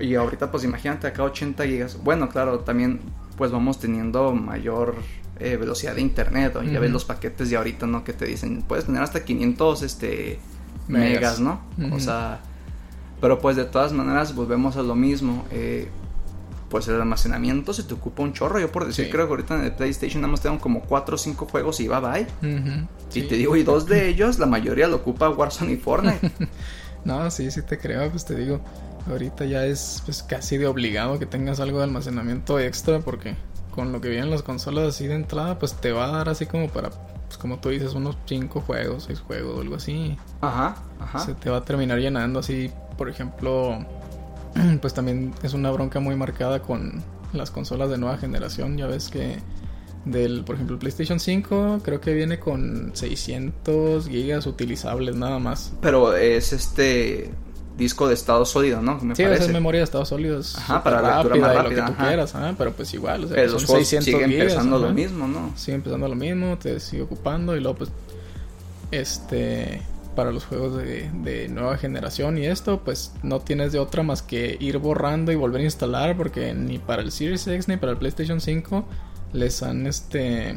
Y 0.00 0.14
ahorita, 0.14 0.52
pues 0.52 0.62
imagínate 0.62 1.08
acá 1.08 1.24
80 1.24 1.64
gigas. 1.66 1.98
Bueno, 2.04 2.28
claro, 2.28 2.60
también, 2.60 3.00
pues 3.36 3.50
vamos 3.50 3.78
teniendo 3.78 4.32
mayor 4.34 4.94
eh, 5.38 5.56
velocidad 5.56 5.94
de 5.94 6.00
internet. 6.00 6.52
¿no? 6.54 6.62
Ya 6.62 6.80
ves 6.80 6.90
los 6.90 7.04
paquetes 7.04 7.50
de 7.50 7.56
ahorita, 7.56 7.86
¿no? 7.86 8.04
Que 8.04 8.12
te 8.12 8.24
dicen, 8.26 8.62
puedes 8.62 8.86
tener 8.86 9.02
hasta 9.02 9.24
500 9.24 9.82
este, 9.82 10.38
Megas. 10.88 11.38
megas, 11.38 11.40
¿no? 11.40 11.60
O 11.94 12.00
sea, 12.00 12.40
pero 13.20 13.38
pues 13.38 13.56
de 13.56 13.64
todas 13.64 13.92
maneras, 13.92 14.34
volvemos 14.34 14.76
a 14.76 14.82
lo 14.82 14.94
mismo. 14.94 15.44
eh, 15.50 15.88
pues 16.68 16.88
el 16.88 16.96
almacenamiento 17.00 17.72
se 17.72 17.84
te 17.84 17.94
ocupa 17.94 18.24
un 18.24 18.32
chorro. 18.32 18.58
Yo 18.58 18.72
por 18.72 18.84
decir, 18.86 19.04
Sí. 19.04 19.10
creo 19.12 19.26
que 19.26 19.30
ahorita 19.30 19.54
en 19.54 19.64
el 19.66 19.72
PlayStation 19.72 20.20
nada 20.20 20.32
más 20.32 20.40
tengo 20.40 20.58
como 20.58 20.80
4 20.80 21.14
o 21.14 21.18
5 21.18 21.46
juegos 21.46 21.78
y 21.78 21.86
bye 21.86 22.00
bye. 22.00 22.26
Y 22.42 22.86
Sí. 23.08 23.22
te 23.22 23.36
digo, 23.36 23.54
y 23.56 23.62
dos 23.62 23.86
de 23.86 24.08
ellos, 24.08 24.40
la 24.40 24.46
mayoría 24.46 24.88
lo 24.88 24.96
ocupa 24.96 25.28
Warzone 25.30 25.72
y 25.72 25.76
Fortnite. 25.76 26.30
No, 27.04 27.30
sí, 27.30 27.52
sí 27.52 27.62
te 27.62 27.78
creo, 27.78 28.10
pues 28.10 28.24
te 28.24 28.34
digo, 28.34 28.60
ahorita 29.08 29.44
ya 29.44 29.64
es 29.64 30.02
pues 30.04 30.22
casi 30.22 30.58
de 30.58 30.66
obligado 30.66 31.18
que 31.18 31.26
tengas 31.26 31.60
algo 31.60 31.78
de 31.78 31.84
almacenamiento 31.84 32.58
extra 32.58 33.00
porque 33.00 33.36
con 33.76 33.92
lo 33.92 34.00
que 34.00 34.08
vienen 34.08 34.30
las 34.30 34.42
consolas 34.42 34.88
así 34.88 35.06
de 35.06 35.14
entrada, 35.14 35.58
pues 35.58 35.74
te 35.74 35.92
va 35.92 36.06
a 36.06 36.12
dar 36.12 36.28
así 36.30 36.46
como 36.46 36.68
para, 36.68 36.90
pues 36.90 37.36
como 37.38 37.58
tú 37.58 37.68
dices, 37.68 37.92
unos 37.94 38.16
5 38.24 38.62
juegos, 38.62 39.04
6 39.04 39.20
juegos 39.20 39.58
o 39.58 39.60
algo 39.60 39.76
así. 39.76 40.16
Ajá, 40.40 40.76
ajá. 40.98 41.18
Se 41.20 41.34
te 41.34 41.50
va 41.50 41.58
a 41.58 41.64
terminar 41.64 41.98
llenando 41.98 42.40
así, 42.40 42.70
por 42.96 43.10
ejemplo, 43.10 43.84
pues 44.80 44.94
también 44.94 45.34
es 45.42 45.52
una 45.52 45.70
bronca 45.70 46.00
muy 46.00 46.16
marcada 46.16 46.62
con 46.62 47.02
las 47.34 47.50
consolas 47.50 47.90
de 47.90 47.98
nueva 47.98 48.16
generación, 48.16 48.78
ya 48.78 48.86
ves 48.86 49.10
que 49.10 49.36
del, 50.06 50.44
por 50.44 50.54
ejemplo, 50.54 50.76
el 50.76 50.80
PlayStation 50.80 51.20
5 51.20 51.80
creo 51.84 52.00
que 52.00 52.14
viene 52.14 52.38
con 52.38 52.92
600 52.94 54.08
gigas 54.08 54.46
utilizables 54.46 55.16
nada 55.16 55.38
más. 55.38 55.72
Pero 55.82 56.16
es 56.16 56.54
este 56.54 57.30
disco 57.76 58.08
de 58.08 58.14
estado 58.14 58.44
sólido, 58.46 58.80
¿no? 58.82 58.98
Me 59.00 59.14
Sí, 59.14 59.22
esa 59.22 59.30
parece. 59.32 59.46
es 59.46 59.52
memoria 59.52 59.80
de 59.80 59.84
estados 59.84 60.08
sólidos. 60.08 60.56
Ajá, 60.56 60.78
súper 60.78 60.92
para 60.94 61.16
lectura 61.16 61.36
más 61.36 61.54
rápida, 61.56 61.62
Lo 61.62 61.68
que 61.68 61.76
tú 61.76 61.92
ajá. 62.00 62.08
quieras, 62.08 62.34
ajá, 62.34 62.54
pero 62.56 62.72
pues 62.72 62.94
igual, 62.94 63.24
o 63.24 63.26
sea, 63.28 63.36
Pero 63.36 63.52
los 63.52 63.62
son 63.62 63.68
juegos 63.68 63.88
600 63.88 64.04
siguen 64.04 64.30
gigas, 64.30 64.52
pesando 64.54 64.78
lo 64.78 64.84
ajá. 64.86 64.94
mismo, 64.94 65.28
¿no? 65.28 65.52
Sigue 65.56 65.74
empezando 65.76 66.08
lo 66.08 66.14
mismo, 66.14 66.56
te 66.58 66.80
sigue 66.80 67.02
ocupando 67.02 67.56
y 67.56 67.60
luego 67.60 67.78
pues 67.78 67.90
este 68.90 69.82
para 70.14 70.32
los 70.32 70.46
juegos 70.46 70.78
de, 70.78 71.10
de 71.22 71.48
nueva 71.48 71.76
generación 71.76 72.38
y 72.38 72.46
esto 72.46 72.80
pues 72.82 73.12
no 73.22 73.40
tienes 73.40 73.72
de 73.72 73.78
otra 73.78 74.02
más 74.02 74.22
que 74.22 74.56
ir 74.60 74.78
borrando 74.78 75.30
y 75.30 75.34
volver 75.34 75.60
a 75.60 75.64
instalar 75.64 76.16
porque 76.16 76.54
ni 76.54 76.78
para 76.78 77.02
el 77.02 77.12
Series 77.12 77.46
X 77.46 77.68
ni 77.68 77.76
para 77.76 77.92
el 77.92 77.98
PlayStation 77.98 78.40
5 78.40 78.84
les 79.34 79.62
han 79.62 79.86
este 79.86 80.56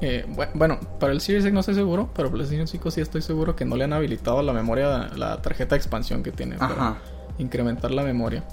eh, 0.00 0.26
bu- 0.28 0.48
bueno, 0.54 0.78
para 1.00 1.12
el 1.12 1.20
Series 1.20 1.44
X 1.44 1.52
no 1.54 1.60
estoy 1.60 1.74
seguro, 1.74 2.10
pero 2.14 2.28
para 2.28 2.40
el 2.40 2.46
PlayStation 2.46 2.66
5 2.68 2.90
sí 2.90 3.00
estoy 3.00 3.22
seguro 3.22 3.56
que 3.56 3.64
no 3.64 3.76
le 3.76 3.84
han 3.84 3.92
habilitado 3.92 4.42
la 4.42 4.52
memoria, 4.52 5.08
la 5.16 5.40
tarjeta 5.42 5.74
de 5.74 5.78
expansión 5.78 6.22
que 6.22 6.32
tiene 6.32 6.56
para 6.56 6.72
Ajá. 6.74 6.96
incrementar 7.38 7.90
la 7.90 8.02
memoria. 8.02 8.44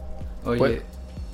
Oye. 0.46 0.58
Pues- 0.58 0.82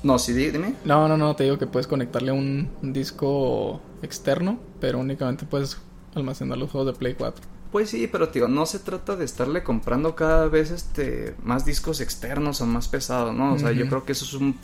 No, 0.02 0.18
sí, 0.18 0.32
di- 0.32 0.50
dime. 0.50 0.74
No, 0.84 1.08
no, 1.08 1.16
no, 1.18 1.36
te 1.36 1.44
digo 1.44 1.58
que 1.58 1.66
puedes 1.66 1.86
conectarle 1.86 2.32
un, 2.32 2.70
un 2.82 2.92
disco 2.94 3.80
externo, 4.02 4.58
pero 4.80 4.98
únicamente 4.98 5.44
puedes 5.44 5.76
almacenar 6.14 6.56
los 6.56 6.70
juegos 6.70 6.92
de 6.94 6.98
Play 6.98 7.14
4. 7.14 7.44
Pues 7.70 7.90
sí, 7.90 8.08
pero 8.10 8.30
tío, 8.30 8.48
no 8.48 8.64
se 8.66 8.78
trata 8.80 9.14
de 9.14 9.24
estarle 9.24 9.62
comprando 9.62 10.16
cada 10.16 10.48
vez 10.48 10.70
este 10.70 11.34
más 11.42 11.64
discos 11.66 12.00
externos 12.00 12.60
o 12.62 12.66
más 12.66 12.88
pesados, 12.88 13.32
¿no? 13.34 13.52
O 13.52 13.58
sea, 13.58 13.70
yo 13.72 13.86
creo 13.88 14.04
que 14.04 14.12
eso 14.12 14.24
es 14.24 14.32
un 14.32 14.56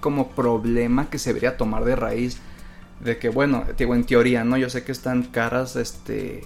como 0.00 0.28
problema 0.28 1.10
que 1.10 1.18
se 1.18 1.30
debería 1.30 1.56
tomar 1.56 1.84
de 1.84 1.96
raíz. 1.96 2.38
De 3.00 3.18
que, 3.18 3.28
bueno, 3.28 3.64
digo, 3.78 3.94
en 3.94 4.04
teoría, 4.04 4.44
¿no? 4.44 4.56
Yo 4.56 4.68
sé 4.68 4.84
que 4.84 4.92
están 4.92 5.22
caras, 5.24 5.76
este. 5.76 6.44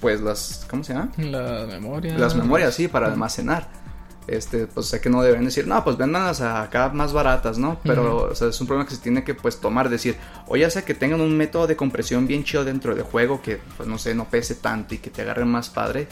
Pues 0.00 0.20
las. 0.20 0.66
¿Cómo 0.68 0.84
se 0.84 0.94
llama? 0.94 1.10
La 1.16 1.66
memoria. 1.66 2.16
Las 2.18 2.34
memorias, 2.34 2.74
sí, 2.74 2.88
para 2.88 3.06
almacenar. 3.06 3.80
Este, 4.26 4.66
pues 4.68 4.86
sé 4.86 5.00
que 5.00 5.10
no 5.10 5.22
deben 5.22 5.44
decir, 5.44 5.66
no, 5.66 5.82
pues 5.82 5.96
véndanlas 5.96 6.40
acá 6.40 6.90
más 6.90 7.12
baratas, 7.12 7.58
¿no? 7.58 7.80
Pero, 7.82 8.28
o 8.30 8.34
sea, 8.34 8.48
es 8.48 8.60
un 8.60 8.66
problema 8.68 8.88
que 8.88 8.94
se 8.94 9.00
tiene 9.00 9.24
que, 9.24 9.34
pues, 9.34 9.60
tomar, 9.60 9.88
decir, 9.88 10.16
o 10.46 10.56
ya 10.56 10.70
sea 10.70 10.82
que 10.82 10.94
tengan 10.94 11.20
un 11.20 11.36
método 11.36 11.66
de 11.66 11.74
compresión 11.74 12.28
bien 12.28 12.44
chido 12.44 12.64
dentro 12.64 12.94
del 12.94 13.02
juego, 13.02 13.42
que, 13.42 13.58
pues, 13.76 13.88
no 13.88 13.98
sé, 13.98 14.14
no 14.14 14.26
pese 14.26 14.54
tanto 14.54 14.94
y 14.94 14.98
que 14.98 15.10
te 15.10 15.22
agarre 15.22 15.44
más 15.46 15.68
padre, 15.68 16.06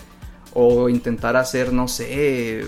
o 0.53 0.89
intentar 0.89 1.37
hacer, 1.37 1.73
no 1.73 1.87
sé, 1.87 2.67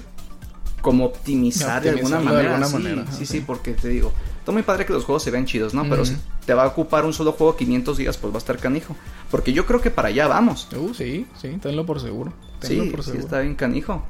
como 0.82 1.06
optimizar 1.06 1.82
de 1.82 1.90
alguna 1.90 2.18
de 2.18 2.24
manera. 2.24 2.50
alguna 2.50 2.66
sí, 2.66 2.72
manera, 2.74 3.02
sí, 3.02 3.08
ajá, 3.08 3.16
sí, 3.16 3.26
sí. 3.26 3.40
porque 3.44 3.72
te 3.72 3.88
digo, 3.88 4.12
está 4.50 4.52
muy 4.52 4.62
padre 4.62 4.84
que 4.84 4.92
los 4.92 5.04
juegos 5.04 5.22
se 5.22 5.30
vean 5.30 5.46
chidos, 5.46 5.74
¿no? 5.74 5.88
Pero 5.88 6.04
si 6.04 6.16
te 6.44 6.54
va 6.54 6.64
a 6.64 6.66
ocupar 6.66 7.04
un 7.04 7.12
solo 7.12 7.32
juego 7.32 7.56
500 7.56 7.96
gigas, 7.96 8.18
pues 8.18 8.32
va 8.32 8.36
a 8.36 8.38
estar 8.38 8.58
canijo. 8.58 8.96
Porque 9.30 9.52
yo 9.52 9.64
creo 9.64 9.80
que 9.80 9.90
para 9.90 10.08
allá 10.08 10.26
vamos. 10.26 10.68
Uh, 10.76 10.92
sí, 10.92 11.26
sí, 11.40 11.58
tenlo 11.62 11.86
por 11.86 12.00
seguro. 12.00 12.32
Tenlo 12.58 12.84
Sí, 12.84 12.90
por 12.90 13.04
sí 13.04 13.12
está 13.16 13.40
bien 13.40 13.54
canijo. 13.54 14.02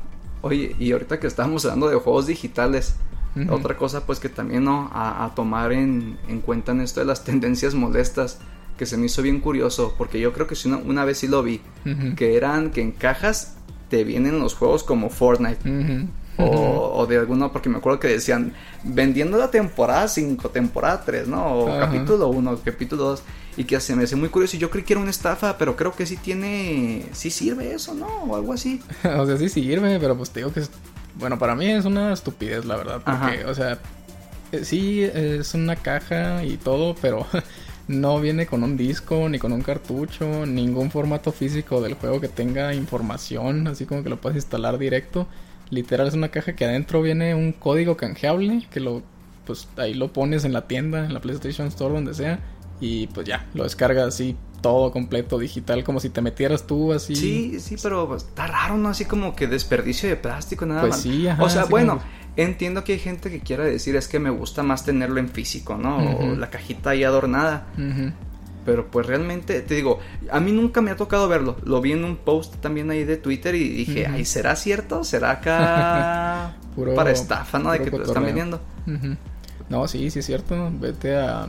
Oye, 0.42 0.74
y 0.78 0.92
ahorita 0.92 1.20
que 1.20 1.26
estábamos 1.26 1.64
hablando 1.66 1.88
de 1.88 1.96
juegos 1.96 2.26
digitales, 2.26 2.94
otra 3.50 3.76
cosa 3.76 4.06
pues 4.06 4.18
que 4.18 4.28
también 4.28 4.64
¿no? 4.64 4.90
a, 4.92 5.24
a 5.24 5.34
tomar 5.34 5.72
en, 5.72 6.18
en 6.28 6.40
cuenta 6.40 6.72
en 6.72 6.80
esto 6.80 7.00
de 7.00 7.06
las 7.06 7.22
tendencias 7.30 7.74
molestas, 7.74 8.38
que 8.78 8.86
se 8.86 8.96
me 8.96 9.06
hizo 9.06 9.20
bien 9.20 9.40
curioso, 9.40 9.94
porque 9.98 10.18
yo 10.18 10.32
creo 10.32 10.46
que 10.46 10.54
sí 10.56 10.68
una, 10.68 10.78
una 10.78 11.04
vez 11.04 11.18
sí 11.18 11.28
lo 11.28 11.42
vi, 11.42 11.60
que 12.16 12.36
eran 12.36 12.70
que 12.70 12.80
en 12.80 12.92
cajas 12.92 13.56
te 13.90 14.04
vienen 14.04 14.38
los 14.38 14.54
juegos 14.54 14.82
como 14.84 15.10
Fortnite. 15.10 15.68
Ujú. 15.68 16.08
O, 16.44 16.98
o 16.98 17.06
de 17.06 17.18
alguno, 17.18 17.52
porque 17.52 17.68
me 17.68 17.78
acuerdo 17.78 18.00
que 18.00 18.08
decían 18.08 18.54
vendiendo 18.82 19.38
la 19.38 19.50
temporada 19.50 20.08
5, 20.08 20.50
temporada 20.50 21.02
3, 21.04 21.28
¿no? 21.28 21.60
O 21.60 21.78
capítulo 21.78 22.28
1, 22.28 22.60
capítulo 22.64 23.04
2. 23.04 23.22
Y 23.56 23.64
que 23.64 23.80
se 23.80 23.96
me 23.96 24.04
hace 24.04 24.16
muy 24.16 24.28
curioso. 24.28 24.56
Y 24.56 24.60
yo 24.60 24.70
creí 24.70 24.84
que 24.84 24.94
era 24.94 25.00
una 25.00 25.10
estafa, 25.10 25.58
pero 25.58 25.76
creo 25.76 25.92
que 25.92 26.06
sí 26.06 26.16
tiene. 26.16 27.06
Sí 27.12 27.30
sirve 27.30 27.74
eso, 27.74 27.94
¿no? 27.94 28.06
O 28.06 28.36
algo 28.36 28.52
así. 28.52 28.80
o 29.04 29.26
sea, 29.26 29.36
sí 29.36 29.48
sirve, 29.48 29.98
pero 29.98 30.16
pues 30.16 30.30
te 30.30 30.40
digo 30.40 30.52
que 30.52 30.60
es... 30.60 30.70
Bueno, 31.16 31.38
para 31.38 31.54
mí 31.54 31.68
es 31.68 31.84
una 31.84 32.12
estupidez, 32.12 32.64
la 32.64 32.76
verdad. 32.76 33.02
Porque, 33.04 33.40
Ajá. 33.42 33.50
o 33.50 33.54
sea, 33.54 33.78
eh, 34.52 34.64
sí 34.64 35.02
es 35.02 35.54
una 35.54 35.76
caja 35.76 36.44
y 36.44 36.56
todo, 36.56 36.94
pero 37.00 37.26
no 37.88 38.20
viene 38.20 38.46
con 38.46 38.62
un 38.62 38.76
disco, 38.76 39.28
ni 39.28 39.38
con 39.38 39.52
un 39.52 39.62
cartucho, 39.62 40.46
ningún 40.46 40.90
formato 40.90 41.32
físico 41.32 41.80
del 41.80 41.94
juego 41.94 42.20
que 42.20 42.28
tenga 42.28 42.72
información, 42.74 43.66
así 43.66 43.84
como 43.84 44.02
que 44.02 44.08
lo 44.08 44.20
puedes 44.20 44.36
instalar 44.36 44.78
directo. 44.78 45.26
Literal 45.70 46.08
es 46.08 46.14
una 46.14 46.28
caja 46.28 46.54
que 46.54 46.64
adentro 46.64 47.00
viene 47.02 47.34
un 47.34 47.52
código 47.52 47.96
canjeable, 47.96 48.66
que 48.70 48.80
lo, 48.80 49.02
pues 49.46 49.68
ahí 49.76 49.94
lo 49.94 50.12
pones 50.12 50.44
en 50.44 50.52
la 50.52 50.66
tienda, 50.66 51.04
en 51.04 51.14
la 51.14 51.20
PlayStation 51.20 51.68
Store, 51.68 51.94
donde 51.94 52.14
sea, 52.14 52.40
y 52.80 53.06
pues 53.08 53.26
ya, 53.26 53.46
lo 53.54 53.64
descargas 53.64 54.08
así 54.08 54.36
todo 54.60 54.92
completo, 54.92 55.38
digital, 55.38 55.84
como 55.84 56.00
si 56.00 56.10
te 56.10 56.20
metieras 56.20 56.66
tú 56.66 56.92
así. 56.92 57.16
Sí, 57.16 57.60
sí, 57.60 57.76
pero 57.82 58.06
pues, 58.08 58.24
está 58.24 58.46
raro, 58.46 58.76
¿no? 58.76 58.88
Así 58.90 59.04
como 59.06 59.34
que 59.34 59.46
desperdicio 59.46 60.08
de 60.08 60.16
plástico, 60.16 60.66
nada 60.66 60.82
Pues 60.82 60.92
más. 60.92 61.00
sí, 61.00 61.26
ajá, 61.28 61.42
o 61.42 61.48
sea, 61.48 61.64
bueno, 61.64 62.00
entiendo 62.36 62.84
que 62.84 62.92
hay 62.92 62.98
gente 62.98 63.30
que 63.30 63.40
quiera 63.40 63.64
decir 63.64 63.96
es 63.96 64.08
que 64.08 64.18
me 64.18 64.30
gusta 64.30 64.62
más 64.62 64.84
tenerlo 64.84 65.18
en 65.18 65.28
físico, 65.28 65.76
¿no? 65.76 66.16
O 66.18 66.34
la 66.36 66.50
cajita 66.50 66.90
ahí 66.90 67.04
adornada. 67.04 67.66
Pero 68.64 68.90
pues 68.90 69.06
realmente, 69.06 69.60
te 69.62 69.74
digo, 69.74 69.98
a 70.30 70.38
mí 70.40 70.52
nunca 70.52 70.80
me 70.82 70.90
ha 70.90 70.96
tocado 70.96 71.28
verlo. 71.28 71.56
Lo 71.64 71.80
vi 71.80 71.92
en 71.92 72.04
un 72.04 72.16
post 72.16 72.56
también 72.56 72.90
ahí 72.90 73.04
de 73.04 73.16
Twitter 73.16 73.54
y 73.54 73.68
dije, 73.68 74.06
ay, 74.06 74.24
¿será 74.24 74.54
cierto? 74.56 75.02
¿Será 75.04 75.30
acá 75.32 76.56
Puro- 76.76 76.94
para 76.94 77.10
estafa, 77.10 77.58
no? 77.58 77.72
De 77.72 77.78
que 77.78 77.90
te 77.90 77.98
lo 77.98 78.04
están 78.04 78.22
vendiendo. 78.26 78.60
No, 79.68 79.86
sí, 79.88 80.10
sí 80.10 80.18
es 80.18 80.26
cierto. 80.26 80.70
Vete 80.80 81.16
a. 81.16 81.48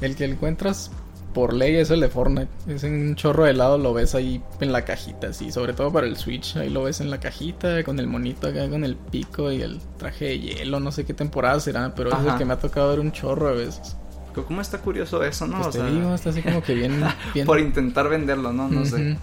El 0.00 0.16
que 0.16 0.24
encuentras 0.24 0.90
por 1.32 1.54
ley 1.54 1.76
es 1.76 1.90
el 1.90 2.00
de 2.00 2.08
Fortnite. 2.08 2.48
Es 2.66 2.82
un 2.82 3.14
chorro 3.14 3.44
de 3.44 3.52
helado, 3.52 3.78
lo 3.78 3.94
ves 3.94 4.14
ahí 4.14 4.42
en 4.60 4.72
la 4.72 4.84
cajita, 4.84 5.28
así. 5.28 5.52
Sobre 5.52 5.72
todo 5.74 5.92
para 5.92 6.06
el 6.06 6.16
Switch. 6.16 6.56
Ahí 6.56 6.70
lo 6.70 6.82
ves 6.82 7.00
en 7.00 7.08
la 7.10 7.20
cajita, 7.20 7.84
con 7.84 7.98
el 8.00 8.06
monito 8.08 8.48
acá, 8.48 8.68
con 8.68 8.84
el 8.84 8.96
pico 8.96 9.52
y 9.52 9.62
el 9.62 9.80
traje 9.98 10.24
de 10.26 10.38
hielo. 10.40 10.80
No 10.80 10.90
sé 10.92 11.04
qué 11.04 11.14
temporada 11.14 11.60
será, 11.60 11.94
pero 11.94 12.10
es 12.10 12.16
el 12.32 12.38
que 12.38 12.44
me 12.44 12.54
ha 12.54 12.58
tocado 12.58 12.88
ver 12.90 13.00
un 13.00 13.12
chorro 13.12 13.48
de 13.56 13.64
veces. 13.66 13.96
¿Cómo 14.32 14.60
está 14.60 14.78
curioso 14.78 15.22
eso, 15.24 15.46
no? 15.46 15.56
Pues 15.56 15.66
o 15.68 15.70
te 15.72 15.78
sea, 15.78 15.86
digo, 15.88 16.14
está 16.14 16.30
así 16.30 16.42
como 16.42 16.62
que 16.62 16.74
bien. 16.74 17.02
bien... 17.34 17.46
por 17.46 17.60
intentar 17.60 18.08
venderlo, 18.08 18.52
¿no? 18.52 18.68
No 18.68 18.84
sé. 18.84 19.16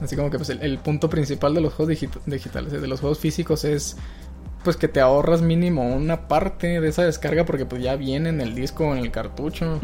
Así 0.00 0.16
como 0.16 0.28
que 0.30 0.38
pues 0.38 0.50
el, 0.50 0.60
el 0.60 0.78
punto 0.78 1.08
principal 1.08 1.54
de 1.54 1.60
los 1.60 1.72
juegos 1.74 1.94
digit- 1.94 2.20
digitales, 2.26 2.72
de 2.72 2.86
los 2.88 3.00
juegos 3.00 3.18
físicos 3.20 3.64
es 3.64 3.96
pues 4.64 4.76
que 4.76 4.88
te 4.88 5.00
ahorras 5.00 5.42
mínimo 5.42 5.94
una 5.94 6.26
parte 6.26 6.80
de 6.80 6.88
esa 6.88 7.04
descarga 7.04 7.44
porque 7.44 7.66
pues 7.66 7.82
ya 7.82 7.94
viene 7.96 8.30
en 8.30 8.40
el 8.40 8.54
disco 8.54 8.88
o 8.88 8.92
en 8.96 8.98
el 8.98 9.10
cartucho. 9.12 9.78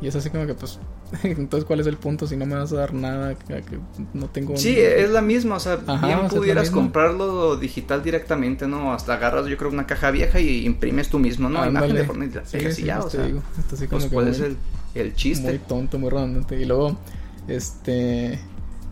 Y 0.00 0.06
es 0.06 0.14
así 0.14 0.30
como 0.30 0.46
que 0.46 0.54
pues 0.54 0.78
entonces 1.24 1.64
cuál 1.66 1.80
es 1.80 1.86
el 1.86 1.96
punto 1.96 2.26
si 2.26 2.36
no 2.36 2.44
me 2.46 2.54
vas 2.54 2.70
a 2.72 2.76
dar 2.76 2.92
nada 2.94 3.34
que, 3.34 3.62
que 3.62 3.78
no 4.12 4.28
tengo 4.28 4.56
Sí, 4.58 4.76
es 4.78 5.10
la 5.10 5.22
misma, 5.22 5.56
o 5.56 5.60
sea, 5.60 5.78
Ajá, 5.86 6.06
bien 6.06 6.18
o 6.18 6.28
sea, 6.28 6.38
pudieras 6.38 6.70
comprarlo 6.70 7.56
digital 7.56 8.02
directamente, 8.02 8.66
¿no? 8.68 8.92
Hasta 8.92 9.14
agarras, 9.14 9.46
yo 9.46 9.56
creo, 9.56 9.70
una 9.70 9.86
caja 9.86 10.10
vieja 10.10 10.38
y 10.38 10.66
imprimes 10.66 11.08
tú 11.08 11.18
mismo, 11.18 11.48
¿no? 11.48 11.60
Imagen 11.66 11.76
Ándale. 11.76 12.00
de 12.00 12.04
Fortnite 12.06 12.32
y 12.32 12.34
la 12.36 12.44
Sí, 12.44 12.72
sí, 12.72 12.84
ya, 12.84 13.00
pues 13.00 13.06
o 13.06 13.10
sea, 13.16 13.26
digo, 13.26 13.42
así 13.72 13.86
como 13.86 13.88
pues 13.88 14.04
que 14.04 14.10
cuál 14.10 14.24
muy- 14.26 14.34
es 14.34 14.40
el, 14.42 14.56
el 14.94 15.14
chiste. 15.14 15.48
Muy 15.48 15.58
tonto, 15.60 15.98
muy 15.98 16.10
redundante. 16.10 16.60
Y 16.60 16.66
luego, 16.66 16.98
este, 17.48 18.38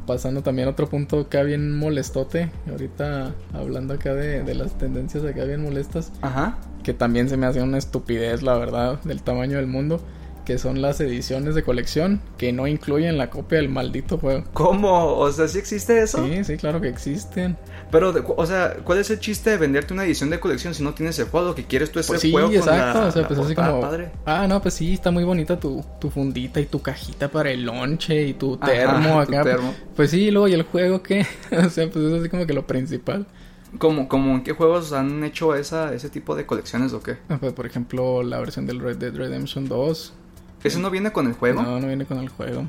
pasando 0.07 0.43
también 0.43 0.69
a 0.69 0.71
otro 0.71 0.89
punto 0.89 1.21
acá 1.21 1.43
bien 1.43 1.77
molestote. 1.77 2.51
Ahorita 2.71 3.35
hablando 3.53 3.95
acá 3.95 4.15
de, 4.15 4.43
de 4.43 4.55
las 4.55 4.79
tendencias 4.79 5.25
acá 5.25 5.45
bien 5.45 5.63
molestas. 5.63 6.13
Ajá. 6.23 6.59
Que 6.83 6.95
también 6.95 7.29
se 7.29 7.37
me 7.37 7.47
hace 7.47 7.61
una 7.63 7.79
estupidez, 7.79 8.43
la 8.43 8.57
verdad, 8.57 9.03
del 9.03 9.23
tamaño 9.23 9.57
del 9.57 9.67
mundo. 9.67 10.01
Que 10.47 10.59
son 10.59 10.81
las 10.81 11.01
ediciones 11.01 11.55
de 11.57 11.65
colección 11.65 12.21
que 12.39 12.53
no 12.53 12.69
incluyen 12.69 13.19
la 13.19 13.31
copia 13.31 13.59
del 13.59 13.69
maldito 13.69 14.17
juego. 14.17 14.45
¿Cómo? 14.53 15.17
O 15.17 15.31
sea, 15.33 15.49
¿sí 15.49 15.59
existe 15.59 16.01
eso? 16.01 16.25
Sí, 16.25 16.45
sí, 16.45 16.57
claro 16.57 16.81
que 16.81 16.89
existen. 16.89 17.57
Pero, 17.91 18.15
o 18.37 18.47
sea, 18.47 18.77
¿cuál 18.85 18.99
es 18.99 19.11
el 19.11 19.19
chiste 19.19 19.51
de 19.51 19.57
venderte 19.57 19.93
una 19.93 20.05
edición 20.05 20.31
de 20.31 20.39
colección 20.39 20.73
si 20.73 20.85
no 20.85 20.95
tienes 20.95 21.19
el 21.19 21.27
juego? 21.27 21.49
Lo 21.49 21.55
que 21.57 21.65
quieres 21.65 21.91
tú 21.91 21.99
es 21.99 22.07
Pues 22.07 22.19
el 22.23 22.29
sí, 22.29 22.33
juego 22.33 22.47
con 22.49 22.57
exacto. 22.57 23.01
la, 23.01 23.07
o 23.07 23.11
sea, 23.11 23.27
pues 23.29 23.41
así 23.41 23.55
como. 23.57 23.81
padre. 23.81 24.11
Ah, 24.25 24.47
no, 24.49 24.63
pues 24.63 24.75
sí, 24.75 24.95
está 24.95 25.11
muy 25.11 25.25
bonita 25.25 25.59
tu, 25.59 25.85
tu 26.01 26.11
fundita 26.11 26.61
y 26.61 26.67
tu 26.67 26.81
cajita 26.81 27.29
para 27.29 27.51
el 27.51 27.65
lonche 27.65 28.23
y 28.29 28.35
tu 28.35 28.55
Ajá, 28.55 28.67
termo 28.73 29.15
tu 29.27 29.33
acá. 29.35 29.43
termo. 29.43 29.75
Pues 29.97 30.11
sí, 30.13 30.27
y 30.27 30.31
luego, 30.31 30.47
¿y 30.49 30.53
el 30.55 30.63
juego 30.63 31.03
qué? 31.03 31.27
o 31.53 31.69
sea, 31.71 31.91
pues 31.91 32.05
es 32.05 32.13
así 32.21 32.29
como 32.29 32.47
que 32.47 32.55
lo 32.55 32.67
principal. 32.69 33.27
¿Cómo, 33.79 34.09
cómo 34.09 34.33
en 34.37 34.45
qué 34.45 34.53
juegos 34.53 34.93
han 34.93 35.25
hecho 35.25 35.55
esa, 35.57 35.93
ese 35.93 36.09
tipo 36.09 36.35
de 36.37 36.47
colecciones 36.47 36.93
o 36.93 37.03
qué? 37.03 37.17
Ah, 37.29 37.39
pues, 37.41 37.53
por 37.53 37.67
ejemplo, 37.67 38.23
la 38.23 38.39
versión 38.39 38.65
del 38.67 38.79
Red 38.81 38.97
Dead 38.99 39.15
Redemption 39.15 39.69
2. 39.69 40.13
¿Ese 40.67 40.79
no 40.81 40.91
viene 40.91 41.13
con 41.13 41.27
el 41.27 41.33
juego? 41.35 41.63
No, 41.63 41.81
no 41.81 41.87
viene 41.87 42.05
con 42.07 42.19
el 42.19 42.29
juego. 42.29 42.67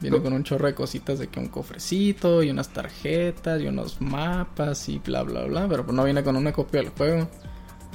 Viene 0.00 0.16
No. 0.16 0.22
con 0.22 0.32
un 0.32 0.42
chorro 0.42 0.66
de 0.66 0.74
cositas 0.74 1.18
de 1.18 1.28
que 1.28 1.38
un 1.38 1.46
cofrecito 1.48 2.42
y 2.42 2.50
unas 2.50 2.68
tarjetas 2.70 3.60
y 3.60 3.66
unos 3.68 4.00
mapas 4.00 4.88
y 4.88 4.98
bla 4.98 5.22
bla 5.22 5.44
bla, 5.44 5.68
pero 5.68 5.84
pues 5.84 5.94
no 5.94 6.02
viene 6.04 6.22
con 6.24 6.34
una 6.36 6.52
copia 6.52 6.80
del 6.80 6.90
juego. 6.90 7.28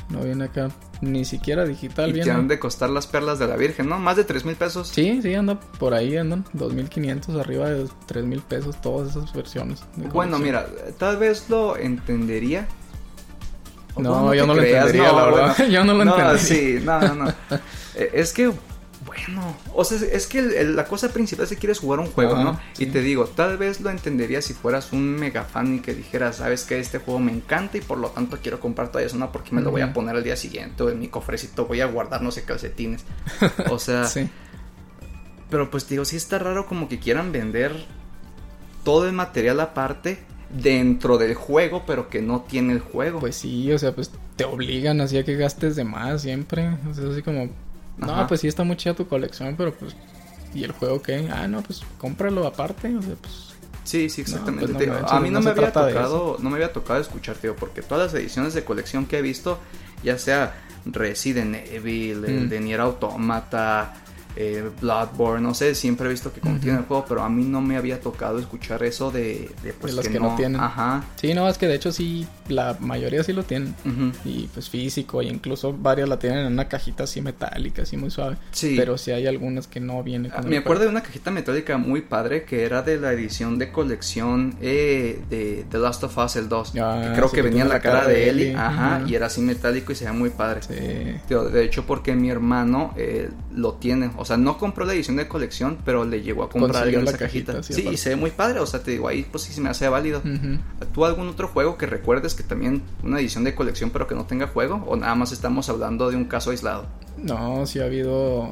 No 0.10 0.22
viene 0.22 0.46
acá 0.46 0.70
ni 1.02 1.26
siquiera 1.26 1.66
digital 1.66 2.10
y 2.12 2.14
te 2.14 2.20
viene. 2.20 2.32
han 2.32 2.48
de 2.48 2.60
costar 2.60 2.90
las 2.90 3.08
perlas 3.08 3.40
de 3.40 3.48
la 3.48 3.58
Virgen, 3.58 3.90
¿no? 3.90 4.00
Más 4.00 4.16
de 4.16 4.24
tres 4.24 4.46
mil 4.46 4.56
pesos. 4.56 4.88
Sí, 4.88 5.20
sí, 5.22 5.34
anda 5.36 5.60
por 5.60 5.94
ahí 5.94 6.16
andan 6.16 6.46
2500 6.54 7.36
arriba 7.36 7.70
de 7.70 7.90
3000 8.06 8.40
pesos 8.42 8.80
todas 8.80 9.10
esas 9.10 9.34
versiones. 9.34 9.84
Bueno, 9.98 10.40
mira, 10.40 10.66
tal 10.98 11.18
vez 11.18 11.50
lo 11.50 11.76
entendería. 11.76 12.68
No, 13.98 14.12
bueno, 14.28 14.34
yo 14.36 14.42
te 14.44 14.48
no 14.48 14.54
lo 14.54 14.62
entendería, 14.64 15.12
la 15.12 15.26
verdad. 15.26 15.68
Yo 15.70 15.84
no 15.84 15.94
lo 15.94 16.04
entendería. 16.04 16.38
sí, 16.38 16.80
no, 16.86 17.00
no, 17.02 17.16
no. 17.16 17.34
Eh, 17.96 18.12
es 18.14 18.32
que, 18.32 18.52
bueno, 19.28 19.56
o 19.74 19.84
sea, 19.84 19.98
es 20.12 20.28
que 20.28 20.40
el- 20.40 20.54
el- 20.54 20.76
la 20.76 20.86
cosa 20.86 21.10
principal 21.14 21.44
es 21.46 21.50
que 21.50 21.58
quieres 21.58 21.80
jugar 21.80 22.00
un 22.00 22.08
juego, 22.08 22.34
Ajá, 22.36 22.44
¿no? 22.44 22.60
sí. 22.74 22.84
Y 22.84 22.86
te 22.88 23.02
digo, 23.02 23.26
tal 23.26 23.58
vez 23.58 23.82
lo 23.82 23.90
entendería 23.90 24.42
si 24.42 24.54
fueras 24.54 24.92
un 24.94 25.04
mega 25.16 25.44
fan 25.44 25.76
y 25.76 25.80
que 25.80 25.94
dijeras, 25.94 26.38
sabes 26.38 26.64
que 26.64 26.80
este 26.80 27.00
juego 27.00 27.20
me 27.20 27.32
encanta 27.32 27.78
y 27.78 27.82
por 27.82 27.98
lo 27.98 28.10
tanto 28.10 28.38
quiero 28.42 28.60
comprar 28.60 28.88
todavía 28.90 29.08
eso, 29.08 29.18
no 29.18 29.32
porque 29.32 29.54
me 29.56 29.62
lo 29.62 29.72
voy 29.72 29.82
a 29.82 29.94
poner 29.94 30.16
al 30.16 30.24
día 30.24 30.36
siguiente 30.36 30.84
o 30.84 30.90
en 30.90 31.00
mi 31.00 31.08
cofrecito 31.08 31.66
voy 31.66 31.82
a 31.82 31.86
guardar 31.88 32.22
no 32.22 32.32
sé 32.32 32.44
calcetines. 32.44 33.04
O 33.70 33.80
sea, 33.80 34.06
Sí. 34.06 34.30
pero 35.50 35.70
pues 35.72 35.88
digo, 35.88 36.06
sí 36.06 36.16
está 36.18 36.40
raro 36.40 36.66
como 36.66 36.88
que 36.90 37.00
quieran 37.00 37.32
vender 37.32 37.86
todo 38.84 39.06
el 39.08 39.14
material 39.14 39.60
aparte 39.60 40.20
dentro 40.50 41.18
del 41.18 41.34
juego, 41.36 41.84
pero 41.86 42.10
que 42.10 42.22
no 42.22 42.42
tiene 42.48 42.72
el 42.74 42.80
juego. 42.80 43.20
Pues 43.20 43.36
sí, 43.36 43.72
o 43.74 43.78
sea, 43.80 43.94
pues 43.94 44.12
te 44.38 44.46
obligan 44.46 45.02
así 45.02 45.18
a 45.18 45.26
que 45.26 45.36
gastes 45.36 45.76
de 45.76 45.84
más 45.84 46.22
siempre. 46.22 46.70
O 46.90 46.94
sea, 46.94 47.10
así 47.10 47.22
como, 47.22 47.50
no, 47.98 48.12
Ajá. 48.14 48.28
pues 48.28 48.42
sí 48.42 48.48
está 48.48 48.64
muy 48.64 48.76
chida 48.78 48.94
tu 48.94 49.08
colección, 49.08 49.56
pero 49.58 49.74
pues, 49.74 49.96
¿y 50.54 50.64
el 50.64 50.72
juego 50.72 51.02
qué? 51.02 51.30
Ah, 51.34 51.48
no, 51.48 51.62
pues 51.62 51.82
cómpralo 51.98 52.46
aparte. 52.48 52.96
O 52.96 53.02
sea, 53.02 53.16
pues, 53.22 53.44
Sí, 53.84 54.10
sí, 54.10 54.20
exactamente. 54.22 54.62
pues 54.66 54.72
no 54.74 54.78
Te 54.80 54.84
digo, 54.86 54.96
manches, 54.98 55.12
a 55.14 55.20
mí 55.22 55.30
no 55.30 55.40
no, 55.40 55.46
me 55.46 55.52
había 55.52 55.72
tocado, 55.72 56.38
no 56.42 56.50
me 56.50 56.56
había 56.56 56.74
tocado 56.74 57.00
escuchar, 57.00 57.38
tío, 57.38 57.56
porque 57.56 57.82
todas 57.82 58.12
las 58.12 58.22
ediciones 58.22 58.54
de 58.54 58.66
colección 58.66 59.06
que 59.06 59.18
he 59.18 59.22
visto, 59.22 59.60
ya 60.04 60.18
sea 60.18 60.56
Resident 60.86 61.56
Evil, 61.72 62.26
el 62.26 62.46
Mm. 62.46 62.50
de 62.50 62.60
Nier 62.60 62.82
Automata, 62.82 63.94
eh, 64.36 64.70
Bloodborne, 64.82 65.42
no 65.42 65.54
sé, 65.54 65.74
siempre 65.74 66.08
he 66.08 66.12
visto 66.12 66.32
que 66.34 66.42
contiene 66.42 66.80
el 66.80 66.84
juego, 66.86 67.06
pero 67.08 67.24
a 67.24 67.30
mí 67.30 67.44
no 67.46 67.62
me 67.62 67.78
había 67.78 68.00
tocado 68.02 68.40
escuchar 68.40 68.84
eso 68.84 69.10
de, 69.10 69.50
de, 69.64 69.72
pues, 69.74 69.94
las 69.94 70.08
que 70.08 70.20
no 70.20 70.36
tienen. 70.36 70.60
Ajá. 70.62 71.04
sí, 71.16 71.34
no, 71.34 71.48
es 71.48 71.58
que 71.58 71.68
de 71.68 71.76
hecho 71.76 71.92
sí, 71.94 72.28
la 72.50 72.78
mayoría 72.80 73.24
sí 73.24 73.34
lo 73.34 73.44
tienen. 73.44 73.76
Y 74.26 74.48
pues 74.54 74.70
físico, 74.70 75.22
y 75.22 75.28
incluso 75.28 75.74
varias 75.74 76.10
la 76.10 76.20
tienen 76.20 76.40
en 76.40 76.54
una 76.54 76.68
cajita 76.68 77.04
así 77.04 77.22
metálica, 77.22 77.84
así 77.84 77.98
muy 77.98 78.10
suave. 78.12 78.38
Sí. 78.52 78.76
Pero 78.78 78.98
sí 78.98 79.12
hay 79.12 79.28
algunas 79.28 79.68
que 79.68 79.80
no 79.80 80.02
vienen 80.04 80.32
con 80.32 80.46
Ah, 80.46 80.48
Me 80.48 80.58
acuerdo 80.58 80.84
de 80.84 80.90
una 80.90 81.02
cajita 81.02 81.32
metálica 81.32 81.78
muy 81.78 82.02
padre 82.02 82.44
que 82.44 82.64
era 82.64 82.82
de 82.82 83.00
la 83.00 83.12
edición 83.14 83.58
de 83.58 83.72
colección 83.72 84.56
eh, 84.62 85.20
de 85.30 85.66
The 85.70 85.78
Last 85.80 86.04
of 86.04 86.18
Us 86.18 86.36
el 86.36 86.50
2. 86.50 86.74
Ah, 86.80 87.02
que 87.04 87.14
creo 87.14 87.28
sí, 87.28 87.32
que 87.32 87.36
que 87.38 87.42
venía 87.44 87.64
tiene 87.64 87.70
la 87.70 87.80
cara 87.82 88.08
de 88.08 88.30
Ellie, 88.30 88.46
Ellie, 88.50 88.56
ajá, 88.58 89.04
y 89.08 89.16
era 89.16 89.28
así 89.28 89.42
metálico 89.42 89.92
y 89.92 89.96
se 89.96 90.06
veía 90.06 90.18
muy 90.18 90.30
padre. 90.30 90.62
Sí. 90.62 91.20
Tío, 91.28 91.44
De 91.50 91.64
hecho, 91.64 91.86
porque 91.86 92.16
mi 92.16 92.30
hermano 92.30 92.94
eh, 92.98 93.30
lo 93.56 93.74
tiene. 93.74 94.12
O 94.18 94.26
sea, 94.26 94.38
no 94.38 94.58
compró 94.58 94.86
la 94.86 94.94
edición 94.94 95.16
de 95.18 95.28
colección, 95.28 95.78
pero 95.86 96.06
le 96.06 96.22
llegó 96.22 96.44
a 96.44 96.50
comprar 96.50 96.84
alguien 96.84 97.04
la 97.06 97.12
esa 97.12 97.20
cajita. 97.20 97.54
cajita, 97.54 97.74
sí, 97.74 97.88
y 97.92 97.98
se 97.98 98.10
ve 98.10 98.16
muy 98.16 98.32
padre. 98.32 98.60
O 98.60 98.66
sea, 98.66 98.82
te 98.82 98.92
digo, 98.92 99.08
ahí 99.08 99.26
pues 99.30 99.44
sí 99.44 99.54
se 99.54 99.62
me 99.62 99.70
hace 99.70 99.88
válido. 99.88 100.22
¿Tú 100.94 101.06
algún 101.06 101.28
otro 101.28 101.48
juego 101.48 101.78
que 101.78 101.86
recuerdes 101.86 102.34
que 102.38 102.43
también 102.43 102.84
una 103.04 103.19
edición 103.19 103.43
de 103.43 103.54
colección 103.54 103.89
pero 103.89 104.08
que 104.08 104.15
no 104.15 104.23
tenga 104.26 104.47
juego? 104.47 104.84
¿O 104.88 104.95
nada 104.95 105.15
más 105.15 105.32
estamos 105.34 105.67
hablando 105.67 106.10
de 106.10 106.15
un 106.15 106.26
caso 106.26 106.52
aislado? 106.52 106.86
No, 107.17 107.65
sí 107.65 107.80
ha 107.80 107.86
habido. 107.86 108.50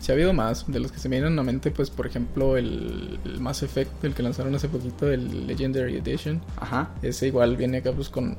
Sí 0.00 0.12
ha 0.12 0.14
habido 0.14 0.32
más. 0.32 0.70
De 0.70 0.78
los 0.80 0.92
que 0.92 0.98
se 0.98 1.08
me 1.08 1.16
vienen 1.16 1.32
a 1.32 1.36
la 1.36 1.42
mente, 1.42 1.70
pues 1.70 1.88
por 1.90 2.06
ejemplo, 2.06 2.56
el, 2.56 3.18
el 3.24 3.40
Mass 3.40 3.62
Effect, 3.62 4.04
el 4.04 4.14
que 4.14 4.22
lanzaron 4.22 4.54
hace 4.54 4.68
poquito, 4.68 5.10
el 5.10 5.46
Legendary 5.46 5.96
Edition. 5.96 6.40
Ajá. 6.60 6.90
Ese 7.02 7.28
igual 7.28 7.56
viene 7.56 7.78
acá 7.78 7.92
pues 7.92 8.08
con 8.08 8.36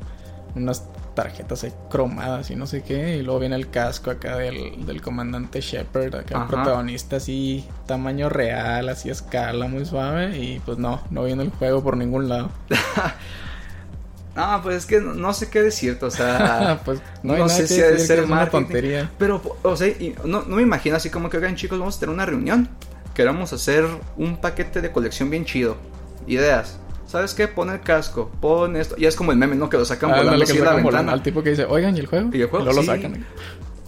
unas 0.56 0.84
tarjetas 1.16 1.64
ahí 1.64 1.74
cromadas 1.90 2.50
y 2.50 2.56
no 2.56 2.66
sé 2.66 2.82
qué. 2.82 3.18
Y 3.18 3.24
luego 3.24 3.40
viene 3.42 3.56
el 3.58 3.70
casco 3.70 4.10
acá 4.10 4.38
del, 4.38 4.86
del 4.86 5.02
comandante 5.02 5.60
Shepard, 5.62 6.16
acá 6.16 6.38
Ajá. 6.38 6.48
protagonista 6.48 7.18
así, 7.18 7.66
tamaño 7.86 8.30
real, 8.30 8.88
así 8.88 9.10
escala, 9.10 9.68
muy 9.68 9.86
suave. 9.86 10.38
Y 10.38 10.60
pues 10.60 10.78
no, 10.78 11.02
no 11.10 11.26
viene 11.26 11.44
el 11.44 11.50
juego 11.50 11.84
por 11.84 11.98
ningún 11.98 12.30
lado. 12.30 12.50
Ah, 14.42 14.60
pues 14.64 14.78
es 14.78 14.86
que 14.86 15.02
no, 15.02 15.14
no 15.14 15.34
sé 15.34 15.50
qué 15.50 15.62
decirte, 15.62 16.06
o 16.06 16.12
sea... 16.12 16.82
pues 16.86 17.02
no, 17.24 17.36
no 17.38 17.50
sé 17.50 17.68
si 17.68 17.82
ha 17.82 17.88
de 17.92 18.00
ser 18.00 18.26
marketing. 18.26 18.52
tontería. 18.66 19.12
Pero, 19.18 19.42
o 19.64 19.76
sea, 19.76 19.88
y 19.88 20.16
no, 20.26 20.44
no 20.44 20.56
me 20.56 20.62
imagino 20.62 20.96
así 20.96 21.10
como 21.10 21.30
que, 21.30 21.38
oigan 21.38 21.56
chicos, 21.56 21.78
vamos 21.80 21.98
a 21.98 22.00
tener 22.00 22.14
una 22.16 22.26
reunión. 22.26 22.70
Queremos 23.14 23.52
hacer 23.54 23.86
un 24.18 24.38
paquete 24.40 24.82
de 24.82 24.92
colección 24.92 25.30
bien 25.30 25.44
chido. 25.46 25.76
Ideas. 26.28 26.80
¿Sabes 27.06 27.34
qué? 27.34 27.48
Pon 27.48 27.70
el 27.72 27.82
casco, 27.82 28.30
pon 28.40 28.76
esto. 28.76 28.96
Y 28.98 29.06
es 29.06 29.16
como 29.16 29.32
el 29.32 29.38
meme, 29.38 29.56
¿no? 29.56 29.68
Que 29.70 29.78
lo 29.78 29.84
sacan 29.86 30.12
Ah, 30.12 30.18
volando 30.18 30.44
así 30.44 30.58
de 30.58 30.64
la 30.64 30.76
volando. 30.78 31.12
Al 31.12 31.24
tipo 31.24 31.42
que 31.44 31.50
dice, 31.50 31.66
oigan, 31.66 31.96
¿y 31.98 32.00
el 32.00 32.06
juego? 32.06 32.30
¿Y 32.32 32.42
el 32.42 32.48
juego? 32.48 32.66
luego 32.66 32.82
Sí. 32.82 32.88
lo 32.88 32.94
sacan. 32.96 33.26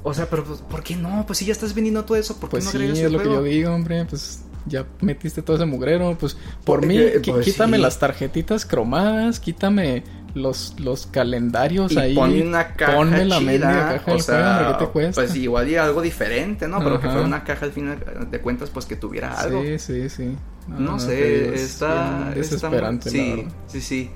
O 0.04 0.14
sea, 0.14 0.26
pero 0.28 0.44
pues, 0.44 0.60
¿por 0.62 0.82
qué 0.82 0.96
no? 0.96 1.24
Pues 1.28 1.38
si 1.40 1.46
ya 1.46 1.52
estás 1.52 1.76
vendiendo 1.76 2.04
todo 2.04 2.18
eso, 2.18 2.38
¿por 2.40 2.50
qué 2.50 2.54
Pues 2.56 2.66
no 2.66 2.72
sí, 2.72 2.78
agregas 2.78 2.98
es 2.98 3.06
el 3.06 3.14
lo 3.14 3.20
que 3.20 3.26
yo 3.26 3.44
digo, 3.44 3.72
hombre. 3.72 4.04
Pues 4.10 4.42
ya 4.66 4.86
metiste 5.02 5.44
todo 5.44 5.56
ese 5.56 5.66
mugrero. 5.66 6.18
Pues 6.20 6.34
por 6.34 6.80
Porque, 6.82 6.88
mí, 6.88 6.96
qui- 7.22 7.32
pues, 7.32 7.46
quítame 7.46 7.78
sí. 7.78 7.84
las 7.84 8.00
tarjetitas 8.00 8.66
cromadas, 8.66 9.40
quítame 9.40 10.04
los, 10.34 10.80
los 10.80 11.08
calendarios 11.08 11.92
Y 11.92 11.98
ahí. 11.98 12.16
ponme 12.16 12.42
una 12.42 12.74
caja 12.74 12.96
ponme 12.96 13.26
la 13.26 13.38
chida, 13.38 13.52
mendiga 13.52 13.94
caja 13.98 14.14
o 14.14 14.20
sea, 14.20 14.36
juego, 14.36 14.50
hombre, 14.50 14.66
¿qué 14.78 14.86
te 14.86 14.92
cuesta? 14.92 15.22
Pues 15.22 15.36
igual 15.36 15.70
y 15.70 15.76
algo 15.76 16.02
diferente, 16.02 16.68
¿no? 16.68 16.80
Pero 16.80 17.00
que 17.00 17.08
fuera 17.08 17.24
una 17.24 17.44
caja 17.44 17.66
al 17.66 17.72
final 17.72 18.28
de 18.30 18.42
cuentas, 18.42 18.70
pues 18.70 18.86
que 18.86 18.96
tuviera 18.96 19.40
algo. 19.40 19.62
Sí, 19.62 19.80
sí, 19.80 20.10
sí. 20.10 20.36
No, 20.68 20.98
te 20.98 21.04
sé, 21.04 21.54
está, 21.56 22.32
desesperante, 22.34 23.10
la 23.10 23.12
sí, 23.12 23.48
sí, 23.68 23.82
sí. 23.82 24.12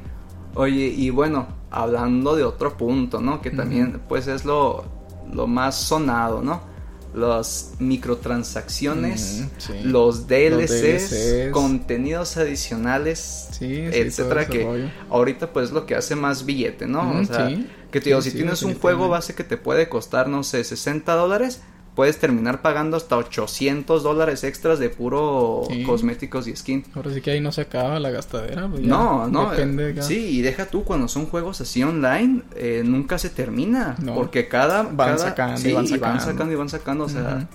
Oye, 0.53 0.85
y 0.87 1.09
bueno, 1.09 1.47
hablando 1.69 2.35
de 2.35 2.43
otro 2.43 2.77
punto, 2.77 3.19
¿no? 3.19 3.41
Que 3.41 3.51
también, 3.51 4.01
pues, 4.07 4.27
es 4.27 4.45
lo, 4.45 4.85
lo 5.33 5.47
más 5.47 5.75
sonado, 5.75 6.41
¿no? 6.41 6.74
Las 7.15 7.71
microtransacciones, 7.79 9.41
Mm, 9.41 9.47
sí. 9.57 9.73
los 9.83 10.27
DLCs, 10.27 11.09
DLCs. 11.11 11.51
contenidos 11.51 12.37
adicionales, 12.37 13.47
Sí, 13.51 13.65
etcétera, 13.91 14.47
que 14.47 14.63
rollo. 14.63 14.89
ahorita 15.09 15.51
pues 15.53 15.67
es 15.67 15.71
lo 15.71 15.85
que 15.85 15.95
hace 15.95 16.15
más 16.15 16.45
billete, 16.45 16.87
¿no? 16.87 17.19
O 17.21 17.25
sea, 17.25 17.49
que 17.91 18.01
te 18.01 18.09
digo, 18.09 18.21
si 18.21 18.31
tienes 18.31 18.61
un 18.63 18.75
juego 18.77 19.07
base 19.07 19.33
que 19.33 19.43
te 19.43 19.57
puede 19.57 19.87
costar, 19.89 20.27
no 20.27 20.43
sé, 20.43 20.63
60 20.63 21.13
dólares, 21.15 21.61
puedes 21.95 22.17
terminar 22.19 22.61
pagando 22.61 22.97
hasta 22.97 23.15
800 23.17 24.03
dólares 24.03 24.43
extras 24.43 24.79
de 24.79 24.89
puro 24.89 25.63
Sí. 25.69 25.83
cosméticos 25.83 26.47
y 26.47 26.55
skin. 26.55 26.83
Ahora 26.93 27.13
sí 27.13 27.21
que 27.21 27.31
ahí 27.31 27.39
no 27.41 27.51
se 27.53 27.61
acaba 27.61 27.99
la 27.99 28.09
gastadera. 28.11 28.67
pues 28.67 28.81
No, 28.81 29.27
no. 29.27 29.51
Depende 29.51 30.01
Sí, 30.03 30.17
y 30.37 30.41
deja 30.41 30.65
tú, 30.65 30.83
cuando 30.83 31.07
son 31.07 31.25
juegos 31.27 31.61
así 31.61 31.81
online, 31.83 32.41
eh, 32.55 32.81
nunca 32.85 33.17
se 33.17 33.29
termina. 33.29 33.95
No. 34.01 34.13
Porque 34.15 34.47
cada. 34.47 34.83
Van 34.83 34.95
cada- 35.15 35.17
sacando 35.17 35.61
y 35.69 35.73
van 35.73 35.85
y 35.85 35.97
van 35.97 36.19
sacando. 36.19 36.53
y 36.53 36.55
van 36.55 36.69
sacando. 36.69 37.03
O 37.05 37.09
sea, 37.09 37.47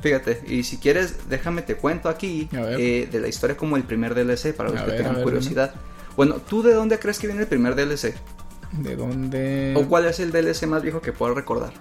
fíjate. 0.00 0.42
Y 0.46 0.62
si 0.62 0.76
quieres, 0.76 1.28
déjame 1.28 1.62
te 1.62 1.74
cuento 1.74 2.08
aquí 2.08 2.48
eh, 2.52 3.08
de 3.10 3.20
la 3.20 3.28
historia 3.28 3.56
como 3.56 3.76
el 3.76 3.82
primer 3.82 4.14
DLC, 4.14 4.52
para 4.54 4.70
los 4.70 4.80
A 4.80 4.84
que 4.84 4.90
ver, 4.92 4.98
tengan 4.98 5.14
ver, 5.16 5.24
curiosidad. 5.24 5.74
Bueno, 6.16 6.36
¿tú 6.36 6.62
de 6.62 6.72
dónde 6.74 6.98
crees 6.98 7.18
que 7.18 7.26
viene 7.26 7.42
el 7.42 7.48
primer 7.48 7.74
DLC? 7.74 8.14
¿De 8.72 8.96
dónde? 8.96 9.74
¿O 9.76 9.86
cuál 9.88 10.06
es 10.06 10.20
el 10.20 10.30
DLC 10.30 10.66
más 10.66 10.82
viejo 10.82 11.00
que 11.00 11.12
puedas 11.12 11.34
recordar? 11.36 11.72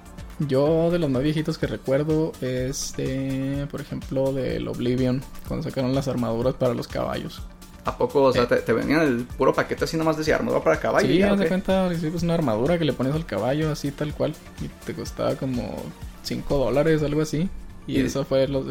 Yo 0.48 0.89
de 0.89 0.98
los 1.00 1.10
más 1.10 1.22
viejitos 1.22 1.58
que 1.58 1.68
recuerdo 1.68 2.32
es 2.42 2.94
de, 2.98 3.68
por 3.70 3.82
ejemplo, 3.82 4.34
del 4.34 4.68
Oblivion, 4.68 5.22
cuando 5.48 5.64
sacaron 5.70 5.94
las 5.94 6.08
armaduras 6.08 6.56
para 6.56 6.74
los 6.74 6.88
caballos. 6.88 7.42
¿A 7.86 7.98
poco, 7.98 8.24
o 8.24 8.34
sea, 8.34 8.44
Eh. 8.44 8.48
te, 8.48 8.56
te 8.58 8.74
venían 8.74 9.02
el 9.02 9.18
puro 9.26 9.54
paquete 9.54 9.84
así 9.86 9.98
nomás 9.98 10.18
decía 10.18 10.36
armadura 10.36 10.64
para 10.64 10.80
caballo? 10.80 11.08
sí, 11.08 11.18
ya, 11.18 11.32
haz 11.32 11.38
de 11.39 11.46
¿o 11.46 11.46
qué? 11.46 11.50
cuenta, 11.50 11.89
pues 12.12 12.24
una 12.24 12.34
armadura 12.36 12.78
que 12.78 12.86
le 12.86 12.94
pones 12.94 13.14
al 13.16 13.26
caballo 13.26 13.72
así 13.72 13.92
tal 13.92 14.14
cual 14.14 14.34
y 14.64 14.68
te 14.86 14.94
costaba 14.94 15.36
como 15.36 15.76
5 16.24 16.58
dólares, 16.58 17.02
algo 17.04 17.22
así. 17.22 17.50
Y, 17.88 17.98
Y- 17.98 18.02
eso 18.02 18.24
fue 18.26 18.48
los, 18.48 18.66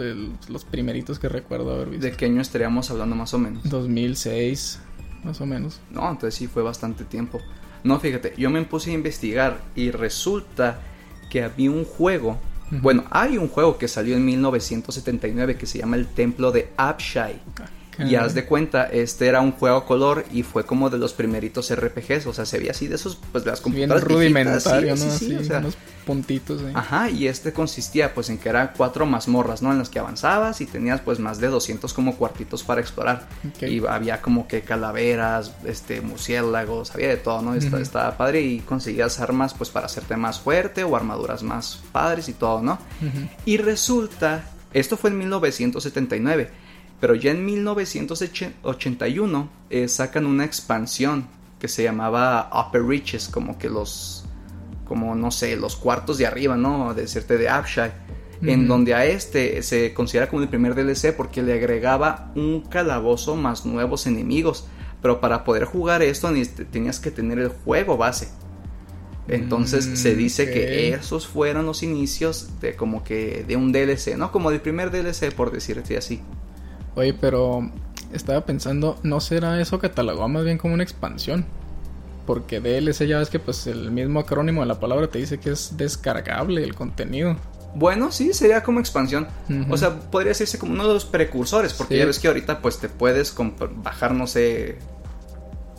los 0.49 0.64
primeritos 0.64 1.18
que 1.18 1.29
recuerdo 1.29 1.75
haber 1.75 1.89
visto. 1.91 2.07
¿De 2.07 2.12
qué 2.12 2.27
año 2.27 2.41
estaríamos 2.41 2.91
hablando 2.91 3.16
más 3.16 3.35
o 3.35 3.39
menos? 3.39 3.62
2006, 3.68 4.79
más 5.25 5.41
o 5.41 5.47
menos. 5.47 5.81
No, 5.91 6.09
entonces 6.09 6.35
sí 6.37 6.47
fue 6.47 6.62
bastante 6.62 7.05
tiempo. 7.05 7.41
No, 7.83 7.99
fíjate, 7.99 8.35
yo 8.37 8.51
me 8.51 8.62
puse 8.62 8.91
a 8.91 8.95
investigar 8.95 9.61
y 9.75 9.91
resulta 9.91 10.81
que 11.31 11.43
había 11.43 11.70
un 11.70 11.85
juego. 11.85 12.39
Bueno, 12.70 13.05
hay 13.11 13.37
un 13.39 13.49
juego 13.49 13.78
que 13.78 13.89
salió 13.89 14.16
en 14.16 14.24
1979 14.24 15.57
que 15.57 15.66
se 15.66 15.78
llama 15.78 15.97
El 15.97 16.07
Templo 16.07 16.53
de 16.53 16.68
Abshai. 16.76 17.41
Y 17.99 18.14
haz 18.14 18.35
de 18.35 18.45
cuenta, 18.47 18.85
este 18.85 19.26
era 19.26 19.41
un 19.41 19.53
juego 19.53 19.76
a 19.76 19.85
color 19.85 20.24
y 20.33 20.43
fue 20.43 20.64
como 20.64 20.89
de 20.89 20.97
los 20.97 21.12
primeritos 21.12 21.74
RPGs. 21.74 22.26
O 22.26 22.33
sea, 22.33 22.47
se 22.47 22.59
veía 22.59 22.70
así 22.70 22.87
de 22.87 22.95
esos, 22.95 23.18
pues 23.33 23.45
de 23.45 23.51
las 23.51 23.62
Bien 23.62 23.89
computadoras 23.89 24.09
viejitas, 24.09 24.64
rudimentario, 24.64 24.97
sí, 24.97 25.05
¿no? 25.05 25.11
sí, 25.11 25.18
sí, 25.18 25.35
Así, 25.35 25.37
o 25.37 25.45
sea, 25.45 25.59
unos 25.59 25.76
puntitos 26.11 26.63
ahí. 26.65 26.73
Ajá, 26.75 27.09
y 27.09 27.29
este 27.29 27.53
consistía 27.53 28.13
pues 28.15 28.31
en 28.31 28.39
que 28.39 28.49
eran 28.49 28.73
cuatro 28.77 29.07
mazmorras, 29.07 29.63
¿no? 29.63 29.71
En 29.71 29.79
las 29.79 29.89
que 29.89 30.01
avanzabas 30.01 30.61
y 30.61 30.67
tenías 30.67 31.01
pues 31.01 31.21
más 31.21 31.39
de 31.39 31.47
200 31.47 31.95
como 31.95 32.17
cuartitos 32.17 32.65
para 32.65 32.81
explorar. 32.81 33.29
Y 33.61 33.87
había 33.87 34.21
como 34.21 34.49
que 34.49 34.63
calaveras, 34.63 35.53
este, 35.65 36.01
murciélagos, 36.01 36.93
había 36.93 37.07
de 37.09 37.17
todo, 37.17 37.43
¿no? 37.43 37.53
Ujú. 37.53 37.77
Estaba 37.77 38.17
padre 38.17 38.43
y 38.43 38.59
conseguías 38.59 39.21
armas 39.21 39.55
pues 39.55 39.71
para 39.71 39.87
hacerte 39.87 40.17
más 40.17 40.41
fuerte 40.41 40.83
o 40.83 40.97
armaduras 40.97 41.45
más 41.45 41.81
padres 41.93 42.29
y 42.29 42.33
todo, 42.33 42.61
¿no? 42.61 42.81
Y 43.45 43.59
resulta, 43.59 44.51
esto 44.73 44.97
fue 44.97 45.11
en 45.11 45.19
1979, 45.19 46.51
pero 47.01 47.15
ya 47.15 47.31
en 47.31 47.45
1981 47.45 49.49
eh, 49.71 49.87
sacan 49.87 50.27
una 50.27 50.45
expansión 50.45 51.29
que 51.61 51.69
se 51.69 51.85
llamaba 51.85 52.51
Upper 52.53 52.83
Reaches, 52.83 53.29
como 53.29 53.59
que 53.59 53.69
los, 53.69 54.20
como 54.91 55.14
no 55.14 55.30
sé, 55.30 55.55
los 55.55 55.76
cuartos 55.76 56.18
de 56.18 56.26
arriba, 56.26 56.57
¿no? 56.57 56.95
De 56.95 57.03
decirte 57.03 57.38
de 57.38 57.49
Abshai. 57.49 57.93
En 58.43 58.66
donde 58.66 58.93
a 58.93 59.05
este 59.05 59.62
se 59.62 59.95
considera 59.95 60.28
como 60.28 60.43
el 60.43 60.49
primer 60.49 60.74
DLC 60.74 61.14
porque 61.14 61.43
le 61.43 61.53
agregaba 61.53 62.32
un 62.34 62.62
calabozo 62.62 63.36
más 63.36 63.64
nuevos 63.64 64.09
enemigos. 64.09 64.66
Pero 65.01 65.20
para 65.20 65.45
poder 65.45 65.64
jugar 65.64 66.03
esto 66.03 66.28
tenías 66.72 66.99
que 66.99 67.12
tener 67.12 67.38
el 67.38 67.51
juego 67.51 67.97
base. 67.97 68.30
Entonces 69.28 69.86
Mm, 69.86 69.95
se 69.95 70.16
dice 70.16 70.51
que 70.51 70.93
esos 70.93 71.28
fueron 71.28 71.66
los 71.66 71.84
inicios 71.84 72.49
de 72.61 72.74
como 72.74 73.05
que 73.05 73.45
de 73.47 73.55
un 73.55 73.70
DLC, 73.70 74.16
¿no? 74.16 74.32
Como 74.32 74.51
del 74.51 74.61
primer 74.61 74.91
DLC 74.91 75.32
por 75.32 75.53
decirte 75.53 75.97
así. 75.97 76.20
Oye, 76.97 77.14
pero 77.14 77.70
estaba 78.12 78.45
pensando, 78.45 78.99
¿no 79.05 79.20
será 79.20 79.61
eso 79.61 79.78
catalogado 79.78 80.28
más 80.28 80.45
bien 80.45 80.59
como 80.59 80.74
una 80.74 80.82
expansión? 80.82 81.47
Porque 82.31 82.61
DLC 82.61 83.09
ya 83.09 83.18
ves 83.18 83.28
que 83.28 83.41
pues 83.41 83.66
el 83.66 83.91
mismo 83.91 84.20
acrónimo 84.20 84.61
de 84.61 84.68
la 84.68 84.78
palabra 84.78 85.09
te 85.09 85.18
dice 85.18 85.41
que 85.41 85.51
es 85.51 85.76
descargable 85.76 86.62
el 86.62 86.76
contenido. 86.76 87.35
Bueno, 87.74 88.12
sí, 88.12 88.33
sería 88.35 88.62
como 88.62 88.78
expansión. 88.78 89.26
O 89.68 89.76
sea, 89.76 89.99
podría 89.99 90.28
decirse 90.28 90.57
como 90.57 90.74
uno 90.74 90.87
de 90.87 90.95
los 90.95 91.05
precursores, 91.05 91.72
porque 91.72 91.95
Sí. 91.95 91.99
ya 91.99 92.07
ves 92.07 92.20
que 92.20 92.28
ahorita 92.28 92.61
pues 92.62 92.78
te 92.78 92.89
puedes 92.89 93.35
bajar, 93.83 94.12
no 94.14 94.28
sé, 94.28 94.78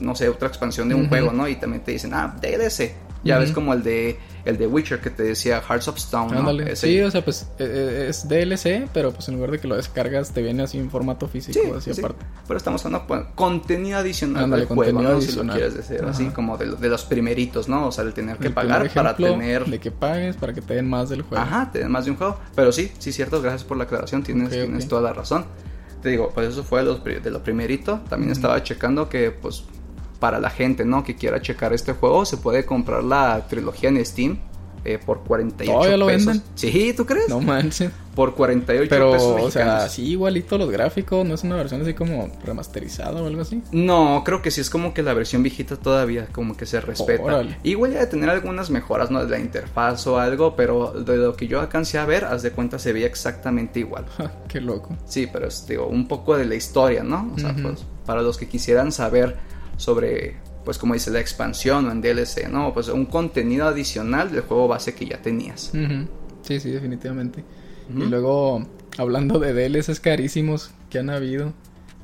no 0.01 0.13
sé, 0.13 0.27
otra 0.27 0.49
expansión 0.49 0.89
de 0.89 0.95
un 0.95 1.07
juego, 1.07 1.31
¿no? 1.31 1.47
Y 1.47 1.55
también 1.55 1.83
te 1.85 1.93
dicen, 1.93 2.13
ah, 2.13 2.35
DLC. 2.41 2.95
Ya 3.23 3.37
ves 3.37 3.53
como 3.53 3.73
el 3.73 3.81
de 3.81 4.19
el 4.45 4.57
de 4.57 4.67
Witcher 4.67 4.99
que 4.99 5.09
te 5.09 5.23
decía 5.23 5.61
Hearts 5.61 5.87
of 5.87 5.97
Stone, 5.97 6.33
¿no? 6.33 6.39
Ándale. 6.39 6.75
Sí, 6.75 6.99
o 7.01 7.11
sea, 7.11 7.23
pues 7.23 7.47
eh, 7.59 7.65
eh, 7.65 8.05
es 8.09 8.27
DLC, 8.27 8.89
pero 8.93 9.11
pues 9.11 9.27
en 9.29 9.35
lugar 9.35 9.51
de 9.51 9.59
que 9.59 9.67
lo 9.67 9.75
descargas 9.75 10.31
te 10.31 10.41
viene 10.41 10.63
así 10.63 10.77
en 10.77 10.89
formato 10.89 11.27
físico, 11.27 11.59
Sí, 11.63 11.71
así 11.75 11.93
sí. 11.93 12.01
aparte. 12.01 12.25
Pero 12.47 12.57
estamos 12.57 12.85
hablando 12.85 13.15
de 13.15 13.25
contenido 13.35 13.97
adicional 13.99 14.45
Ándale, 14.45 14.61
del 14.61 14.67
juego, 14.67 14.83
contenido 14.83 15.11
¿no? 15.11 15.17
adicional. 15.17 15.55
Si 15.55 15.61
lo 15.61 15.69
quieres 15.69 15.89
decir 15.89 16.05
así, 16.05 16.25
como 16.27 16.57
de, 16.57 16.75
de 16.75 16.89
los 16.89 17.03
primeritos, 17.05 17.67
¿no? 17.69 17.87
O 17.87 17.91
sea, 17.91 18.03
el 18.03 18.13
tener 18.13 18.37
que 18.37 18.47
El 18.47 18.53
pagar 18.53 18.89
para 18.93 19.15
tener... 19.15 19.65
De 19.65 19.79
que 19.79 19.91
pagues 19.91 20.35
para 20.35 20.53
que 20.53 20.61
te 20.61 20.75
den 20.75 20.89
más 20.89 21.09
del 21.09 21.21
juego. 21.21 21.43
Ajá, 21.43 21.71
tener 21.71 21.89
más 21.89 22.05
de 22.05 22.11
un 22.11 22.17
juego. 22.17 22.39
Pero 22.55 22.71
sí, 22.71 22.91
sí, 22.99 23.11
cierto, 23.11 23.41
gracias 23.41 23.63
por 23.63 23.77
la 23.77 23.83
aclaración, 23.83 24.23
tienes, 24.23 24.87
toda 24.87 25.01
la 25.01 25.13
razón. 25.13 25.45
Te 26.01 26.09
digo, 26.09 26.31
pues 26.33 26.49
eso 26.49 26.63
fue 26.63 26.83
de, 26.83 27.31
lo 27.31 27.43
primerito. 27.43 28.01
También 28.09 28.31
estaba 28.31 28.61
checando 28.63 29.07
que, 29.07 29.31
pues, 29.31 29.65
para 30.21 30.39
la 30.39 30.51
gente, 30.51 30.85
¿no? 30.85 31.03
Que 31.03 31.15
quiera 31.15 31.41
checar 31.41 31.73
este 31.73 31.93
juego, 31.93 32.23
se 32.25 32.37
puede 32.37 32.63
comprar 32.63 33.03
la 33.03 33.47
trilogía 33.49 33.89
en 33.89 34.05
Steam 34.05 34.37
eh, 34.85 34.99
por 35.03 35.23
48 35.23 35.71
¿Todavía 35.73 35.97
lo 35.97 36.07
pesos. 36.07 36.25
venden? 36.27 36.43
Sí, 36.55 36.93
¿tú 36.95 37.05
crees? 37.05 37.27
No 37.27 37.39
manches. 37.41 37.91
Por 38.15 38.35
48 38.35 38.87
Pero, 38.89 39.11
pesos 39.13 39.27
o 39.27 39.51
sea, 39.51 39.65
mexicanos. 39.65 39.91
sí, 39.93 40.03
igualito 40.09 40.57
los 40.57 40.69
gráficos, 40.69 41.25
no 41.25 41.33
es 41.33 41.43
una 41.43 41.55
versión 41.55 41.81
así 41.81 41.93
como 41.95 42.29
remasterizada 42.43 43.21
o 43.21 43.25
algo 43.25 43.41
así. 43.41 43.63
No, 43.71 44.21
creo 44.23 44.41
que 44.41 44.51
sí 44.51 44.61
es 44.61 44.69
como 44.69 44.93
que 44.93 45.01
la 45.01 45.13
versión 45.13 45.41
viejita 45.41 45.75
todavía 45.75 46.27
como 46.31 46.55
que 46.55 46.65
se 46.65 46.81
respeta. 46.81 47.23
Órale. 47.23 47.57
Igual 47.63 47.93
ya 47.93 47.99
de 48.01 48.07
tener 48.07 48.29
algunas 48.29 48.69
mejoras, 48.69 49.09
¿no? 49.09 49.23
De 49.25 49.29
la 49.29 49.39
interfaz 49.39 50.05
o 50.07 50.19
algo, 50.19 50.55
pero 50.55 50.91
de 50.91 51.17
lo 51.17 51.35
que 51.35 51.47
yo 51.47 51.61
alcancé 51.61 51.97
a 51.99 52.05
ver, 52.05 52.25
haz 52.25 52.43
de 52.43 52.51
cuenta 52.51 52.77
se 52.77 52.93
veía 52.93 53.07
exactamente 53.07 53.79
igual. 53.79 54.05
Qué 54.47 54.61
loco. 54.61 54.95
Sí, 55.05 55.27
pero 55.31 55.47
es, 55.47 55.65
digo, 55.67 55.87
un 55.87 56.07
poco 56.07 56.37
de 56.37 56.45
la 56.45 56.55
historia, 56.55 57.03
¿no? 57.03 57.31
O 57.35 57.39
sea, 57.39 57.55
pues 57.59 57.85
para 58.05 58.21
los 58.21 58.37
que 58.37 58.47
quisieran 58.47 58.91
saber 58.91 59.37
sobre, 59.81 60.35
pues 60.63 60.77
como 60.77 60.93
dice, 60.93 61.09
la 61.09 61.19
expansión 61.19 61.87
o 61.87 61.91
en 61.91 62.01
DLC, 62.01 62.47
¿no? 62.49 62.71
Pues 62.71 62.87
un 62.89 63.07
contenido 63.07 63.67
adicional 63.67 64.31
del 64.31 64.41
juego 64.41 64.67
base 64.67 64.93
que 64.93 65.07
ya 65.07 65.19
tenías. 65.19 65.71
Sí, 66.43 66.59
sí, 66.59 66.69
definitivamente. 66.69 67.43
Y 67.89 68.03
luego, 68.05 68.67
hablando 68.97 69.39
de 69.39 69.53
DLCs 69.53 69.99
carísimos 69.99 70.69
que 70.91 70.99
han 70.99 71.09
habido, 71.09 71.53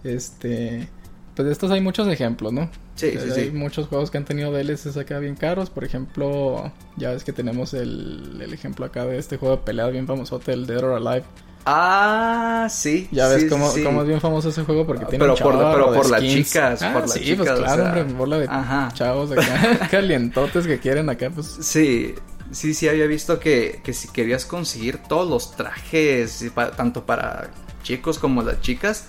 este... 0.04 0.90
Pues 1.36 1.46
de 1.46 1.52
estos 1.52 1.70
hay 1.70 1.82
muchos 1.82 2.08
ejemplos, 2.08 2.52
¿no? 2.52 2.68
Sí, 2.96 3.12
sí, 3.12 3.30
hay 3.30 3.46
sí. 3.46 3.52
muchos 3.52 3.86
juegos 3.86 4.10
que 4.10 4.18
han 4.18 4.26
tenido 4.26 4.52
DLCs 4.52 4.98
acá 4.98 5.20
bien 5.20 5.36
caros. 5.36 5.70
Por 5.70 5.84
ejemplo, 5.84 6.72
ya 6.96 7.12
ves 7.12 7.24
que 7.24 7.32
tenemos 7.32 7.76
el, 7.76 8.40
el 8.42 8.54
ejemplo 8.54 8.88
acá 8.88 9.06
de 9.06 9.20
este 9.20 9.38
juego 9.38 9.58
de 9.58 9.62
pelea 9.62 9.88
bien 9.90 10.08
famosote, 10.08 10.52
el 10.52 10.66
Dead 10.66 10.84
or 10.84 10.94
Alive. 10.94 11.26
Ah, 11.70 12.68
sí. 12.70 13.08
Ya 13.12 13.28
ves 13.28 13.44
sí, 13.44 13.50
cómo, 13.50 13.70
sí. 13.72 13.84
cómo 13.84 14.02
es 14.02 14.08
bien 14.08 14.22
famoso 14.22 14.50
ese 14.50 14.64
juego 14.64 14.86
porque 14.88 15.04
Ah, 15.04 15.08
tiene 15.10 15.24
pero 15.24 15.34
un 15.34 15.40
por- 15.40 15.54
chorro 15.54 15.72
pero 15.74 15.92
de 15.92 15.98
por 15.98 16.10
las 16.10 16.22
chicas, 16.22 16.82
Ah, 16.82 16.94
por 16.94 17.02
las 17.04 17.12
sí, 17.14 17.20
chicas, 17.20 17.38
pues 17.40 17.50
o 17.52 17.56
claro, 17.64 17.76
sea, 17.84 17.86
hombre, 18.02 18.14
bola 18.16 18.38
de 18.40 18.46
ajá. 18.50 18.90
chavos 18.94 19.32
acá, 19.32 19.88
calientotes 19.92 20.66
que 20.66 20.80
quieren 20.80 21.10
acá, 21.10 21.30
pues... 21.30 21.58
Sí, 21.62 22.16
sí, 22.52 22.74
sí, 22.74 22.88
había 22.88 23.06
visto 23.06 23.38
que, 23.40 23.82
que 23.84 23.94
si 23.94 24.08
querías 24.08 24.46
conseguir 24.46 24.98
todos 25.10 25.30
los 25.30 25.56
trajes, 25.58 26.46
pa- 26.56 26.72
tanto 26.72 27.06
para 27.06 27.50
chicos 27.84 28.18
como 28.20 28.42
las 28.44 28.62
chicas, 28.62 29.06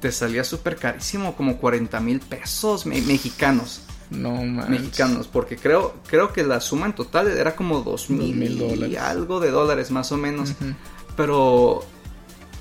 te 0.00 0.12
salía 0.12 0.44
súper 0.44 0.76
carísimo, 0.76 1.34
como 1.34 1.56
40 1.58 1.98
mil 2.00 2.20
pesos 2.20 2.84
me- 2.86 3.00
mexicanos. 3.00 3.82
No 4.10 4.32
manches. 4.44 4.68
Mexicanos, 4.70 5.26
porque 5.28 5.56
creo, 5.56 5.94
creo 6.06 6.34
que 6.34 6.42
la 6.44 6.60
suma 6.60 6.84
en 6.84 6.92
total 6.94 7.28
era 7.28 7.56
como 7.56 7.80
dos 7.80 8.10
mil 8.10 8.34
mil 8.36 8.52
y 8.52 8.58
dólares. 8.58 8.98
algo 8.98 9.40
de 9.40 9.50
dólares 9.50 9.90
más 9.90 10.12
o 10.12 10.18
menos. 10.18 10.52
Pero, 11.16 11.82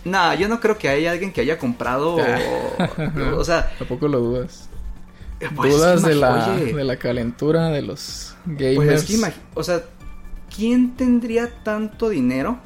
nada, 0.06 0.36
yo 0.36 0.48
no 0.48 0.60
creo 0.60 0.78
que 0.78 0.90
haya 0.90 1.12
alguien 1.12 1.32
que 1.32 1.42
haya 1.42 1.58
comprado, 1.58 2.18
o 3.38 3.44
sea, 3.44 3.72
¿A 3.80 3.86
poco 3.86 4.08
lo 4.08 4.20
dudas? 4.20 4.70
pues, 5.56 5.74
dudas 5.74 5.98
es 5.98 6.04
que 6.04 6.10
de 6.10 6.16
la, 6.16 6.56
oye, 6.56 6.74
de 6.74 6.84
la 6.84 6.98
calentura 6.98 7.70
de 7.70 7.82
los 7.82 8.36
gamers. 8.46 8.76
Pues 8.76 9.12
es 9.12 9.22
que 9.22 9.34
o 9.54 9.64
sea, 9.64 9.84
¿quién 10.56 10.96
tendría 10.96 11.50
tanto 11.64 12.10
dinero? 12.10 12.60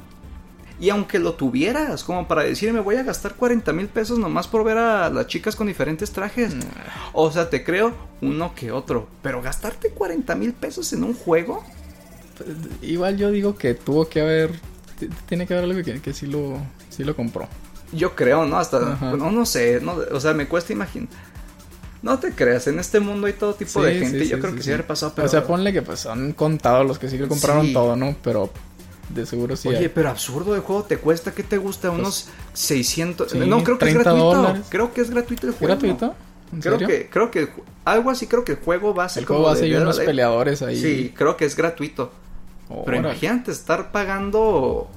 Y 0.78 0.90
aunque 0.90 1.18
lo 1.18 1.32
tuvieras, 1.34 2.04
como 2.04 2.28
para 2.28 2.42
decirme 2.42 2.80
voy 2.80 2.96
a 2.96 3.02
gastar 3.02 3.34
40 3.34 3.72
mil 3.72 3.88
pesos 3.88 4.18
nomás 4.18 4.46
por 4.46 4.62
ver 4.62 4.76
a 4.76 5.08
las 5.08 5.26
chicas 5.26 5.56
con 5.56 5.68
diferentes 5.68 6.10
trajes. 6.10 6.54
O 7.14 7.30
sea, 7.32 7.48
te 7.48 7.64
creo 7.64 7.94
uno 8.20 8.54
que 8.54 8.72
otro. 8.72 9.08
Pero 9.22 9.40
gastarte 9.40 9.88
40 9.88 10.34
mil 10.34 10.52
pesos 10.52 10.92
en 10.92 11.02
un 11.02 11.14
juego. 11.14 11.64
Igual 12.82 13.16
yo 13.16 13.30
digo 13.30 13.56
que 13.56 13.72
tuvo 13.72 14.06
que 14.06 14.20
haber 14.20 14.50
tiene 15.26 15.46
que 15.46 15.54
haber 15.54 15.64
algo 15.64 15.82
que, 15.82 16.00
que 16.00 16.12
sí, 16.12 16.26
lo, 16.26 16.58
sí 16.90 17.04
lo 17.04 17.14
compró. 17.14 17.48
Yo 17.92 18.14
creo, 18.16 18.44
¿no? 18.46 18.58
Hasta, 18.58 18.80
no, 19.00 19.30
no 19.30 19.46
sé, 19.46 19.80
no, 19.80 19.96
o 20.12 20.20
sea, 20.20 20.34
me 20.34 20.48
cuesta 20.48 20.72
imaginar. 20.72 21.08
No 22.02 22.18
te 22.18 22.32
creas, 22.32 22.66
en 22.66 22.78
este 22.78 23.00
mundo 23.00 23.26
hay 23.26 23.32
todo 23.32 23.54
tipo 23.54 23.82
de 23.82 23.98
gente. 23.98 24.26
yo 24.26 24.38
creo 24.38 24.54
que 24.54 24.62
sí, 24.62 24.70
haber 24.70 24.86
pasado, 24.86 25.12
pero... 25.14 25.26
O 25.26 25.30
sea, 25.30 25.46
ponle 25.46 25.72
que 25.72 25.82
pues 25.82 26.06
han 26.06 26.32
contado 26.32 26.84
los 26.84 26.98
que 26.98 27.08
sí 27.08 27.18
lo 27.18 27.28
compraron 27.28 27.72
todo, 27.72 27.96
¿no? 27.96 28.14
Pero 28.22 28.50
de 29.08 29.24
seguro 29.24 29.56
sí. 29.56 29.68
Oye, 29.68 29.88
pero 29.88 30.10
absurdo 30.10 30.54
el 30.54 30.60
juego 30.60 30.84
te 30.84 30.98
cuesta, 30.98 31.32
¿qué 31.32 31.42
te 31.42 31.58
gusta? 31.58 31.88
Pues, 31.88 32.00
Unos 32.00 32.28
600. 32.54 33.34
no, 33.34 33.62
creo 33.64 33.78
que 33.78 33.88
es 33.88 33.94
gratuito. 33.94 34.56
Creo 34.68 34.92
que 34.92 35.00
es 35.00 35.10
gratuito 35.10 35.46
el 35.46 35.52
juego. 35.52 35.74
¿Gratuito? 35.74 36.14
creo 36.60 36.78
que 36.78 37.10
creo 37.10 37.30
que 37.30 37.48
algo 37.84 38.08
así 38.08 38.28
creo 38.28 38.44
que 38.44 38.52
el 38.52 38.58
juego 38.58 38.94
va 38.94 39.06
a 39.06 39.08
ser 39.08 39.22
el 39.22 39.26
juego 39.26 39.42
va 39.42 39.52
a 39.52 39.56
ser 39.56 39.80
unos 39.80 39.98
peleadores 40.00 40.62
ahí. 40.62 40.80
Sí, 40.80 41.12
creo 41.16 41.36
que 41.36 41.44
es 41.44 41.56
gratuito. 41.56 42.12
pero 42.84 42.98
imagínate 42.98 43.50
estar 43.50 43.92
pagando 43.92 44.88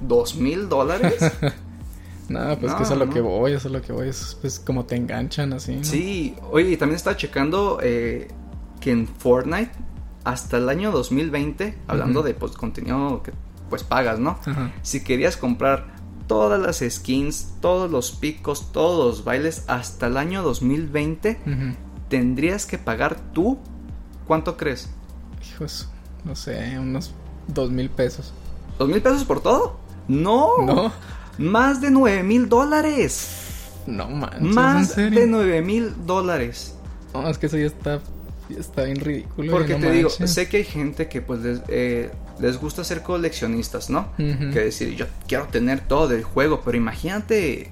dos 0.00 0.36
mil 0.36 0.68
dólares. 0.68 1.18
Nada, 2.28 2.56
pues 2.58 2.72
que 2.74 2.84
eso 2.84 2.92
es 2.92 2.98
lo 2.98 3.10
que 3.10 3.20
voy, 3.20 3.54
eso 3.54 3.66
es 3.66 3.72
lo 3.72 3.82
que 3.82 3.92
voy, 3.92 4.08
es 4.08 4.38
pues 4.40 4.60
como 4.60 4.84
te 4.84 4.94
enganchan 4.94 5.52
así. 5.52 5.80
Sí, 5.82 6.36
oye, 6.52 6.70
y 6.70 6.76
también 6.76 6.94
estaba 6.94 7.16
checando 7.16 7.80
eh, 7.82 8.28
que 8.80 8.92
en 8.92 9.08
Fortnite 9.08 9.72
hasta 10.22 10.58
el 10.58 10.68
año 10.68 10.92
2020, 10.92 11.76
hablando 11.88 12.22
de 12.22 12.34
pues, 12.34 12.52
contenido 12.52 13.22
que 13.24 13.32
pues 13.68 13.82
pagas, 13.84 14.18
¿no? 14.18 14.38
Si 14.82 15.02
querías 15.02 15.36
comprar 15.36 15.94
todas 16.26 16.60
las 16.60 16.84
skins, 16.88 17.54
todos 17.60 17.90
los 17.90 18.12
picos, 18.12 18.70
todos 18.70 19.16
los 19.16 19.24
bailes 19.24 19.64
hasta 19.66 20.06
el 20.06 20.16
año 20.16 20.42
2020, 20.42 21.40
tendrías 22.08 22.66
que 22.66 22.78
pagar 22.78 23.18
tú, 23.32 23.58
¿cuánto 24.26 24.56
crees? 24.56 24.90
Hijos, 25.52 25.88
no 26.24 26.36
sé, 26.36 26.78
unos 26.78 27.12
dos 27.48 27.70
mil 27.70 27.90
pesos. 27.90 28.32
¿Dos 28.78 28.88
mil 28.88 29.02
pesos 29.02 29.24
por 29.24 29.40
todo? 29.42 29.78
No. 30.10 30.58
No. 30.64 30.92
Más 31.38 31.80
de 31.80 31.90
nueve 31.90 32.22
mil 32.22 32.48
dólares. 32.48 33.28
No 33.86 34.08
manches. 34.08 34.40
Más 34.42 34.96
de 34.96 35.26
nueve 35.26 35.62
mil 35.62 35.94
dólares. 36.04 36.74
No, 37.14 37.28
es 37.28 37.38
que 37.38 37.46
eso 37.46 37.56
ya 37.56 37.66
está 37.66 38.00
está 38.58 38.82
bien 38.82 38.96
ridículo. 38.96 39.52
Porque 39.52 39.76
te 39.76 39.90
digo, 39.92 40.10
sé 40.10 40.48
que 40.48 40.58
hay 40.58 40.64
gente 40.64 41.08
que 41.08 41.22
pues 41.22 41.40
les, 41.40 41.62
eh, 41.68 42.10
les 42.40 42.58
gusta 42.58 42.82
ser 42.82 43.02
coleccionistas, 43.02 43.90
¿no? 43.90 44.08
Que 44.16 44.60
decir, 44.60 44.96
yo 44.96 45.06
quiero 45.28 45.46
tener 45.46 45.80
todo 45.80 46.08
del 46.08 46.24
juego, 46.24 46.62
pero 46.64 46.76
imagínate 46.76 47.70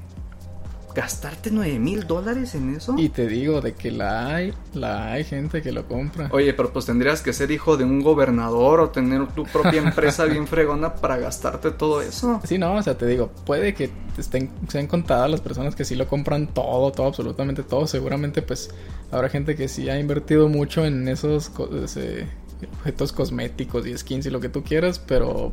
gastarte 0.98 1.52
9 1.52 1.78
mil 1.78 2.08
dólares 2.08 2.56
en 2.56 2.74
eso. 2.74 2.96
Y 2.98 3.10
te 3.10 3.28
digo, 3.28 3.60
de 3.60 3.74
que 3.74 3.92
la 3.92 4.34
hay, 4.34 4.52
la 4.74 5.12
hay 5.12 5.22
gente 5.22 5.62
que 5.62 5.70
lo 5.70 5.86
compra. 5.86 6.28
Oye, 6.32 6.52
pero 6.54 6.72
pues 6.72 6.86
tendrías 6.86 7.22
que 7.22 7.32
ser 7.32 7.52
hijo 7.52 7.76
de 7.76 7.84
un 7.84 8.02
gobernador 8.02 8.80
o 8.80 8.90
tener 8.90 9.28
tu 9.28 9.44
propia 9.44 9.80
empresa 9.80 10.24
bien 10.24 10.48
fregona 10.48 10.96
para 10.96 11.16
gastarte 11.16 11.70
todo 11.70 12.02
eso. 12.02 12.40
Sí, 12.42 12.58
no, 12.58 12.74
o 12.74 12.82
sea, 12.82 12.98
te 12.98 13.06
digo, 13.06 13.30
puede 13.46 13.74
que 13.74 13.90
estén, 14.18 14.50
sean 14.66 14.88
contadas 14.88 15.30
las 15.30 15.40
personas 15.40 15.76
que 15.76 15.84
sí 15.84 15.94
lo 15.94 16.08
compran 16.08 16.48
todo, 16.48 16.90
todo, 16.90 17.06
absolutamente 17.06 17.62
todo. 17.62 17.86
Seguramente 17.86 18.42
pues 18.42 18.68
habrá 19.12 19.28
gente 19.28 19.54
que 19.54 19.68
sí 19.68 19.88
ha 19.88 20.00
invertido 20.00 20.48
mucho 20.48 20.84
en 20.84 21.06
esos 21.06 21.52
objetos 21.56 23.12
cosméticos 23.12 23.86
y 23.86 23.96
skins 23.96 24.26
y 24.26 24.30
lo 24.30 24.40
que 24.40 24.48
tú 24.48 24.64
quieras, 24.64 24.98
pero 24.98 25.52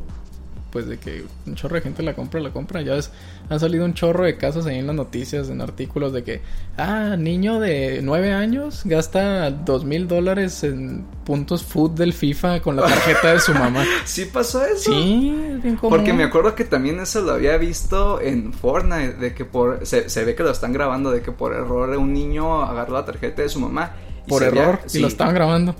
pues 0.70 0.86
de 0.86 0.98
que 0.98 1.24
un 1.46 1.54
chorro 1.54 1.76
de 1.76 1.80
gente 1.80 2.02
la 2.02 2.14
compra, 2.14 2.40
la 2.40 2.50
compra. 2.50 2.82
Ya 2.82 2.94
ves, 2.94 3.10
han 3.48 3.60
salido 3.60 3.84
un 3.84 3.94
chorro 3.94 4.24
de 4.24 4.36
casos 4.36 4.66
ahí 4.66 4.78
en 4.78 4.86
las 4.86 4.96
noticias, 4.96 5.48
en 5.48 5.60
artículos 5.60 6.12
de 6.12 6.22
que, 6.22 6.42
ah, 6.76 7.16
niño 7.18 7.60
de 7.60 8.00
nueve 8.02 8.32
años 8.32 8.82
gasta 8.84 9.50
dos 9.50 9.84
mil 9.84 10.08
dólares 10.08 10.64
en 10.64 11.04
puntos 11.24 11.64
food 11.64 11.92
del 11.92 12.12
FIFA 12.12 12.60
con 12.60 12.76
la 12.76 12.82
tarjeta 12.82 13.32
de 13.32 13.40
su 13.40 13.52
mamá. 13.54 13.84
¿Sí 14.04 14.26
pasó 14.26 14.64
eso? 14.64 14.92
Sí, 14.92 15.58
bien 15.62 15.76
común. 15.76 15.96
Porque 15.96 16.12
me 16.12 16.24
acuerdo 16.24 16.54
que 16.54 16.64
también 16.64 17.00
eso 17.00 17.22
lo 17.22 17.32
había 17.32 17.56
visto 17.56 18.20
en 18.20 18.52
Fortnite, 18.52 19.14
de 19.14 19.34
que 19.34 19.44
por, 19.44 19.86
se, 19.86 20.24
ve 20.24 20.34
que 20.34 20.42
lo 20.42 20.50
están 20.50 20.72
grabando, 20.72 21.10
de 21.10 21.22
que 21.22 21.32
por 21.32 21.54
error 21.54 21.88
un 21.96 22.12
niño 22.12 22.62
agarró 22.62 22.94
la 22.94 23.04
tarjeta 23.04 23.42
de 23.42 23.48
su 23.48 23.60
mamá. 23.60 23.94
por 24.28 24.42
error, 24.42 24.80
y 24.92 24.98
lo 24.98 25.08
estaban 25.08 25.34
grabando. 25.34 25.74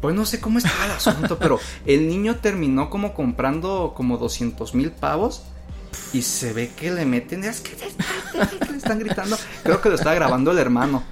Pues 0.00 0.14
no 0.14 0.24
sé 0.24 0.40
cómo 0.40 0.58
estaba 0.58 0.86
el 0.86 0.92
asunto, 0.92 1.38
pero 1.38 1.58
el 1.86 2.08
niño 2.08 2.36
terminó 2.36 2.88
como 2.88 3.12
comprando 3.14 3.92
como 3.94 4.18
200 4.18 4.74
mil 4.74 4.90
pavos. 4.90 5.42
Y 6.12 6.22
se 6.22 6.52
ve 6.52 6.70
que 6.76 6.90
le 6.90 7.04
meten, 7.04 7.44
es 7.44 7.60
que, 7.60 7.76
le 8.70 8.76
están 8.76 8.98
gritando. 8.98 9.36
Creo 9.62 9.80
que 9.80 9.88
lo 9.88 9.96
estaba 9.96 10.14
grabando 10.14 10.50
el 10.50 10.58
hermano. 10.58 11.02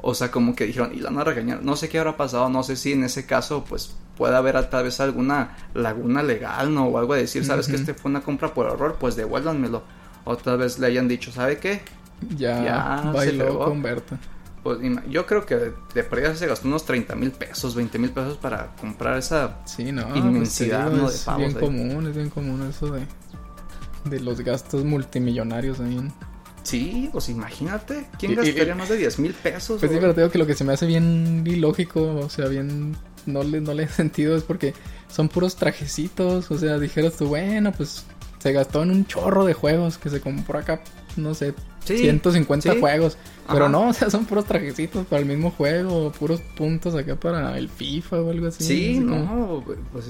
O 0.00 0.14
sea, 0.14 0.30
como 0.30 0.54
que 0.54 0.66
dijeron, 0.66 0.92
y 0.94 1.00
la 1.00 1.10
van 1.10 1.20
a 1.20 1.24
regañar. 1.24 1.62
No 1.62 1.76
sé 1.76 1.88
qué 1.88 1.98
habrá 1.98 2.16
pasado, 2.16 2.48
no 2.48 2.62
sé 2.62 2.76
si 2.76 2.92
en 2.92 3.04
ese 3.04 3.26
caso, 3.26 3.64
pues 3.68 3.94
puede 4.16 4.36
haber 4.36 4.70
tal 4.70 4.84
vez 4.84 5.00
alguna 5.00 5.56
laguna 5.74 6.22
legal, 6.22 6.72
¿no? 6.72 6.86
O 6.86 6.98
algo 6.98 7.14
de 7.14 7.22
decir, 7.22 7.44
¿sabes 7.44 7.68
que 7.68 7.76
este 7.76 7.92
fue 7.94 8.10
una 8.10 8.22
compra 8.22 8.54
por 8.54 8.66
error? 8.66 8.96
Pues 8.98 9.16
devuélvanmelo. 9.16 9.82
O 10.24 10.36
tal 10.36 10.58
vez 10.58 10.78
le 10.78 10.86
hayan 10.86 11.08
dicho, 11.08 11.32
¿sabe 11.32 11.58
qué? 11.58 11.82
Ya, 12.36 12.62
ya 12.62 13.10
bailó 13.12 13.58
con 13.58 13.82
Berta. 13.82 14.18
Pues 14.62 14.78
yo 15.08 15.26
creo 15.26 15.44
que 15.44 15.56
de, 15.56 15.74
de 15.94 16.36
se 16.36 16.46
gastó 16.46 16.68
unos 16.68 16.84
30 16.84 17.16
mil 17.16 17.32
pesos, 17.32 17.74
20 17.74 17.98
mil 17.98 18.10
pesos 18.10 18.36
para 18.38 18.76
comprar 18.76 19.18
esa 19.18 19.58
sí, 19.64 19.90
no, 19.90 20.08
pues 20.08 20.18
inmensidad 20.18 20.90
¿no? 20.90 21.10
de 21.10 21.18
pavos. 21.18 21.46
Es 21.46 21.54
bien 21.54 21.54
común, 21.54 22.06
es 22.06 22.14
bien 22.14 22.30
común 22.30 22.62
eso 22.70 22.92
de, 22.92 23.06
de 24.04 24.20
los 24.20 24.40
gastos 24.40 24.84
multimillonarios 24.84 25.80
ahí. 25.80 26.00
Sí, 26.62 27.08
pues 27.12 27.28
imagínate, 27.28 28.06
¿quién 28.18 28.36
gastaría 28.36 28.74
más 28.76 28.88
de 28.88 28.96
10 28.98 29.18
mil 29.18 29.34
pesos? 29.34 29.80
Pues 29.80 29.90
sí, 29.90 29.98
pero 30.00 30.14
digo 30.14 30.30
que 30.30 30.38
lo 30.38 30.46
que 30.46 30.54
se 30.54 30.62
me 30.62 30.72
hace 30.72 30.86
bien 30.86 31.42
ilógico, 31.44 32.14
o 32.14 32.28
sea, 32.28 32.46
bien, 32.46 32.96
no 33.26 33.42
le, 33.42 33.60
no 33.60 33.74
le 33.74 33.84
he 33.84 33.88
sentido 33.88 34.36
es 34.36 34.44
porque 34.44 34.74
son 35.08 35.28
puros 35.28 35.56
trajecitos, 35.56 36.50
o 36.50 36.58
sea, 36.58 36.78
dijeras 36.78 37.16
tú, 37.16 37.26
bueno, 37.26 37.72
pues 37.72 38.04
se 38.38 38.52
gastó 38.52 38.82
en 38.82 38.90
un 38.92 39.06
chorro 39.06 39.44
de 39.44 39.54
juegos 39.54 39.98
que 39.98 40.08
se 40.08 40.20
compró 40.20 40.58
acá, 40.58 40.80
no 41.16 41.34
sé, 41.34 41.54
150 41.84 42.78
juegos. 42.78 43.16
Pero 43.50 43.68
no, 43.68 43.88
o 43.88 43.92
sea, 43.92 44.08
son 44.08 44.24
puros 44.24 44.44
trajecitos 44.44 45.06
para 45.06 45.20
el 45.20 45.26
mismo 45.26 45.50
juego, 45.50 46.12
puros 46.12 46.40
puntos 46.56 46.94
acá 46.94 47.16
para 47.16 47.58
el 47.58 47.68
FIFA 47.68 48.20
o 48.20 48.30
algo 48.30 48.46
así. 48.46 48.64
Sí, 48.64 49.00
no, 49.00 49.64
pues 49.92 50.06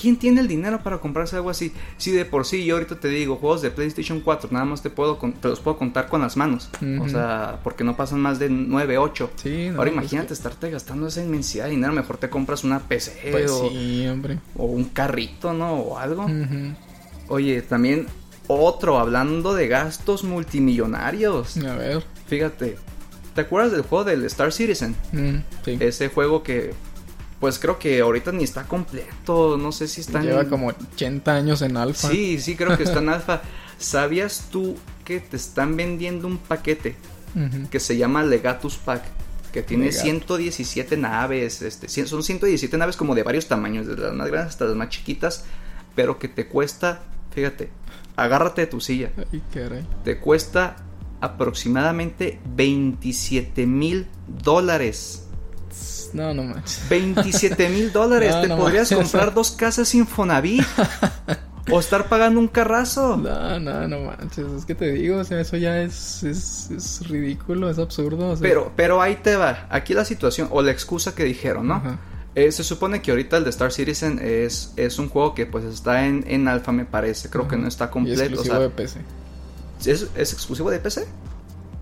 ¿quién 0.00 0.16
tiene 0.16 0.40
el 0.40 0.48
dinero 0.48 0.82
para 0.82 0.98
comprarse 0.98 1.36
algo 1.36 1.50
así? 1.50 1.72
Si 1.98 2.10
de 2.10 2.24
por 2.24 2.46
sí 2.46 2.64
yo 2.64 2.76
ahorita 2.76 2.98
te 2.98 3.08
digo, 3.08 3.36
juegos 3.36 3.62
de 3.62 3.70
PlayStation 3.70 4.20
4, 4.20 4.48
nada 4.52 4.64
más 4.64 4.82
te 4.82 4.90
puedo 4.90 5.16
te 5.16 5.48
los 5.48 5.60
puedo 5.60 5.76
contar 5.76 6.08
con 6.08 6.22
las 6.22 6.36
manos. 6.36 6.70
O 7.00 7.08
sea, 7.08 7.60
porque 7.62 7.84
no 7.84 7.96
pasan 7.96 8.20
más 8.20 8.38
de 8.38 8.48
9, 8.48 8.98
8. 8.98 9.30
Sí, 9.36 9.66
Ahora 9.68 9.76
pues 9.76 9.92
imagínate 9.92 10.32
estarte 10.32 10.70
gastando 10.70 11.08
esa 11.08 11.22
inmensidad 11.22 11.64
de 11.64 11.72
dinero, 11.72 11.92
mejor 11.92 12.16
te 12.16 12.30
compras 12.30 12.64
una 12.64 12.80
PC 12.80 13.28
pues 13.30 13.50
o, 13.50 13.66
hombre. 14.10 14.38
o 14.56 14.64
un 14.66 14.84
carrito, 14.84 15.52
¿no? 15.52 15.74
O 15.74 15.98
algo. 15.98 16.26
Oye, 17.28 17.60
también 17.60 18.06
otro, 18.48 18.98
hablando 18.98 19.54
de 19.54 19.68
gastos 19.68 20.24
multimillonarios. 20.24 21.56
A 21.58 21.76
ver. 21.76 22.02
Fíjate, 22.26 22.76
¿te 23.34 23.40
acuerdas 23.42 23.72
del 23.72 23.82
juego 23.82 24.04
del 24.04 24.24
Star 24.24 24.52
Citizen? 24.52 24.96
Mm, 25.12 25.36
sí. 25.64 25.76
Ese 25.78 26.08
juego 26.08 26.42
que, 26.42 26.74
pues 27.40 27.58
creo 27.58 27.78
que 27.78 28.00
ahorita 28.00 28.32
ni 28.32 28.44
está 28.44 28.64
completo, 28.64 29.56
no 29.56 29.70
sé 29.70 29.86
si 29.86 30.00
está 30.00 30.20
Lleva 30.20 30.44
como 30.46 30.68
80 30.68 31.32
años 31.32 31.62
en 31.62 31.76
alfa. 31.76 32.08
Sí, 32.08 32.40
sí, 32.40 32.56
creo 32.56 32.76
que 32.76 32.82
está 32.82 32.98
en 32.98 33.10
alfa. 33.10 33.42
¿Sabías 33.78 34.48
tú 34.50 34.76
que 35.04 35.20
te 35.20 35.36
están 35.36 35.76
vendiendo 35.76 36.26
un 36.26 36.38
paquete 36.38 36.96
que 37.70 37.78
se 37.78 37.96
llama 37.96 38.24
Legatus 38.24 38.76
Pack? 38.76 39.04
Que 39.52 39.62
tiene 39.62 39.92
117 39.92 40.96
naves, 40.96 41.62
este, 41.62 41.88
son 41.88 42.22
117 42.22 42.76
naves 42.76 42.96
como 42.96 43.14
de 43.14 43.22
varios 43.22 43.46
tamaños, 43.46 43.86
desde 43.86 44.02
las 44.02 44.12
más 44.12 44.28
grandes 44.28 44.50
hasta 44.50 44.66
las 44.66 44.76
más 44.76 44.90
chiquitas, 44.90 45.44
pero 45.94 46.18
que 46.18 46.28
te 46.28 46.46
cuesta, 46.48 47.00
fíjate, 47.34 47.70
agárrate 48.18 48.62
de 48.62 48.66
tu 48.66 48.80
silla. 48.80 49.10
Ay, 49.32 49.42
caray. 49.52 49.86
Te 50.04 50.18
cuesta 50.18 50.76
aproximadamente 51.20 52.40
27 52.54 53.66
mil 53.66 54.06
dólares. 54.26 55.26
No, 56.12 56.32
no 56.32 56.42
manches. 56.42 56.88
27 56.88 57.68
mil 57.68 57.92
dólares. 57.92 58.34
Te 58.42 58.48
podrías 58.48 58.90
comprar 58.92 59.34
dos 59.34 59.50
casas 59.50 59.94
Infonavit. 59.94 60.64
o 61.70 61.80
estar 61.80 62.08
pagando 62.08 62.40
un 62.40 62.48
carrazo. 62.48 63.16
No, 63.16 63.60
no, 63.60 63.86
no 63.86 64.00
manches. 64.00 64.46
Es 64.58 64.64
que 64.64 64.74
te 64.74 64.92
digo, 64.92 65.18
o 65.18 65.24
sea, 65.24 65.40
eso 65.40 65.56
ya 65.56 65.82
es, 65.82 66.22
es, 66.22 67.00
ridículo, 67.08 67.68
es 67.70 67.78
absurdo. 67.78 68.34
pero, 68.40 68.72
pero 68.74 69.02
ahí 69.02 69.16
te 69.22 69.36
va. 69.36 69.66
Aquí 69.70 69.94
la 69.94 70.04
situación, 70.04 70.48
o 70.50 70.62
la 70.62 70.70
excusa 70.70 71.14
que 71.14 71.24
dijeron, 71.24 71.68
¿no? 71.68 71.82
Eh, 72.38 72.52
se 72.52 72.62
supone 72.62 73.02
que 73.02 73.10
ahorita 73.10 73.36
el 73.36 73.42
de 73.42 73.50
Star 73.50 73.72
Citizen 73.72 74.20
es, 74.22 74.72
es 74.76 75.00
un 75.00 75.08
juego 75.08 75.34
que 75.34 75.44
pues 75.44 75.64
está 75.64 76.06
en, 76.06 76.22
en 76.28 76.46
alfa, 76.46 76.70
me 76.70 76.84
parece. 76.84 77.28
Creo 77.28 77.48
que 77.48 77.56
no 77.56 77.66
está 77.66 77.90
completo. 77.90 78.22
es 78.22 78.28
exclusivo 78.28 78.60
de 78.60 78.70
PC. 78.70 79.00
¿es, 79.84 80.08
¿Es 80.14 80.32
exclusivo 80.34 80.70
de 80.70 80.78
PC? 80.78 81.08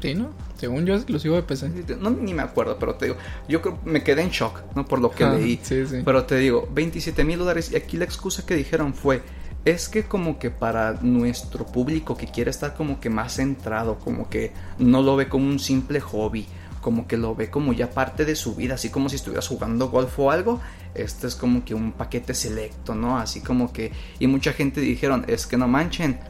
Sí, 0.00 0.14
¿no? 0.14 0.30
Según 0.56 0.86
yo 0.86 0.94
es 0.94 1.02
exclusivo 1.02 1.36
de 1.36 1.42
PC. 1.42 1.68
No, 2.00 2.08
ni 2.08 2.32
me 2.32 2.40
acuerdo, 2.40 2.78
pero 2.78 2.94
te 2.94 3.04
digo, 3.04 3.18
yo 3.46 3.60
creo, 3.60 3.78
me 3.84 4.02
quedé 4.02 4.22
en 4.22 4.30
shock, 4.30 4.62
¿no? 4.74 4.86
Por 4.86 5.02
lo 5.02 5.10
que 5.10 5.26
leí. 5.26 5.60
Sí, 5.62 5.86
sí. 5.86 6.00
Pero 6.02 6.24
te 6.24 6.36
digo, 6.36 6.66
27 6.72 7.22
mil 7.22 7.38
dólares. 7.38 7.70
Y 7.70 7.76
aquí 7.76 7.98
la 7.98 8.06
excusa 8.06 8.46
que 8.46 8.56
dijeron 8.56 8.94
fue, 8.94 9.20
es 9.66 9.90
que 9.90 10.04
como 10.04 10.38
que 10.38 10.50
para 10.50 10.94
nuestro 11.02 11.66
público 11.66 12.16
que 12.16 12.28
quiere 12.28 12.50
estar 12.50 12.74
como 12.74 12.98
que 12.98 13.10
más 13.10 13.34
centrado, 13.34 13.98
como 13.98 14.30
que 14.30 14.52
no 14.78 15.02
lo 15.02 15.16
ve 15.16 15.28
como 15.28 15.46
un 15.46 15.58
simple 15.58 16.00
hobby, 16.00 16.46
como 16.86 17.08
que 17.08 17.16
lo 17.16 17.34
ve 17.34 17.50
como 17.50 17.72
ya 17.72 17.90
parte 17.90 18.24
de 18.24 18.36
su 18.36 18.54
vida, 18.54 18.74
así 18.74 18.90
como 18.90 19.08
si 19.08 19.16
estuvieras 19.16 19.48
jugando 19.48 19.88
golf 19.88 20.16
o 20.20 20.30
algo. 20.30 20.60
Este 20.94 21.26
es 21.26 21.34
como 21.34 21.64
que 21.64 21.74
un 21.74 21.90
paquete 21.90 22.32
selecto, 22.32 22.94
¿no? 22.94 23.18
Así 23.18 23.40
como 23.40 23.72
que... 23.72 23.90
Y 24.20 24.28
mucha 24.28 24.52
gente 24.52 24.80
dijeron, 24.80 25.24
es 25.26 25.48
que 25.48 25.56
no 25.56 25.66
manchen, 25.66 26.20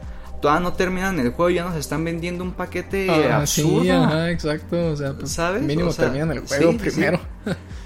todavía 0.41 0.61
no 0.63 0.73
terminan 0.73 1.19
el 1.19 1.29
juego, 1.31 1.51
ya 1.51 1.63
nos 1.63 1.75
están 1.75 2.03
vendiendo 2.03 2.43
un 2.43 2.53
paquete 2.53 3.07
Ah, 3.07 3.41
absurdo. 3.41 3.83
sí, 3.83 3.89
ajá, 3.91 4.31
exacto. 4.31 4.93
O 4.93 4.95
sea, 4.97 5.13
pues, 5.13 5.31
¿Sabes? 5.31 5.61
mínimo 5.61 5.89
O 5.89 5.93
sea, 5.93 6.05
terminan 6.05 6.31
el 6.31 6.39
juego 6.39 6.71
sí, 6.71 6.79
sí. 6.79 6.89
primero. 6.89 7.19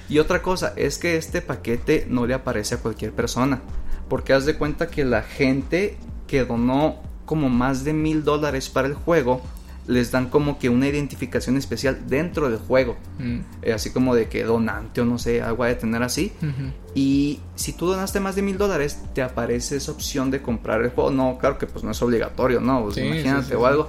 Y 0.07 0.19
otra 0.19 0.41
cosa 0.41 0.71
es 0.77 0.97
que 0.97 1.17
este 1.17 1.41
paquete 1.41 2.05
no 2.09 2.25
le 2.25 2.33
aparece 2.35 2.75
a 2.75 2.77
cualquier 2.77 3.11
persona. 3.11 3.59
Porque 4.07 4.31
haz 4.31 4.45
de 4.45 4.55
cuenta 4.55 4.87
que 4.87 5.03
la 5.03 5.23
gente 5.23 5.97
que 6.25 6.45
donó 6.45 7.01
como 7.25 7.49
más 7.49 7.83
de 7.83 7.91
mil 7.91 8.23
dólares 8.23 8.69
para 8.69 8.87
el 8.87 8.93
juego, 8.93 9.41
les 9.87 10.11
dan 10.11 10.29
como 10.29 10.59
que 10.59 10.69
una 10.69 10.87
identificación 10.87 11.57
especial 11.57 12.07
dentro 12.07 12.49
del 12.49 12.59
juego. 12.59 12.95
Mm, 13.19 13.39
Eh, 13.63 13.73
así 13.73 13.89
como 13.91 14.13
de 14.15 14.27
que 14.29 14.43
donante 14.43 15.01
o 15.01 15.05
no 15.05 15.17
sé, 15.17 15.41
algo 15.41 15.65
de 15.65 15.75
tener 15.75 16.03
así. 16.03 16.31
Y 16.93 17.39
si 17.55 17.73
tú 17.73 17.87
donaste 17.87 18.19
más 18.19 18.35
de 18.35 18.41
mil 18.43 18.57
dólares, 18.57 18.99
te 19.13 19.21
aparece 19.21 19.77
esa 19.77 19.91
opción 19.91 20.29
de 20.31 20.41
comprar 20.41 20.81
el 20.83 20.89
juego. 20.91 21.09
No, 21.11 21.37
claro 21.39 21.57
que 21.57 21.67
pues 21.67 21.83
no 21.83 21.91
es 21.91 22.01
obligatorio, 22.01 22.61
¿no? 22.61 22.83
Pues, 22.83 22.95
Sí, 22.95 23.01
imagínate 23.01 23.43
sí, 23.43 23.49
sí, 23.49 23.55
o 23.55 23.65
algo 23.65 23.87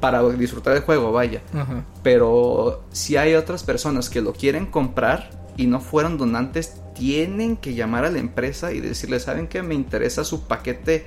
para 0.00 0.22
disfrutar 0.30 0.74
del 0.74 0.82
juego, 0.82 1.12
vaya. 1.12 1.42
Pero 2.02 2.84
si 2.92 3.16
hay 3.16 3.34
otras 3.34 3.64
personas 3.64 4.08
que 4.08 4.20
lo 4.20 4.32
quieren 4.32 4.66
comprar 4.66 5.30
y 5.56 5.66
no 5.66 5.80
fueron 5.80 6.18
donantes, 6.18 6.74
tienen 6.94 7.56
que 7.56 7.74
llamar 7.74 8.04
a 8.04 8.10
la 8.10 8.18
empresa 8.18 8.72
y 8.72 8.80
decirle, 8.80 9.18
¿saben 9.20 9.46
qué? 9.48 9.62
Me 9.62 9.74
interesa 9.74 10.24
su 10.24 10.46
paquete 10.46 11.04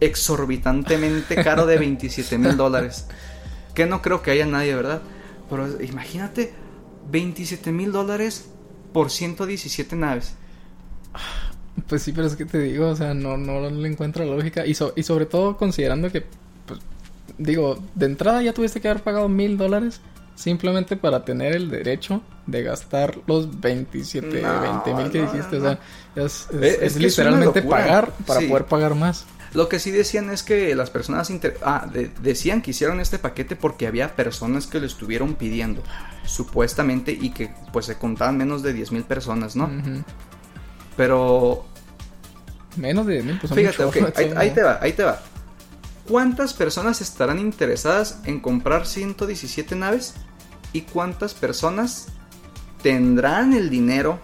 exorbitantemente 0.00 1.36
caro 1.42 1.66
de 1.66 1.78
27 1.78 2.38
mil 2.38 2.56
dólares. 2.56 3.06
Que 3.78 3.86
no 3.86 4.02
creo 4.02 4.22
que 4.22 4.32
haya 4.32 4.44
nadie, 4.44 4.74
¿verdad? 4.74 5.00
Pero 5.48 5.80
imagínate, 5.80 6.52
27 7.12 7.70
mil 7.70 7.92
dólares 7.92 8.48
por 8.92 9.08
117 9.08 9.94
naves. 9.94 10.34
Pues 11.88 12.02
sí, 12.02 12.10
pero 12.12 12.26
es 12.26 12.34
que 12.34 12.44
te 12.44 12.58
digo, 12.58 12.88
o 12.88 12.96
sea, 12.96 13.14
no, 13.14 13.36
no 13.36 13.70
le 13.70 13.88
encuentro 13.88 14.24
la 14.24 14.34
lógica. 14.34 14.66
Y, 14.66 14.74
so- 14.74 14.92
y 14.96 15.04
sobre 15.04 15.26
todo 15.26 15.56
considerando 15.56 16.10
que, 16.10 16.24
pues, 16.66 16.80
digo, 17.38 17.78
de 17.94 18.06
entrada 18.06 18.42
ya 18.42 18.52
tuviste 18.52 18.80
que 18.80 18.88
haber 18.88 19.02
pagado 19.04 19.28
mil 19.28 19.56
dólares 19.56 20.00
simplemente 20.34 20.96
para 20.96 21.24
tener 21.24 21.54
el 21.54 21.70
derecho 21.70 22.20
de 22.46 22.64
gastar 22.64 23.18
los 23.28 23.60
27, 23.60 24.42
No, 24.42 24.60
20 24.60 24.94
mil 24.94 25.10
que 25.12 25.22
no, 25.22 25.30
dijiste. 25.32 25.56
no, 25.58 25.62
O 25.62 25.66
sea, 25.68 25.78
es, 26.16 26.48
es- 26.50 26.62
es 26.62 26.62
es 26.62 26.96
que 26.98 27.06
es 27.06 27.18
una 27.18 27.30
literalmente 27.30 27.62
pagar 27.62 28.12
para 28.26 28.40
Sí. 28.40 28.48
poder 28.48 28.64
pagar 28.66 28.94
más. 28.96 29.24
Lo 29.54 29.68
que 29.68 29.78
sí 29.78 29.90
decían 29.90 30.28
es 30.30 30.42
que 30.42 30.74
las 30.74 30.90
personas 30.90 31.30
inter- 31.30 31.58
ah, 31.62 31.86
de- 31.92 32.10
decían 32.22 32.60
que 32.62 32.72
hicieron 32.72 33.00
este 33.00 33.18
paquete 33.18 33.56
porque 33.56 33.86
había 33.86 34.14
personas 34.14 34.66
que 34.66 34.78
lo 34.80 34.86
estuvieron 34.86 35.34
pidiendo, 35.36 35.82
supuestamente, 36.26 37.12
y 37.12 37.30
que 37.30 37.54
pues 37.72 37.86
se 37.86 37.96
contaban 37.96 38.36
menos 38.36 38.62
de 38.62 38.72
10 38.74 38.92
mil 38.92 39.04
personas, 39.04 39.56
¿no? 39.56 39.70
Pero 40.96 41.64
Menos 42.76 43.06
de 43.06 43.14
10 43.14 43.24
mil, 43.24 43.38
pues 43.40 43.52
fíjate, 43.52 43.84
ok, 43.84 43.96
ahí, 44.36 44.50
te 44.50 44.62
va, 44.62 44.78
ahí 44.80 44.92
te 44.92 45.02
va. 45.02 45.20
¿Cuántas 46.06 46.54
personas 46.54 47.00
estarán 47.00 47.38
interesadas 47.38 48.20
en 48.24 48.40
comprar 48.40 48.86
117 48.86 49.74
naves? 49.76 50.14
¿Y 50.72 50.82
cuántas 50.82 51.34
personas 51.34 52.08
tendrán 52.82 53.52
el 53.54 53.68
dinero 53.70 54.18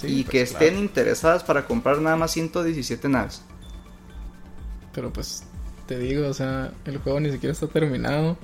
Sí, 0.00 0.06
y 0.20 0.22
pues, 0.24 0.30
que 0.30 0.44
claro. 0.44 0.64
estén 0.66 0.78
interesadas 0.82 1.42
para 1.44 1.66
comprar 1.66 1.98
nada 2.00 2.16
más 2.16 2.30
117 2.32 3.08
naves? 3.08 3.42
Pero 4.94 5.12
pues, 5.12 5.42
te 5.86 5.98
digo, 5.98 6.26
o 6.28 6.34
sea, 6.34 6.72
el 6.84 6.98
juego 6.98 7.20
ni 7.20 7.30
siquiera 7.30 7.52
está 7.52 7.66
terminado. 7.66 8.36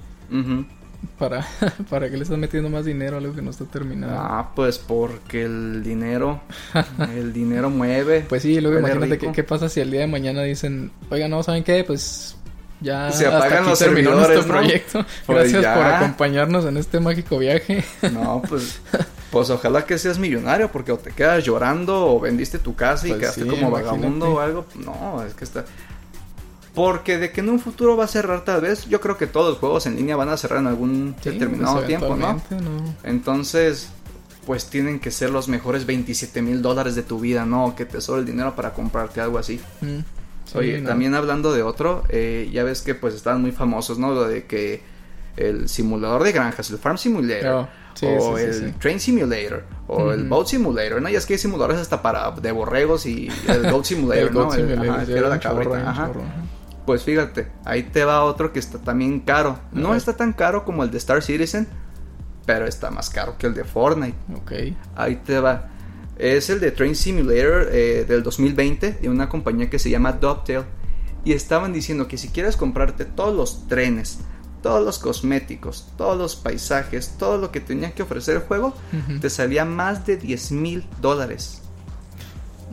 ¿Para, 1.18 1.46
¿Para 1.90 2.08
qué 2.10 2.16
le 2.16 2.22
estás 2.22 2.38
metiendo 2.38 2.70
más 2.70 2.84
dinero 2.84 3.16
a 3.16 3.18
algo 3.18 3.34
que 3.34 3.42
no 3.42 3.50
está 3.50 3.64
terminado? 3.66 4.14
Ah, 4.16 4.52
pues 4.54 4.78
porque 4.78 5.44
el 5.44 5.82
dinero, 5.82 6.40
el 7.14 7.32
dinero 7.32 7.70
mueve. 7.70 8.24
Pues 8.28 8.42
sí, 8.42 8.60
luego 8.60 8.78
imagínate 8.78 9.18
qué, 9.18 9.32
qué 9.32 9.44
pasa 9.44 9.68
si 9.68 9.80
el 9.80 9.90
día 9.90 10.00
de 10.00 10.06
mañana 10.06 10.42
dicen, 10.42 10.90
oiga, 11.10 11.28
no, 11.28 11.42
¿saben 11.42 11.62
qué? 11.64 11.84
Pues 11.84 12.36
ya 12.80 13.10
Se 13.12 13.26
hasta 13.26 13.36
apagan 13.38 13.58
aquí 13.60 13.70
los 13.70 13.78
terminó 13.78 14.10
servidores, 14.10 14.36
nuestro 14.36 14.54
¿no? 14.54 14.60
proyecto. 14.60 15.06
Pues 15.26 15.38
Gracias 15.38 15.62
ya. 15.62 15.74
por 15.74 15.86
acompañarnos 15.86 16.64
en 16.64 16.76
este 16.78 17.00
mágico 17.00 17.38
viaje. 17.38 17.84
No, 18.12 18.42
pues, 18.48 18.80
pues 19.30 19.50
ojalá 19.50 19.84
que 19.84 19.98
seas 19.98 20.18
millonario 20.18 20.70
porque 20.72 20.92
o 20.92 20.96
te 20.98 21.10
quedas 21.10 21.44
llorando 21.44 22.06
o 22.14 22.20
vendiste 22.20 22.58
tu 22.58 22.74
casa 22.74 23.06
y 23.06 23.10
Pues 23.10 23.20
quedaste 23.20 23.42
sí, 23.42 23.48
como 23.48 23.68
imagínate. 23.68 23.84
vagabundo 23.96 24.26
o 24.34 24.40
algo. 24.40 24.66
No, 24.76 25.22
es 25.22 25.34
que 25.34 25.44
está... 25.44 25.64
Porque 26.74 27.18
de 27.18 27.30
que 27.30 27.40
en 27.40 27.50
un 27.50 27.60
futuro 27.60 27.96
va 27.96 28.04
a 28.04 28.08
cerrar 28.08 28.44
tal 28.44 28.60
vez, 28.62 28.86
yo 28.88 29.00
creo 29.00 29.16
que 29.16 29.26
todos 29.26 29.50
los 29.50 29.58
juegos 29.58 29.86
en 29.86 29.94
línea 29.96 30.16
van 30.16 30.28
a 30.28 30.36
cerrar 30.36 30.58
en 30.60 30.66
algún 30.66 31.14
Sí, 31.22 31.30
determinado 31.30 31.76
pues, 31.76 31.86
tiempo, 31.86 32.16
¿no? 32.16 32.32
¿no? 32.34 32.94
Entonces, 33.04 33.90
pues 34.46 34.66
tienen 34.66 34.98
que 35.00 35.10
ser 35.10 35.30
los 35.30 35.48
mejores 35.48 35.86
27 35.86 36.42
mil 36.42 36.62
dólares 36.62 36.94
de 36.94 37.02
tu 37.02 37.20
vida, 37.20 37.46
¿no? 37.46 37.74
Que 37.76 37.84
te 37.84 38.00
sobre 38.00 38.20
el 38.20 38.26
dinero 38.26 38.54
para 38.56 38.72
comprarte 38.72 39.20
algo 39.20 39.38
así. 39.38 39.60
Mm, 39.80 39.98
sí, 40.50 40.58
Oye, 40.58 40.80
no. 40.80 40.88
también 40.88 41.14
hablando 41.14 41.52
de 41.52 41.62
otro, 41.62 42.02
eh, 42.08 42.50
ya 42.52 42.64
ves 42.64 42.82
que 42.82 42.94
pues 42.94 43.14
estaban 43.14 43.40
muy 43.40 43.52
famosos, 43.52 43.98
¿no? 43.98 44.12
Lo 44.12 44.26
de 44.26 44.44
que 44.46 44.82
el 45.36 45.68
simulador 45.68 46.22
de 46.24 46.32
granjas, 46.32 46.70
el 46.70 46.78
Farm 46.78 46.98
Simulator, 46.98 47.66
Oh, 47.66 47.68
sí, 47.94 48.06
o 48.06 48.36
sí, 48.36 48.42
sí, 48.52 48.64
el. 48.64 48.74
Train 48.74 48.98
Simulator, 48.98 49.64
o 49.86 50.10
el. 50.12 50.24
Boat 50.28 50.48
Simulator, 50.48 51.00
¿no? 51.00 51.08
Ya 51.08 51.18
es 51.18 51.26
que 51.26 51.34
hay 51.34 51.38
simuladores 51.38 51.78
hasta 51.78 52.02
para 52.02 52.32
de 52.32 52.50
borregos 52.50 53.06
y 53.06 53.28
el 53.46 53.70
Goat 53.70 53.84
Simulator, 53.86 54.28
El 54.28 54.34
¿no? 54.34 54.44
Goat 54.46 54.56
Simulator, 54.56 54.90
ajá, 54.90 55.12
era 55.12 55.28
la 55.28 55.38
cabrita, 55.38 55.70
chorro, 55.70 55.90
ajá. 55.90 56.10
Pues 56.86 57.02
fíjate, 57.02 57.48
ahí 57.64 57.84
te 57.84 58.04
va 58.04 58.24
otro 58.24 58.52
que 58.52 58.58
está 58.58 58.78
también 58.78 59.20
caro. 59.20 59.58
No 59.72 59.94
está 59.94 60.16
tan 60.16 60.32
caro 60.32 60.64
como 60.64 60.84
el 60.84 60.90
de 60.90 60.98
Star 60.98 61.22
Citizen, 61.22 61.66
pero 62.46 62.66
está 62.66 62.90
más 62.90 63.10
caro 63.10 63.36
que 63.38 63.46
el 63.46 63.54
de 63.54 63.64
Fortnite. 63.64 64.16
Ok. 64.36 64.52
Ahí 64.94 65.16
te 65.16 65.40
va. 65.40 65.70
Es 66.18 66.50
el 66.50 66.60
de 66.60 66.70
Train 66.70 66.94
Simulator 66.94 67.68
eh, 67.72 68.04
del 68.06 68.22
2020 68.22 68.98
de 69.00 69.08
una 69.08 69.28
compañía 69.28 69.70
que 69.70 69.78
se 69.78 69.90
llama 69.90 70.12
Dovetail. 70.12 70.64
Y 71.24 71.32
estaban 71.32 71.72
diciendo 71.72 72.06
que 72.06 72.18
si 72.18 72.28
quieres 72.28 72.56
comprarte 72.56 73.06
todos 73.06 73.34
los 73.34 73.66
trenes, 73.66 74.18
todos 74.62 74.84
los 74.84 74.98
cosméticos, 74.98 75.88
todos 75.96 76.18
los 76.18 76.36
paisajes, 76.36 77.14
todo 77.18 77.38
lo 77.38 77.50
que 77.50 77.60
tenía 77.60 77.92
que 77.94 78.02
ofrecer 78.02 78.36
el 78.36 78.42
juego, 78.42 78.74
te 79.20 79.30
salía 79.30 79.64
más 79.64 80.06
de 80.06 80.18
10 80.18 80.52
mil 80.52 80.86
dólares. 81.00 81.63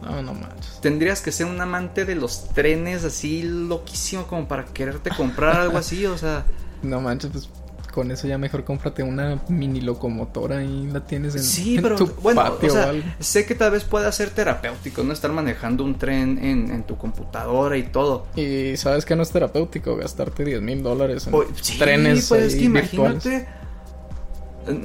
No, 0.01 0.21
no 0.21 0.33
manches. 0.33 0.79
Tendrías 0.81 1.21
que 1.21 1.31
ser 1.31 1.45
un 1.45 1.59
amante 1.61 2.05
de 2.05 2.15
los 2.15 2.49
trenes 2.49 3.03
así 3.03 3.43
loquísimo 3.43 4.25
como 4.27 4.47
para 4.47 4.65
quererte 4.65 5.09
comprar 5.11 5.59
algo 5.59 5.77
así, 5.77 6.05
o 6.05 6.17
sea... 6.17 6.45
No 6.81 6.99
manches, 6.99 7.29
pues 7.31 7.49
con 7.93 8.09
eso 8.09 8.25
ya 8.25 8.37
mejor 8.37 8.63
cómprate 8.63 9.03
una 9.03 9.41
mini 9.49 9.81
locomotora 9.81 10.63
y 10.63 10.87
la 10.87 11.01
tienes 11.01 11.35
en, 11.35 11.43
Sí, 11.43 11.75
en 11.75 11.81
pero 11.83 11.95
tu 11.97 12.07
bueno, 12.21 12.41
patio 12.41 12.69
o 12.69 12.71
sea, 12.71 12.85
o 12.85 12.89
algo. 12.89 13.03
sé 13.19 13.45
que 13.45 13.53
tal 13.53 13.71
vez 13.71 13.83
pueda 13.83 14.09
ser 14.13 14.29
terapéutico, 14.29 15.03
no 15.03 15.11
estar 15.11 15.29
manejando 15.33 15.83
un 15.83 15.97
tren 15.97 16.39
en, 16.41 16.71
en 16.71 16.83
tu 16.83 16.97
computadora 16.97 17.75
y 17.77 17.83
todo. 17.83 18.27
Y 18.37 18.77
sabes 18.77 19.03
que 19.03 19.15
no 19.17 19.23
es 19.23 19.29
terapéutico 19.31 19.97
gastarte 19.97 20.45
10 20.45 20.61
mil 20.61 20.81
dólares 20.81 21.27
en 21.27 21.33
O- 21.35 21.43
sí, 21.61 21.77
trenes 21.77 22.29
pues 22.29 22.53
es 22.53 22.55
que 22.55 22.69
virtuales. 22.69 23.25
imagínate. 23.25 23.47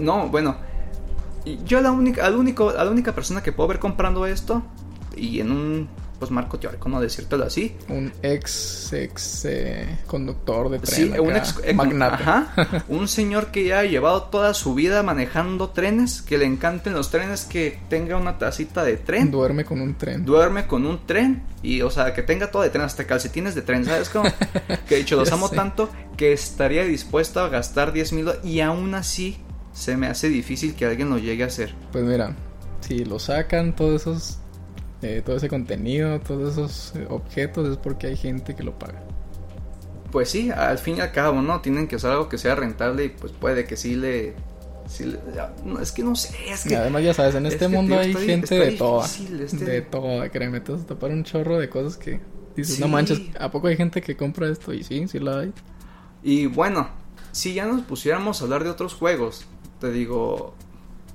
No, 0.02 0.28
bueno, 0.28 0.56
yo 1.64 1.80
la 1.80 1.92
única, 1.92 2.26
al 2.26 2.34
único, 2.34 2.70
a 2.70 2.84
la 2.84 2.90
única 2.90 3.14
persona 3.14 3.42
que 3.42 3.52
puedo 3.52 3.68
ver 3.68 3.78
comprando 3.78 4.26
esto 4.26 4.62
y 5.16 5.40
en 5.40 5.50
un 5.50 5.88
pues 6.18 6.30
marco 6.30 6.58
teórico, 6.58 6.88
no 6.88 7.00
decírtelo 7.00 7.44
así. 7.44 7.76
Un 7.88 8.12
ex, 8.22 8.92
ex 8.92 9.44
eh, 9.44 9.98
conductor 10.06 10.70
de 10.70 10.78
tren. 10.78 11.12
Sí, 11.12 11.18
un 11.18 11.30
acá, 11.32 11.38
ex, 11.38 11.60
eh, 11.62 11.74
magnate. 11.74 12.22
ajá, 12.22 12.84
un 12.88 13.08
señor 13.08 13.48
que 13.48 13.64
ya 13.64 13.80
ha 13.80 13.84
llevado 13.84 14.24
toda 14.24 14.54
su 14.54 14.74
vida 14.74 15.02
manejando 15.02 15.70
trenes, 15.70 16.22
que 16.22 16.38
le 16.38 16.46
encanten 16.46 16.94
los 16.94 17.10
trenes, 17.10 17.44
que 17.44 17.78
tenga 17.88 18.16
una 18.16 18.38
tacita 18.38 18.84
de 18.84 18.96
tren. 18.96 19.30
Duerme 19.30 19.64
con 19.64 19.80
un 19.80 19.94
tren. 19.94 20.24
duerme 20.24 20.66
con 20.66 20.86
un 20.86 21.06
tren 21.06 21.42
y, 21.62 21.82
o 21.82 21.90
sea, 21.90 22.14
que 22.14 22.22
tenga 22.22 22.50
todo 22.50 22.62
de 22.62 22.70
tren, 22.70 22.84
hasta 22.84 23.06
calcetines 23.06 23.54
de 23.54 23.62
tren, 23.62 23.84
¿sabes 23.84 24.08
cómo? 24.08 24.30
Que 24.88 24.96
he 24.96 24.98
dicho, 24.98 25.16
los 25.16 25.32
amo 25.32 25.48
sé. 25.48 25.56
tanto 25.56 25.90
que 26.16 26.32
estaría 26.32 26.84
dispuesto 26.84 27.40
a 27.40 27.48
gastar 27.48 27.92
10 27.92 28.12
mil 28.12 28.30
y 28.44 28.60
aún 28.60 28.94
así 28.94 29.36
se 29.72 29.96
me 29.96 30.06
hace 30.06 30.28
difícil 30.28 30.74
que 30.74 30.86
alguien 30.86 31.10
lo 31.10 31.18
llegue 31.18 31.42
a 31.42 31.48
hacer. 31.48 31.74
Pues 31.92 32.04
mira, 32.04 32.34
si 32.80 33.04
lo 33.04 33.18
sacan 33.18 33.74
todos 33.74 34.02
esos, 34.02 34.38
eh, 35.06 35.22
todo 35.24 35.36
ese 35.36 35.48
contenido, 35.48 36.20
todos 36.20 36.52
esos 36.54 36.94
eh, 36.96 37.06
objetos, 37.08 37.68
es 37.68 37.76
porque 37.76 38.08
hay 38.08 38.16
gente 38.16 38.54
que 38.54 38.62
lo 38.62 38.78
paga. 38.78 39.02
Pues 40.10 40.30
sí, 40.30 40.50
al 40.50 40.78
fin 40.78 40.96
y 40.96 41.00
al 41.00 41.12
cabo, 41.12 41.42
¿no? 41.42 41.60
Tienen 41.60 41.88
que 41.88 41.96
hacer 41.96 42.10
algo 42.10 42.28
que 42.28 42.38
sea 42.38 42.54
rentable 42.54 43.04
y 43.04 43.08
pues 43.10 43.32
puede 43.32 43.64
que 43.64 43.76
sí 43.76 43.96
le... 43.96 44.34
sí 44.88 45.04
le- 45.04 45.18
no, 45.64 45.80
es 45.80 45.92
que 45.92 46.02
no 46.04 46.14
sé, 46.16 46.34
es 46.50 46.64
Y 46.66 46.70
que... 46.70 46.76
además 46.76 47.02
ya 47.02 47.12
sabes, 47.12 47.34
en 47.34 47.44
es 47.46 47.54
este 47.54 47.68
mundo 47.68 47.94
tío, 48.00 48.00
hay 48.00 48.14
gente 48.14 48.54
de 48.58 48.72
toda. 48.72 49.02
difícil, 49.06 49.40
este- 49.40 49.64
De 49.64 49.82
toda, 49.82 50.28
créeme, 50.30 50.60
te 50.60 50.72
vas 50.72 50.82
a 50.82 50.86
tapar 50.86 51.10
un 51.10 51.24
chorro 51.24 51.58
de 51.58 51.68
cosas 51.68 51.96
que 51.96 52.20
dices, 52.56 52.76
Sí. 52.76 52.80
no 52.80 52.88
manches, 52.88 53.20
¿a 53.38 53.50
poco 53.50 53.66
hay 53.66 53.76
gente 53.76 54.00
que 54.00 54.16
compra 54.16 54.48
esto? 54.48 54.72
Y 54.72 54.84
sí, 54.84 55.06
sí 55.08 55.18
la 55.18 55.40
hay. 55.40 55.52
Y 56.22 56.46
bueno, 56.46 56.88
si 57.32 57.52
ya 57.54 57.66
nos 57.66 57.82
pusiéramos 57.82 58.40
a 58.40 58.44
hablar 58.44 58.64
de 58.64 58.70
otros 58.70 58.94
juegos, 58.94 59.44
te 59.80 59.90
digo, 59.90 60.54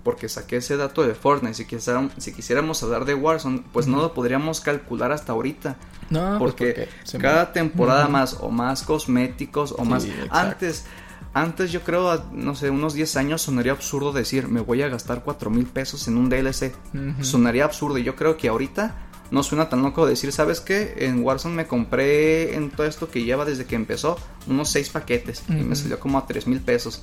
porque 0.03 0.27
saqué 0.29 0.57
ese 0.57 0.77
dato 0.77 1.03
de 1.03 1.13
Fortnite, 1.15 1.53
si 1.53 1.65
quisiéramos, 1.65 2.13
si 2.17 2.33
quisiéramos 2.33 2.81
hablar 2.83 3.05
de 3.05 3.13
Warzone, 3.13 3.63
pues 3.71 3.87
no 3.87 3.97
lo 4.01 4.13
podríamos 4.13 4.61
calcular 4.61 5.11
hasta 5.11 5.31
ahorita, 5.33 5.77
No, 6.09 6.37
pues 6.39 6.53
porque 6.53 6.89
cada 7.19 7.45
me- 7.45 7.51
temporada 7.51 8.07
más 8.07 8.37
o 8.39 8.49
más 8.49 8.83
cosméticos 8.83 9.73
o 9.77 9.83
Sí, 9.83 9.89
más... 9.89 10.05
exacto. 10.05 10.35
Antes, 10.35 10.85
Antes 11.33 11.71
yo 11.71 11.79
creo, 11.81 12.25
no 12.33 12.55
sé, 12.55 12.69
unos 12.69 12.93
10 12.93 13.15
años 13.15 13.41
sonaría 13.43 13.71
absurdo 13.71 14.11
decir, 14.11 14.49
me 14.49 14.59
voy 14.59 14.81
a 14.81 14.89
gastar 14.89 15.23
4 15.23 15.49
mil 15.49 15.65
pesos 15.65 16.07
en 16.09 16.17
un 16.17 16.27
DLC. 16.29 16.73
Sonaría 17.21 17.63
absurdo 17.63 17.97
y 17.97 18.03
yo 18.03 18.17
creo 18.17 18.35
que 18.35 18.49
ahorita 18.49 18.95
no 19.31 19.41
suena 19.43 19.69
tan 19.69 19.81
loco 19.81 20.05
decir, 20.05 20.33
¿sabes 20.33 20.59
qué? 20.59 20.93
En 20.97 21.23
Warzone 21.23 21.55
me 21.55 21.67
compré 21.67 22.53
en 22.55 22.69
todo 22.69 22.85
esto 22.85 23.09
que 23.09 23.23
lleva 23.23 23.45
desde 23.45 23.63
que 23.63 23.75
empezó 23.75 24.17
unos 24.47 24.67
6 24.71 24.89
paquetes 24.89 25.43
y 25.47 25.53
me 25.53 25.73
salió 25.77 26.01
como 26.01 26.17
a 26.17 26.27
3 26.27 26.47
mil 26.47 26.59
pesos. 26.59 27.01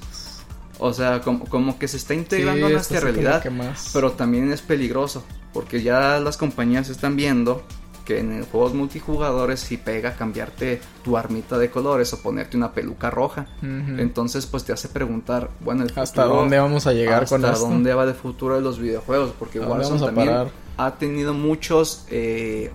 O 0.79 0.93
sea, 0.93 1.21
como, 1.21 1.45
como 1.47 1.79
que 1.79 1.89
se 1.89 1.97
está 1.97 2.15
integrando 2.15 2.67
Sí, 2.67 2.73
a 2.73 2.77
nuestra 2.77 3.01
realidad, 3.01 3.45
más- 3.51 3.91
pero 3.93 4.13
también 4.13 4.53
es 4.53 4.63
peligroso 4.63 5.25
porque 5.53 5.83
ya 5.83 6.21
las 6.21 6.37
compañías 6.37 6.89
están 6.89 7.17
viendo 7.17 7.63
que 8.05 8.21
en 8.21 8.43
juegos 8.47 8.73
multijugadores 8.75 9.61
si 9.61 9.77
pega 9.77 10.15
cambiarte 10.15 10.81
tu 11.05 11.17
armita 11.19 11.59
de 11.59 11.69
colores 11.71 12.11
o 12.15 12.23
ponerte 12.23 12.57
una 12.57 12.73
peluca 12.73 13.11
roja. 13.11 13.47
Entonces, 13.63 14.47
pues 14.47 14.65
te 14.65 14.73
hace 14.73 14.89
preguntar, 14.89 15.51
bueno, 15.61 15.83
el 15.83 15.91
¿Hasta 15.91 16.23
futuro- 16.23 16.41
dónde 16.41 16.59
vamos 16.59 16.87
a 16.87 16.93
llegar 16.95 17.27
con 17.29 17.45
hasta 17.45 17.53
esto? 17.57 17.69
dónde 17.69 17.93
va 17.93 18.05
el 18.05 18.15
futuro 18.15 18.55
de 18.55 18.63
los 18.63 18.79
videojuegos, 18.79 19.33
porque 19.39 19.59
¿A 19.59 19.63
dónde 19.63 19.85
Warzone 19.85 20.07
también 20.07 20.29
parar? 20.29 20.49
ha 20.79 20.95
tenido 20.95 21.35
muchos 21.35 22.07
eh, 22.11 22.71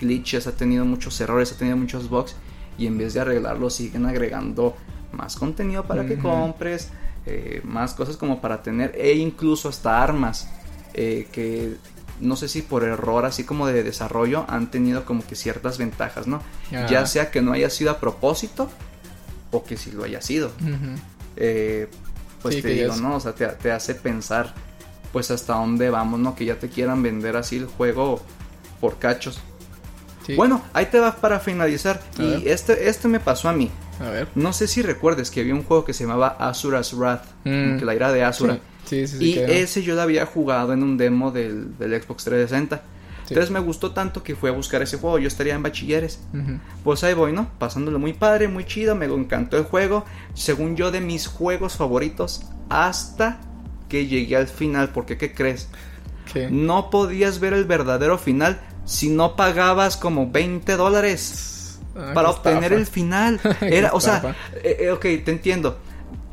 glitches, 0.00 0.46
ha 0.46 0.52
tenido 0.52 0.84
muchos 0.84 1.20
errores, 1.20 1.50
ha 1.52 1.56
tenido 1.56 1.76
muchos 1.76 2.08
bugs 2.08 2.36
y 2.78 2.86
en 2.86 2.98
vez 2.98 3.14
de 3.14 3.20
arreglarlos 3.20 3.74
siguen 3.74 4.06
agregando 4.06 4.76
más 5.12 5.36
contenido 5.36 5.84
para 5.84 6.06
que 6.06 6.16
compres, 6.18 6.88
eh, 7.26 7.60
más 7.64 7.94
cosas 7.94 8.16
como 8.16 8.40
para 8.40 8.62
tener 8.62 8.94
e 8.96 9.12
incluso 9.14 9.68
hasta 9.68 10.02
armas 10.02 10.48
eh, 10.94 11.28
que 11.32 11.76
no 12.20 12.36
sé 12.36 12.48
si 12.48 12.62
por 12.62 12.84
error 12.84 13.24
así 13.24 13.44
como 13.44 13.66
de 13.66 13.82
desarrollo 13.82 14.44
han 14.48 14.70
tenido 14.70 15.04
como 15.04 15.24
que 15.26 15.34
ciertas 15.34 15.78
ventajas, 15.78 16.26
¿no? 16.26 16.40
Ah. 16.72 16.86
Ya 16.90 17.06
sea 17.06 17.30
que 17.30 17.40
no 17.42 17.52
haya 17.52 17.70
sido 17.70 17.90
a 17.90 17.98
propósito 17.98 18.70
o 19.50 19.64
que 19.64 19.76
sí 19.76 19.90
lo 19.92 20.04
haya 20.04 20.20
sido 20.20 20.52
eh, 21.36 21.88
pues 22.42 22.56
Sí, 22.56 22.62
te 22.62 22.68
digo, 22.68 22.92
es- 22.94 23.00
¿no? 23.00 23.16
O 23.16 23.20
sea, 23.20 23.34
te, 23.34 23.46
te 23.46 23.70
hace 23.70 23.94
pensar, 23.94 24.52
pues 25.12 25.30
hasta 25.30 25.54
dónde 25.54 25.90
vamos, 25.90 26.18
¿no? 26.18 26.34
Que 26.34 26.44
ya 26.44 26.58
te 26.58 26.68
quieran 26.68 27.02
vender 27.02 27.36
así 27.36 27.56
el 27.56 27.66
juego 27.66 28.20
por 28.80 28.98
cachos. 28.98 29.40
Sí. 30.26 30.34
Bueno, 30.36 30.62
ahí 30.72 30.86
te 30.86 31.00
va 31.00 31.16
para 31.16 31.40
finalizar. 31.40 32.00
A 32.18 32.22
y 32.22 32.44
este, 32.46 32.88
este 32.88 33.08
me 33.08 33.20
pasó 33.20 33.48
a 33.48 33.52
mí. 33.52 33.70
A 34.00 34.10
ver. 34.10 34.28
No 34.34 34.52
sé 34.52 34.68
si 34.68 34.82
recuerdes 34.82 35.30
que 35.30 35.40
había 35.40 35.54
un 35.54 35.64
juego 35.64 35.84
que 35.84 35.92
se 35.92 36.04
llamaba 36.04 36.28
Asura's 36.38 36.92
Wrath, 36.94 37.24
Mm. 37.44 37.78
que 37.78 37.84
la 37.84 37.94
ira 37.94 38.12
de 38.12 38.22
Asura. 38.24 38.58
Sí, 38.84 39.06
sí, 39.06 39.18
sí. 39.18 39.24
y 39.34 39.38
ese 39.38 39.82
yo 39.82 39.94
lo 39.94 40.02
había 40.02 40.26
jugado 40.26 40.72
en 40.72 40.82
un 40.82 40.96
demo 40.96 41.30
del, 41.30 41.76
del 41.78 42.00
Xbox 42.02 42.24
360. 42.24 42.76
Sí. 42.76 43.34
Entonces 43.34 43.50
me 43.52 43.60
gustó 43.60 43.92
tanto 43.92 44.22
que 44.24 44.34
fui 44.34 44.50
a 44.50 44.52
buscar 44.52 44.82
ese 44.82 44.96
juego. 44.98 45.18
Yo 45.18 45.28
estaría 45.28 45.54
en 45.54 45.62
bachilleres. 45.62 46.20
Pues 46.84 47.02
ahí 47.04 47.14
voy, 47.14 47.32
¿no? 47.32 47.48
Pasándolo 47.58 47.98
muy 48.00 48.12
padre, 48.12 48.48
muy 48.48 48.64
chido, 48.64 48.94
me 48.96 49.06
encantó 49.06 49.56
el 49.56 49.64
juego. 49.64 50.04
Según 50.34 50.76
yo, 50.76 50.90
de 50.90 51.00
mis 51.00 51.26
juegos 51.28 51.76
favoritos, 51.76 52.42
hasta 52.68 53.40
que 53.88 54.06
llegué 54.06 54.36
al 54.36 54.48
final. 54.48 54.90
Porque, 54.90 55.16
¿qué 55.16 55.32
crees? 55.32 55.68
¿Qué? 56.32 56.48
No 56.50 56.90
podías 56.90 57.38
ver 57.40 57.52
el 57.54 57.64
verdadero 57.64 58.18
final 58.18 58.60
si 58.84 59.08
no 59.08 59.36
pagabas 59.36 59.96
como 59.96 60.30
20 60.30 60.76
dólares 60.76 61.48
Ah, 61.94 62.12
para 62.14 62.30
obtener 62.30 62.72
estafa. 62.72 62.80
el 62.80 62.86
final. 62.86 63.40
Era, 63.60 63.90
o 63.92 64.00
sea, 64.00 64.16
estafa. 64.16 64.36
eh, 64.62 64.76
eh, 64.80 64.90
ok, 64.92 65.02
te 65.24 65.30
entiendo. 65.30 65.78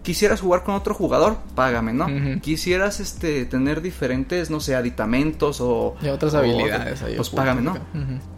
Quisieras 0.10 0.42
jugar 0.42 0.64
con 0.64 0.74
otro 0.74 0.96
jugador, 0.96 1.38
págame, 1.54 1.94
¿no? 1.94 2.08
Quisieras 2.42 3.00
este 3.00 3.46
tener 3.46 3.80
diferentes, 3.80 4.50
no 4.50 4.60
sé, 4.60 4.74
aditamentos 4.74 5.62
o 5.62 5.96
Y 6.02 6.08
otras 6.08 6.34
o- 6.34 6.40
habilidades 6.40 7.04
ahí. 7.04 7.16
Pues 7.16 7.30
págame, 7.30 7.62
¿no? 7.62 7.78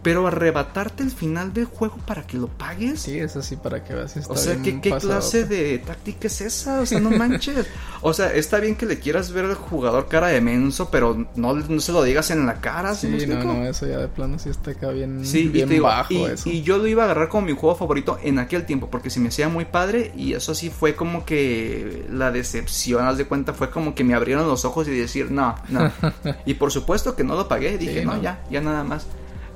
Pero 0.03 0.27
arrebatarte 0.27 1.01
el 1.01 1.11
final 1.11 1.53
del 1.53 1.65
juego 1.65 1.95
para 2.05 2.23
que 2.27 2.35
lo 2.37 2.47
pagues. 2.47 2.99
Sí, 2.99 3.17
eso 3.19 3.41
sí, 3.41 3.55
para 3.55 3.85
que 3.85 3.93
veas. 3.93 4.17
está 4.17 4.33
O 4.33 4.35
sea, 4.35 4.55
bien 4.55 4.81
¿qué, 4.81 4.89
qué 4.91 4.97
clase 4.97 5.45
de 5.45 5.77
táctica 5.79 6.27
es 6.27 6.41
esa? 6.41 6.81
O 6.81 6.85
sea, 6.85 6.99
no 6.99 7.09
manches. 7.11 7.67
O 8.01 8.11
sea, 8.13 8.33
está 8.33 8.59
bien 8.59 8.75
que 8.75 8.85
le 8.85 8.99
quieras 8.99 9.31
ver 9.31 9.45
al 9.45 9.55
jugador 9.55 10.07
cara 10.09 10.27
de 10.27 10.41
menso, 10.41 10.89
pero 10.91 11.27
no, 11.35 11.53
no 11.53 11.79
se 11.79 11.93
lo 11.93 12.03
digas 12.03 12.31
en 12.31 12.45
la 12.47 12.59
cara, 12.59 12.95
¿sí, 12.95 13.17
Sí, 13.17 13.27
no, 13.27 13.41
no, 13.45 13.65
eso 13.65 13.87
ya 13.87 13.97
de 13.99 14.07
plano 14.09 14.39
sí 14.39 14.49
está 14.49 14.71
acá 14.71 14.89
bien, 14.89 15.23
Sí, 15.25 15.41
y, 15.43 15.47
bien 15.49 15.67
te 15.69 15.75
digo, 15.75 15.85
bajo 15.87 16.13
y, 16.13 16.23
eso. 16.25 16.49
y 16.49 16.63
yo 16.63 16.77
lo 16.79 16.87
iba 16.87 17.03
a 17.03 17.05
agarrar 17.05 17.29
como 17.29 17.45
mi 17.45 17.53
juego 17.53 17.75
favorito 17.75 18.17
en 18.23 18.39
aquel 18.39 18.65
tiempo, 18.65 18.89
porque 18.89 19.09
se 19.09 19.19
me 19.21 19.29
hacía 19.29 19.47
muy 19.47 19.63
padre 19.65 20.11
y 20.17 20.33
eso 20.33 20.53
sí 20.55 20.69
fue 20.71 20.95
como 20.95 21.23
que 21.25 21.60
la 22.09 22.31
decepción, 22.31 23.05
haz 23.05 23.17
de 23.17 23.25
cuenta, 23.25 23.53
fue 23.53 23.69
como 23.69 23.95
que 23.95 24.03
me 24.03 24.13
abrieron 24.13 24.47
los 24.47 24.65
ojos 24.65 24.87
y 24.87 24.91
decir, 24.91 25.31
no, 25.31 25.55
no. 25.69 25.91
y 26.45 26.55
por 26.55 26.71
supuesto 26.71 27.15
que 27.15 27.23
no 27.23 27.35
lo 27.35 27.47
pagué, 27.47 27.77
dije, 27.77 28.01
Sí, 28.01 28.05
no, 28.05 28.15
no. 28.15 28.21
ya, 28.21 28.43
ya 28.49 28.61
nada 28.61 28.83
más. 28.83 29.07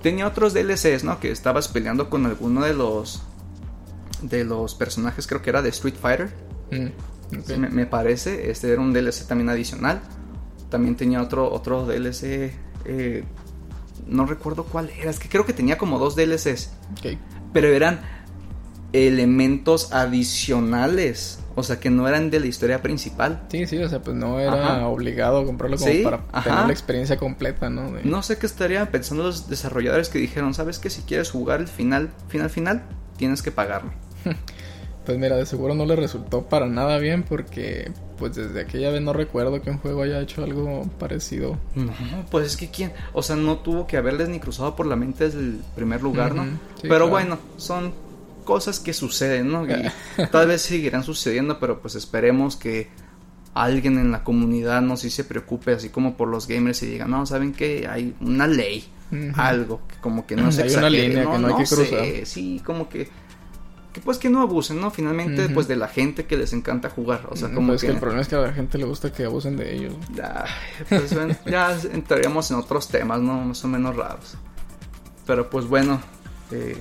Tenía 0.02 0.28
otros 0.28 0.54
DLCs, 0.54 1.04
¿no? 1.04 1.20
Que 1.20 1.32
estabas 1.32 1.68
peleando 1.68 2.10
con 2.10 2.26
alguno 2.26 2.62
de 2.64 2.74
los 2.74 3.24
de 4.22 4.44
los 4.44 4.76
personajes, 4.76 5.28
creo 5.28 5.42
que 5.42 5.50
era 5.50 5.62
de 5.62 5.70
Street 5.70 5.96
Fighter. 6.00 6.34
Mm. 6.72 7.60
Me, 7.60 7.70
me 7.70 7.86
parece, 7.86 8.50
este 8.52 8.72
era 8.72 8.82
un 8.82 8.94
DLC 8.94 9.28
también 9.28 9.50
adicional. 9.50 10.02
También 10.70 10.96
tenía 10.96 11.22
otro, 11.22 11.52
otro 11.52 11.86
DLC, 11.86 12.54
eh, 12.86 13.24
no 14.08 14.26
recuerdo 14.26 14.66
cuál 14.66 14.90
era, 14.90 15.10
es 15.10 15.20
que 15.20 15.30
creo 15.30 15.46
que 15.46 15.54
tenía 15.54 15.78
como 15.78 16.00
dos 16.00 16.16
DLCs, 16.16 16.72
pero 17.54 17.68
eran 17.70 18.02
elementos 18.94 19.92
adicionales, 19.94 21.40
o 21.56 21.64
sea 21.64 21.80
que 21.80 21.90
no 21.90 22.08
eran 22.08 22.30
de 22.30 22.40
la 22.40 22.46
historia 22.48 22.82
principal. 22.82 23.44
Sí, 23.50 23.66
sí, 23.66 23.78
o 23.78 23.90
sea, 23.90 24.02
pues 24.02 24.16
no 24.16 24.40
era 24.40 24.76
Ajá. 24.78 24.88
obligado 24.88 25.40
a 25.40 25.46
comprarlo 25.46 25.78
como 25.78 25.90
Sí, 25.92 26.02
para 26.04 26.22
ajá. 26.32 26.50
tener 26.50 26.66
la 26.68 26.74
experiencia 26.74 27.18
completa, 27.18 27.70
¿no? 27.70 27.92
De- 27.92 28.04
No 28.04 28.22
sé 28.24 28.38
qué 28.38 28.46
estarían 28.46 28.88
pensando 28.88 29.24
los 29.24 29.50
desarrolladores 29.50 30.10
que 30.10 30.20
dijeron, 30.20 30.54
sabes 30.54 30.80
que 30.80 30.90
si 30.90 31.02
quieres 31.02 31.32
jugar 31.32 31.62
el 31.62 31.68
final, 31.68 32.10
final, 32.28 32.50
final, 32.50 32.84
tienes 33.18 33.42
que 33.42 33.52
pagarme. 33.52 33.92
Pues 35.06 35.20
mira, 35.20 35.36
de 35.36 35.46
seguro 35.46 35.76
no 35.76 35.86
le 35.86 35.96
resultó 35.96 36.48
para 36.50 36.66
nada 36.66 36.98
bien 36.98 37.22
porque 37.22 37.92
pues 38.18 38.34
desde 38.36 38.62
aquella 38.62 38.90
vez 38.90 39.04
no 39.04 39.14
recuerdo 39.14 39.62
que 39.62 39.70
un 39.70 39.78
juego 39.78 40.02
haya 40.02 40.20
hecho 40.20 40.44
algo 40.44 40.90
parecido. 40.98 41.60
No, 41.76 41.94
pues 42.32 42.48
es 42.48 42.58
que 42.58 42.72
quién, 42.72 42.92
o 43.14 43.22
sea, 43.22 43.36
no 43.36 43.60
tuvo 43.60 43.86
que 43.86 43.98
haberles 43.98 44.30
ni 44.30 44.40
cruzado 44.40 44.76
por 44.76 44.88
la 44.88 44.96
mente 44.96 45.26
desde 45.26 45.38
el 45.42 45.62
primer 45.76 46.02
lugar, 46.02 46.34
¿no? 46.34 46.46
Sí, 46.46 46.50
pero 46.82 46.90
claro. 47.08 47.10
bueno, 47.10 47.38
son 47.58 47.94
cosas 48.46 48.80
que 48.80 48.94
suceden, 48.94 49.52
¿no? 49.52 49.66
Y 49.68 49.92
tal 50.32 50.48
vez 50.48 50.62
seguirán 50.62 51.04
sucediendo, 51.04 51.60
pero 51.60 51.82
pues 51.82 51.96
esperemos 51.96 52.56
que 52.56 52.88
alguien 53.56 53.98
en 53.98 54.12
la 54.12 54.24
comunidad 54.24 54.82
no 54.82 54.98
sí 54.98 55.10
se 55.10 55.24
preocupe, 55.24 55.72
así 55.72 55.90
como 55.90 56.16
por 56.16 56.28
los 56.28 56.48
gamers 56.48 56.84
y 56.84 56.88
diga, 56.88 57.06
no, 57.06 57.26
¿saben 57.26 57.54
que 57.54 57.88
Hay 57.90 58.14
una 58.20 58.48
ley, 58.48 58.86
algo, 59.36 59.82
que 59.88 59.96
como 60.02 60.28
que 60.28 60.36
no 60.36 60.52
se 60.52 60.64
Hay 60.64 60.76
una 60.76 60.90
línea 60.90 61.26
que 61.26 61.38
no 61.40 61.48
hay 61.48 61.56
que 61.56 61.66
sé, 61.66 61.76
cruzar. 61.76 62.26
sí, 62.26 62.62
como 62.64 62.88
que... 62.90 63.10
Que 63.94 64.02
pues 64.02 64.18
que 64.18 64.30
no 64.30 64.42
abusen, 64.42 64.82
¿no? 64.82 64.92
Finalmente, 64.92 65.48
pues 65.48 65.70
de 65.70 65.78
la 65.78 65.88
gente 65.88 66.26
que 66.26 66.36
les 66.36 66.52
encanta 66.52 66.90
jugar. 66.90 67.28
O 67.30 67.38
sea, 67.38 67.50
como 67.54 67.70
pues 67.70 67.80
que... 67.80 67.88
que 67.88 67.94
el 67.94 68.00
problema 68.00 68.24
es 68.24 68.28
que 68.28 68.36
a 68.36 68.40
la 68.40 68.52
gente 68.52 68.78
le 68.78 68.84
gusta 68.84 69.10
que 69.14 69.24
abusen 69.24 69.56
de 69.56 69.74
ellos. 69.74 69.94
Ay, 70.22 70.50
pues 70.90 71.14
bueno, 71.14 71.34
ya 71.46 71.78
entraríamos 71.94 72.52
en 72.52 72.58
otros 72.58 72.90
temas, 72.90 73.22
¿no? 73.22 73.40
Más 73.40 73.64
o 73.64 73.70
menos 73.70 73.96
raros. 73.96 74.36
Pero 75.26 75.50
pues 75.50 75.66
bueno, 75.66 76.02
eh, 76.52 76.78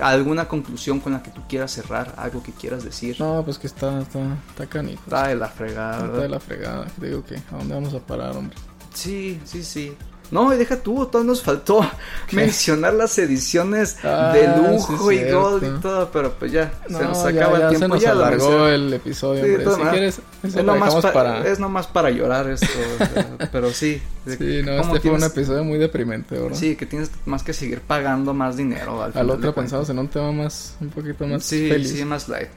¿alguna 0.00 0.48
conclusión 0.48 1.00
con 1.00 1.12
la 1.12 1.22
que 1.22 1.30
tú 1.30 1.42
quieras 1.48 1.72
cerrar? 1.72 2.14
¿Algo 2.16 2.42
que 2.42 2.52
quieras 2.52 2.84
decir? 2.84 3.20
No, 3.20 3.42
pues 3.44 3.58
que 3.58 3.66
está, 3.66 4.00
está, 4.00 4.20
está 4.48 4.66
canijo. 4.66 5.02
Está 5.04 5.28
de 5.28 5.36
la 5.36 5.48
fregada, 5.48 6.06
Está 6.06 6.18
de 6.18 6.28
la 6.28 6.40
fregada. 6.40 6.86
Te 6.98 7.06
digo 7.06 7.24
que, 7.24 7.36
¿a 7.36 7.56
dónde 7.58 7.74
vamos 7.74 7.94
a 7.94 8.00
parar, 8.00 8.36
hombre? 8.36 8.56
Sí, 8.94 9.40
sí, 9.44 9.62
sí. 9.62 9.96
No, 10.30 10.52
y 10.52 10.58
deja 10.58 10.76
tú, 10.76 11.06
todo 11.06 11.24
nos 11.24 11.42
faltó 11.42 11.80
¿Qué? 12.26 12.36
mencionar 12.36 12.92
las 12.94 13.16
ediciones 13.18 13.96
Ah, 14.04 14.32
de 14.34 14.46
lujo 14.70 15.08
sí, 15.10 15.16
y 15.16 15.30
gold 15.32 15.64
y 15.64 15.80
todo, 15.80 16.10
pero 16.12 16.32
pues 16.34 16.52
ya, 16.52 16.70
No, 16.88 16.98
se 16.98 17.04
nos 17.04 17.18
acaba 17.24 17.58
ya 17.58 17.64
el 17.64 17.68
tiempo. 17.70 17.78
se 17.78 17.88
nos 17.88 18.02
ya 18.02 18.10
alargó 18.12 18.68
el 18.68 18.92
episodio, 18.92 19.44
Sí, 19.44 19.50
hombre. 19.66 19.74
si 19.84 19.90
quieres, 19.90 20.14
eso 20.42 20.46
es, 20.48 20.54
lo 20.56 20.62
nomás 20.74 20.94
pa- 20.96 21.12
para... 21.12 21.46
es 21.48 21.58
nomás 21.58 21.86
para 21.86 22.10
llorar 22.10 22.48
esto, 22.50 22.66
pero 23.52 23.70
sí. 23.70 24.02
Sí, 24.26 24.60
no, 24.62 24.76
¿cómo 24.82 24.96
este 24.96 25.08
fue 25.08 25.16
un 25.18 25.24
episodio 25.24 25.64
muy 25.64 25.78
deprimente, 25.78 26.38
¿verdad? 26.38 26.56
Sí, 26.58 26.76
que 26.76 26.84
tienes 26.84 27.10
más 27.24 27.42
que 27.42 27.54
seguir 27.54 27.80
pagando 27.80 28.34
más 28.34 28.56
dinero. 28.58 29.02
Al, 29.02 29.12
Al 29.14 29.30
otro 29.30 29.54
pensamos 29.54 29.88
en 29.88 29.98
un 29.98 30.08
tema 30.08 30.30
más, 30.32 30.76
un 30.80 30.90
poquito 30.90 31.26
más 31.26 31.42
sí, 31.42 31.68
feliz. 31.70 31.90
sí, 31.90 32.04
más 32.04 32.28
light. 32.28 32.48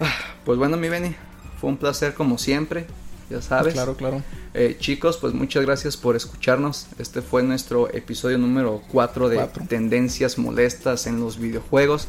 Ah, 0.00 0.12
Pues 0.44 0.58
bueno, 0.58 0.76
mi 0.76 0.88
Benny, 0.90 1.16
fue 1.60 1.70
un 1.70 1.78
placer 1.78 2.12
como 2.12 2.36
siempre, 2.36 2.86
ya 3.30 3.40
sabes. 3.40 3.72
Claro, 3.72 3.94
claro. 3.96 4.22
Eh, 4.58 4.74
chicos, 4.80 5.18
pues 5.18 5.34
muchas 5.34 5.66
gracias 5.66 5.98
por 5.98 6.16
escucharnos. 6.16 6.86
Este 6.98 7.20
fue 7.20 7.42
nuestro 7.42 7.92
episodio 7.92 8.38
número 8.38 8.80
4 8.90 9.28
de 9.28 9.36
Cuatro. 9.36 9.64
Tendencias 9.68 10.38
Molestas 10.38 11.06
en 11.06 11.20
los 11.20 11.38
Videojuegos. 11.38 12.08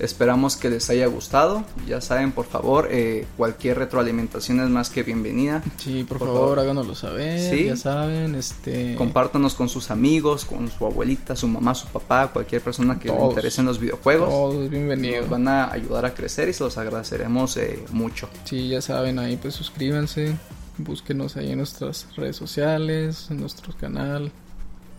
Esperamos 0.00 0.56
que 0.56 0.70
les 0.70 0.90
haya 0.90 1.06
gustado. 1.06 1.64
Ya 1.86 2.00
saben, 2.00 2.32
por 2.32 2.46
favor, 2.46 2.88
eh, 2.90 3.26
cualquier 3.36 3.78
retroalimentación 3.78 4.58
es 4.58 4.70
más 4.70 4.90
que 4.90 5.04
bienvenida. 5.04 5.62
Sí, 5.76 6.02
por, 6.02 6.18
Por 6.18 6.26
favor, 6.26 6.42
favor. 6.42 6.58
háganoslo 6.58 6.96
saber. 6.96 7.38
Sí. 7.38 7.66
Ya 7.66 7.76
saben, 7.76 8.34
este. 8.34 8.96
Compártanos 8.96 9.54
con 9.54 9.68
sus 9.68 9.92
amigos, 9.92 10.44
con 10.44 10.68
su 10.68 10.84
abuelita, 10.84 11.36
su 11.36 11.46
mamá, 11.46 11.76
su 11.76 11.86
papá, 11.86 12.26
cualquier 12.32 12.60
persona 12.60 12.98
que 12.98 13.08
le 13.08 13.24
interese 13.24 13.60
en 13.60 13.68
los 13.68 13.78
videojuegos. 13.78 14.30
Todos 14.30 14.54
Nos 14.56 14.68
bienvenidos. 14.70 15.28
van 15.28 15.46
a 15.46 15.70
ayudar 15.72 16.06
a 16.06 16.12
crecer 16.12 16.48
y 16.48 16.54
se 16.54 16.64
los 16.64 16.76
agradeceremos 16.76 17.56
eh, 17.56 17.84
mucho. 17.92 18.28
Sí, 18.42 18.68
ya 18.68 18.82
saben, 18.82 19.20
ahí 19.20 19.36
pues 19.36 19.54
suscríbanse. 19.54 20.34
Búsquenos 20.78 21.36
ahí 21.36 21.50
en 21.52 21.58
nuestras 21.58 22.06
redes 22.16 22.36
sociales, 22.36 23.28
en 23.30 23.40
nuestro 23.40 23.72
canal. 23.76 24.32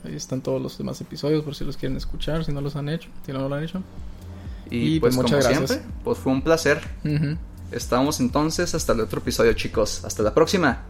Ahí 0.06 0.16
están 0.16 0.42
todos 0.42 0.62
los 0.62 0.78
demás 0.78 1.02
episodios 1.02 1.44
por 1.44 1.56
si 1.56 1.66
los 1.66 1.78
quieren 1.78 1.98
escuchar, 1.98 2.46
si 2.46 2.52
no 2.52 2.62
los 2.62 2.76
han 2.76 2.90
hecho, 2.90 3.10
si 3.26 3.34
no 3.34 3.48
lo 3.48 3.56
han 3.56 3.64
hecho. 3.64 3.82
Y, 4.70 4.96
Y, 4.96 5.00
pues, 5.00 5.16
pues, 5.16 5.16
como 5.16 5.28
muchas 5.28 5.46
gracias. 5.48 5.70
siempre, 5.72 5.92
pues 6.04 6.18
fue 6.18 6.32
un 6.32 6.42
placer. 6.42 6.82
Estamos 7.72 8.20
entonces 8.20 8.74
hasta 8.76 8.94
el 8.94 9.02
otro 9.02 9.20
episodio, 9.20 9.54
chicos. 9.54 10.04
Hasta 10.06 10.24
la 10.24 10.34
próxima. 10.34 10.84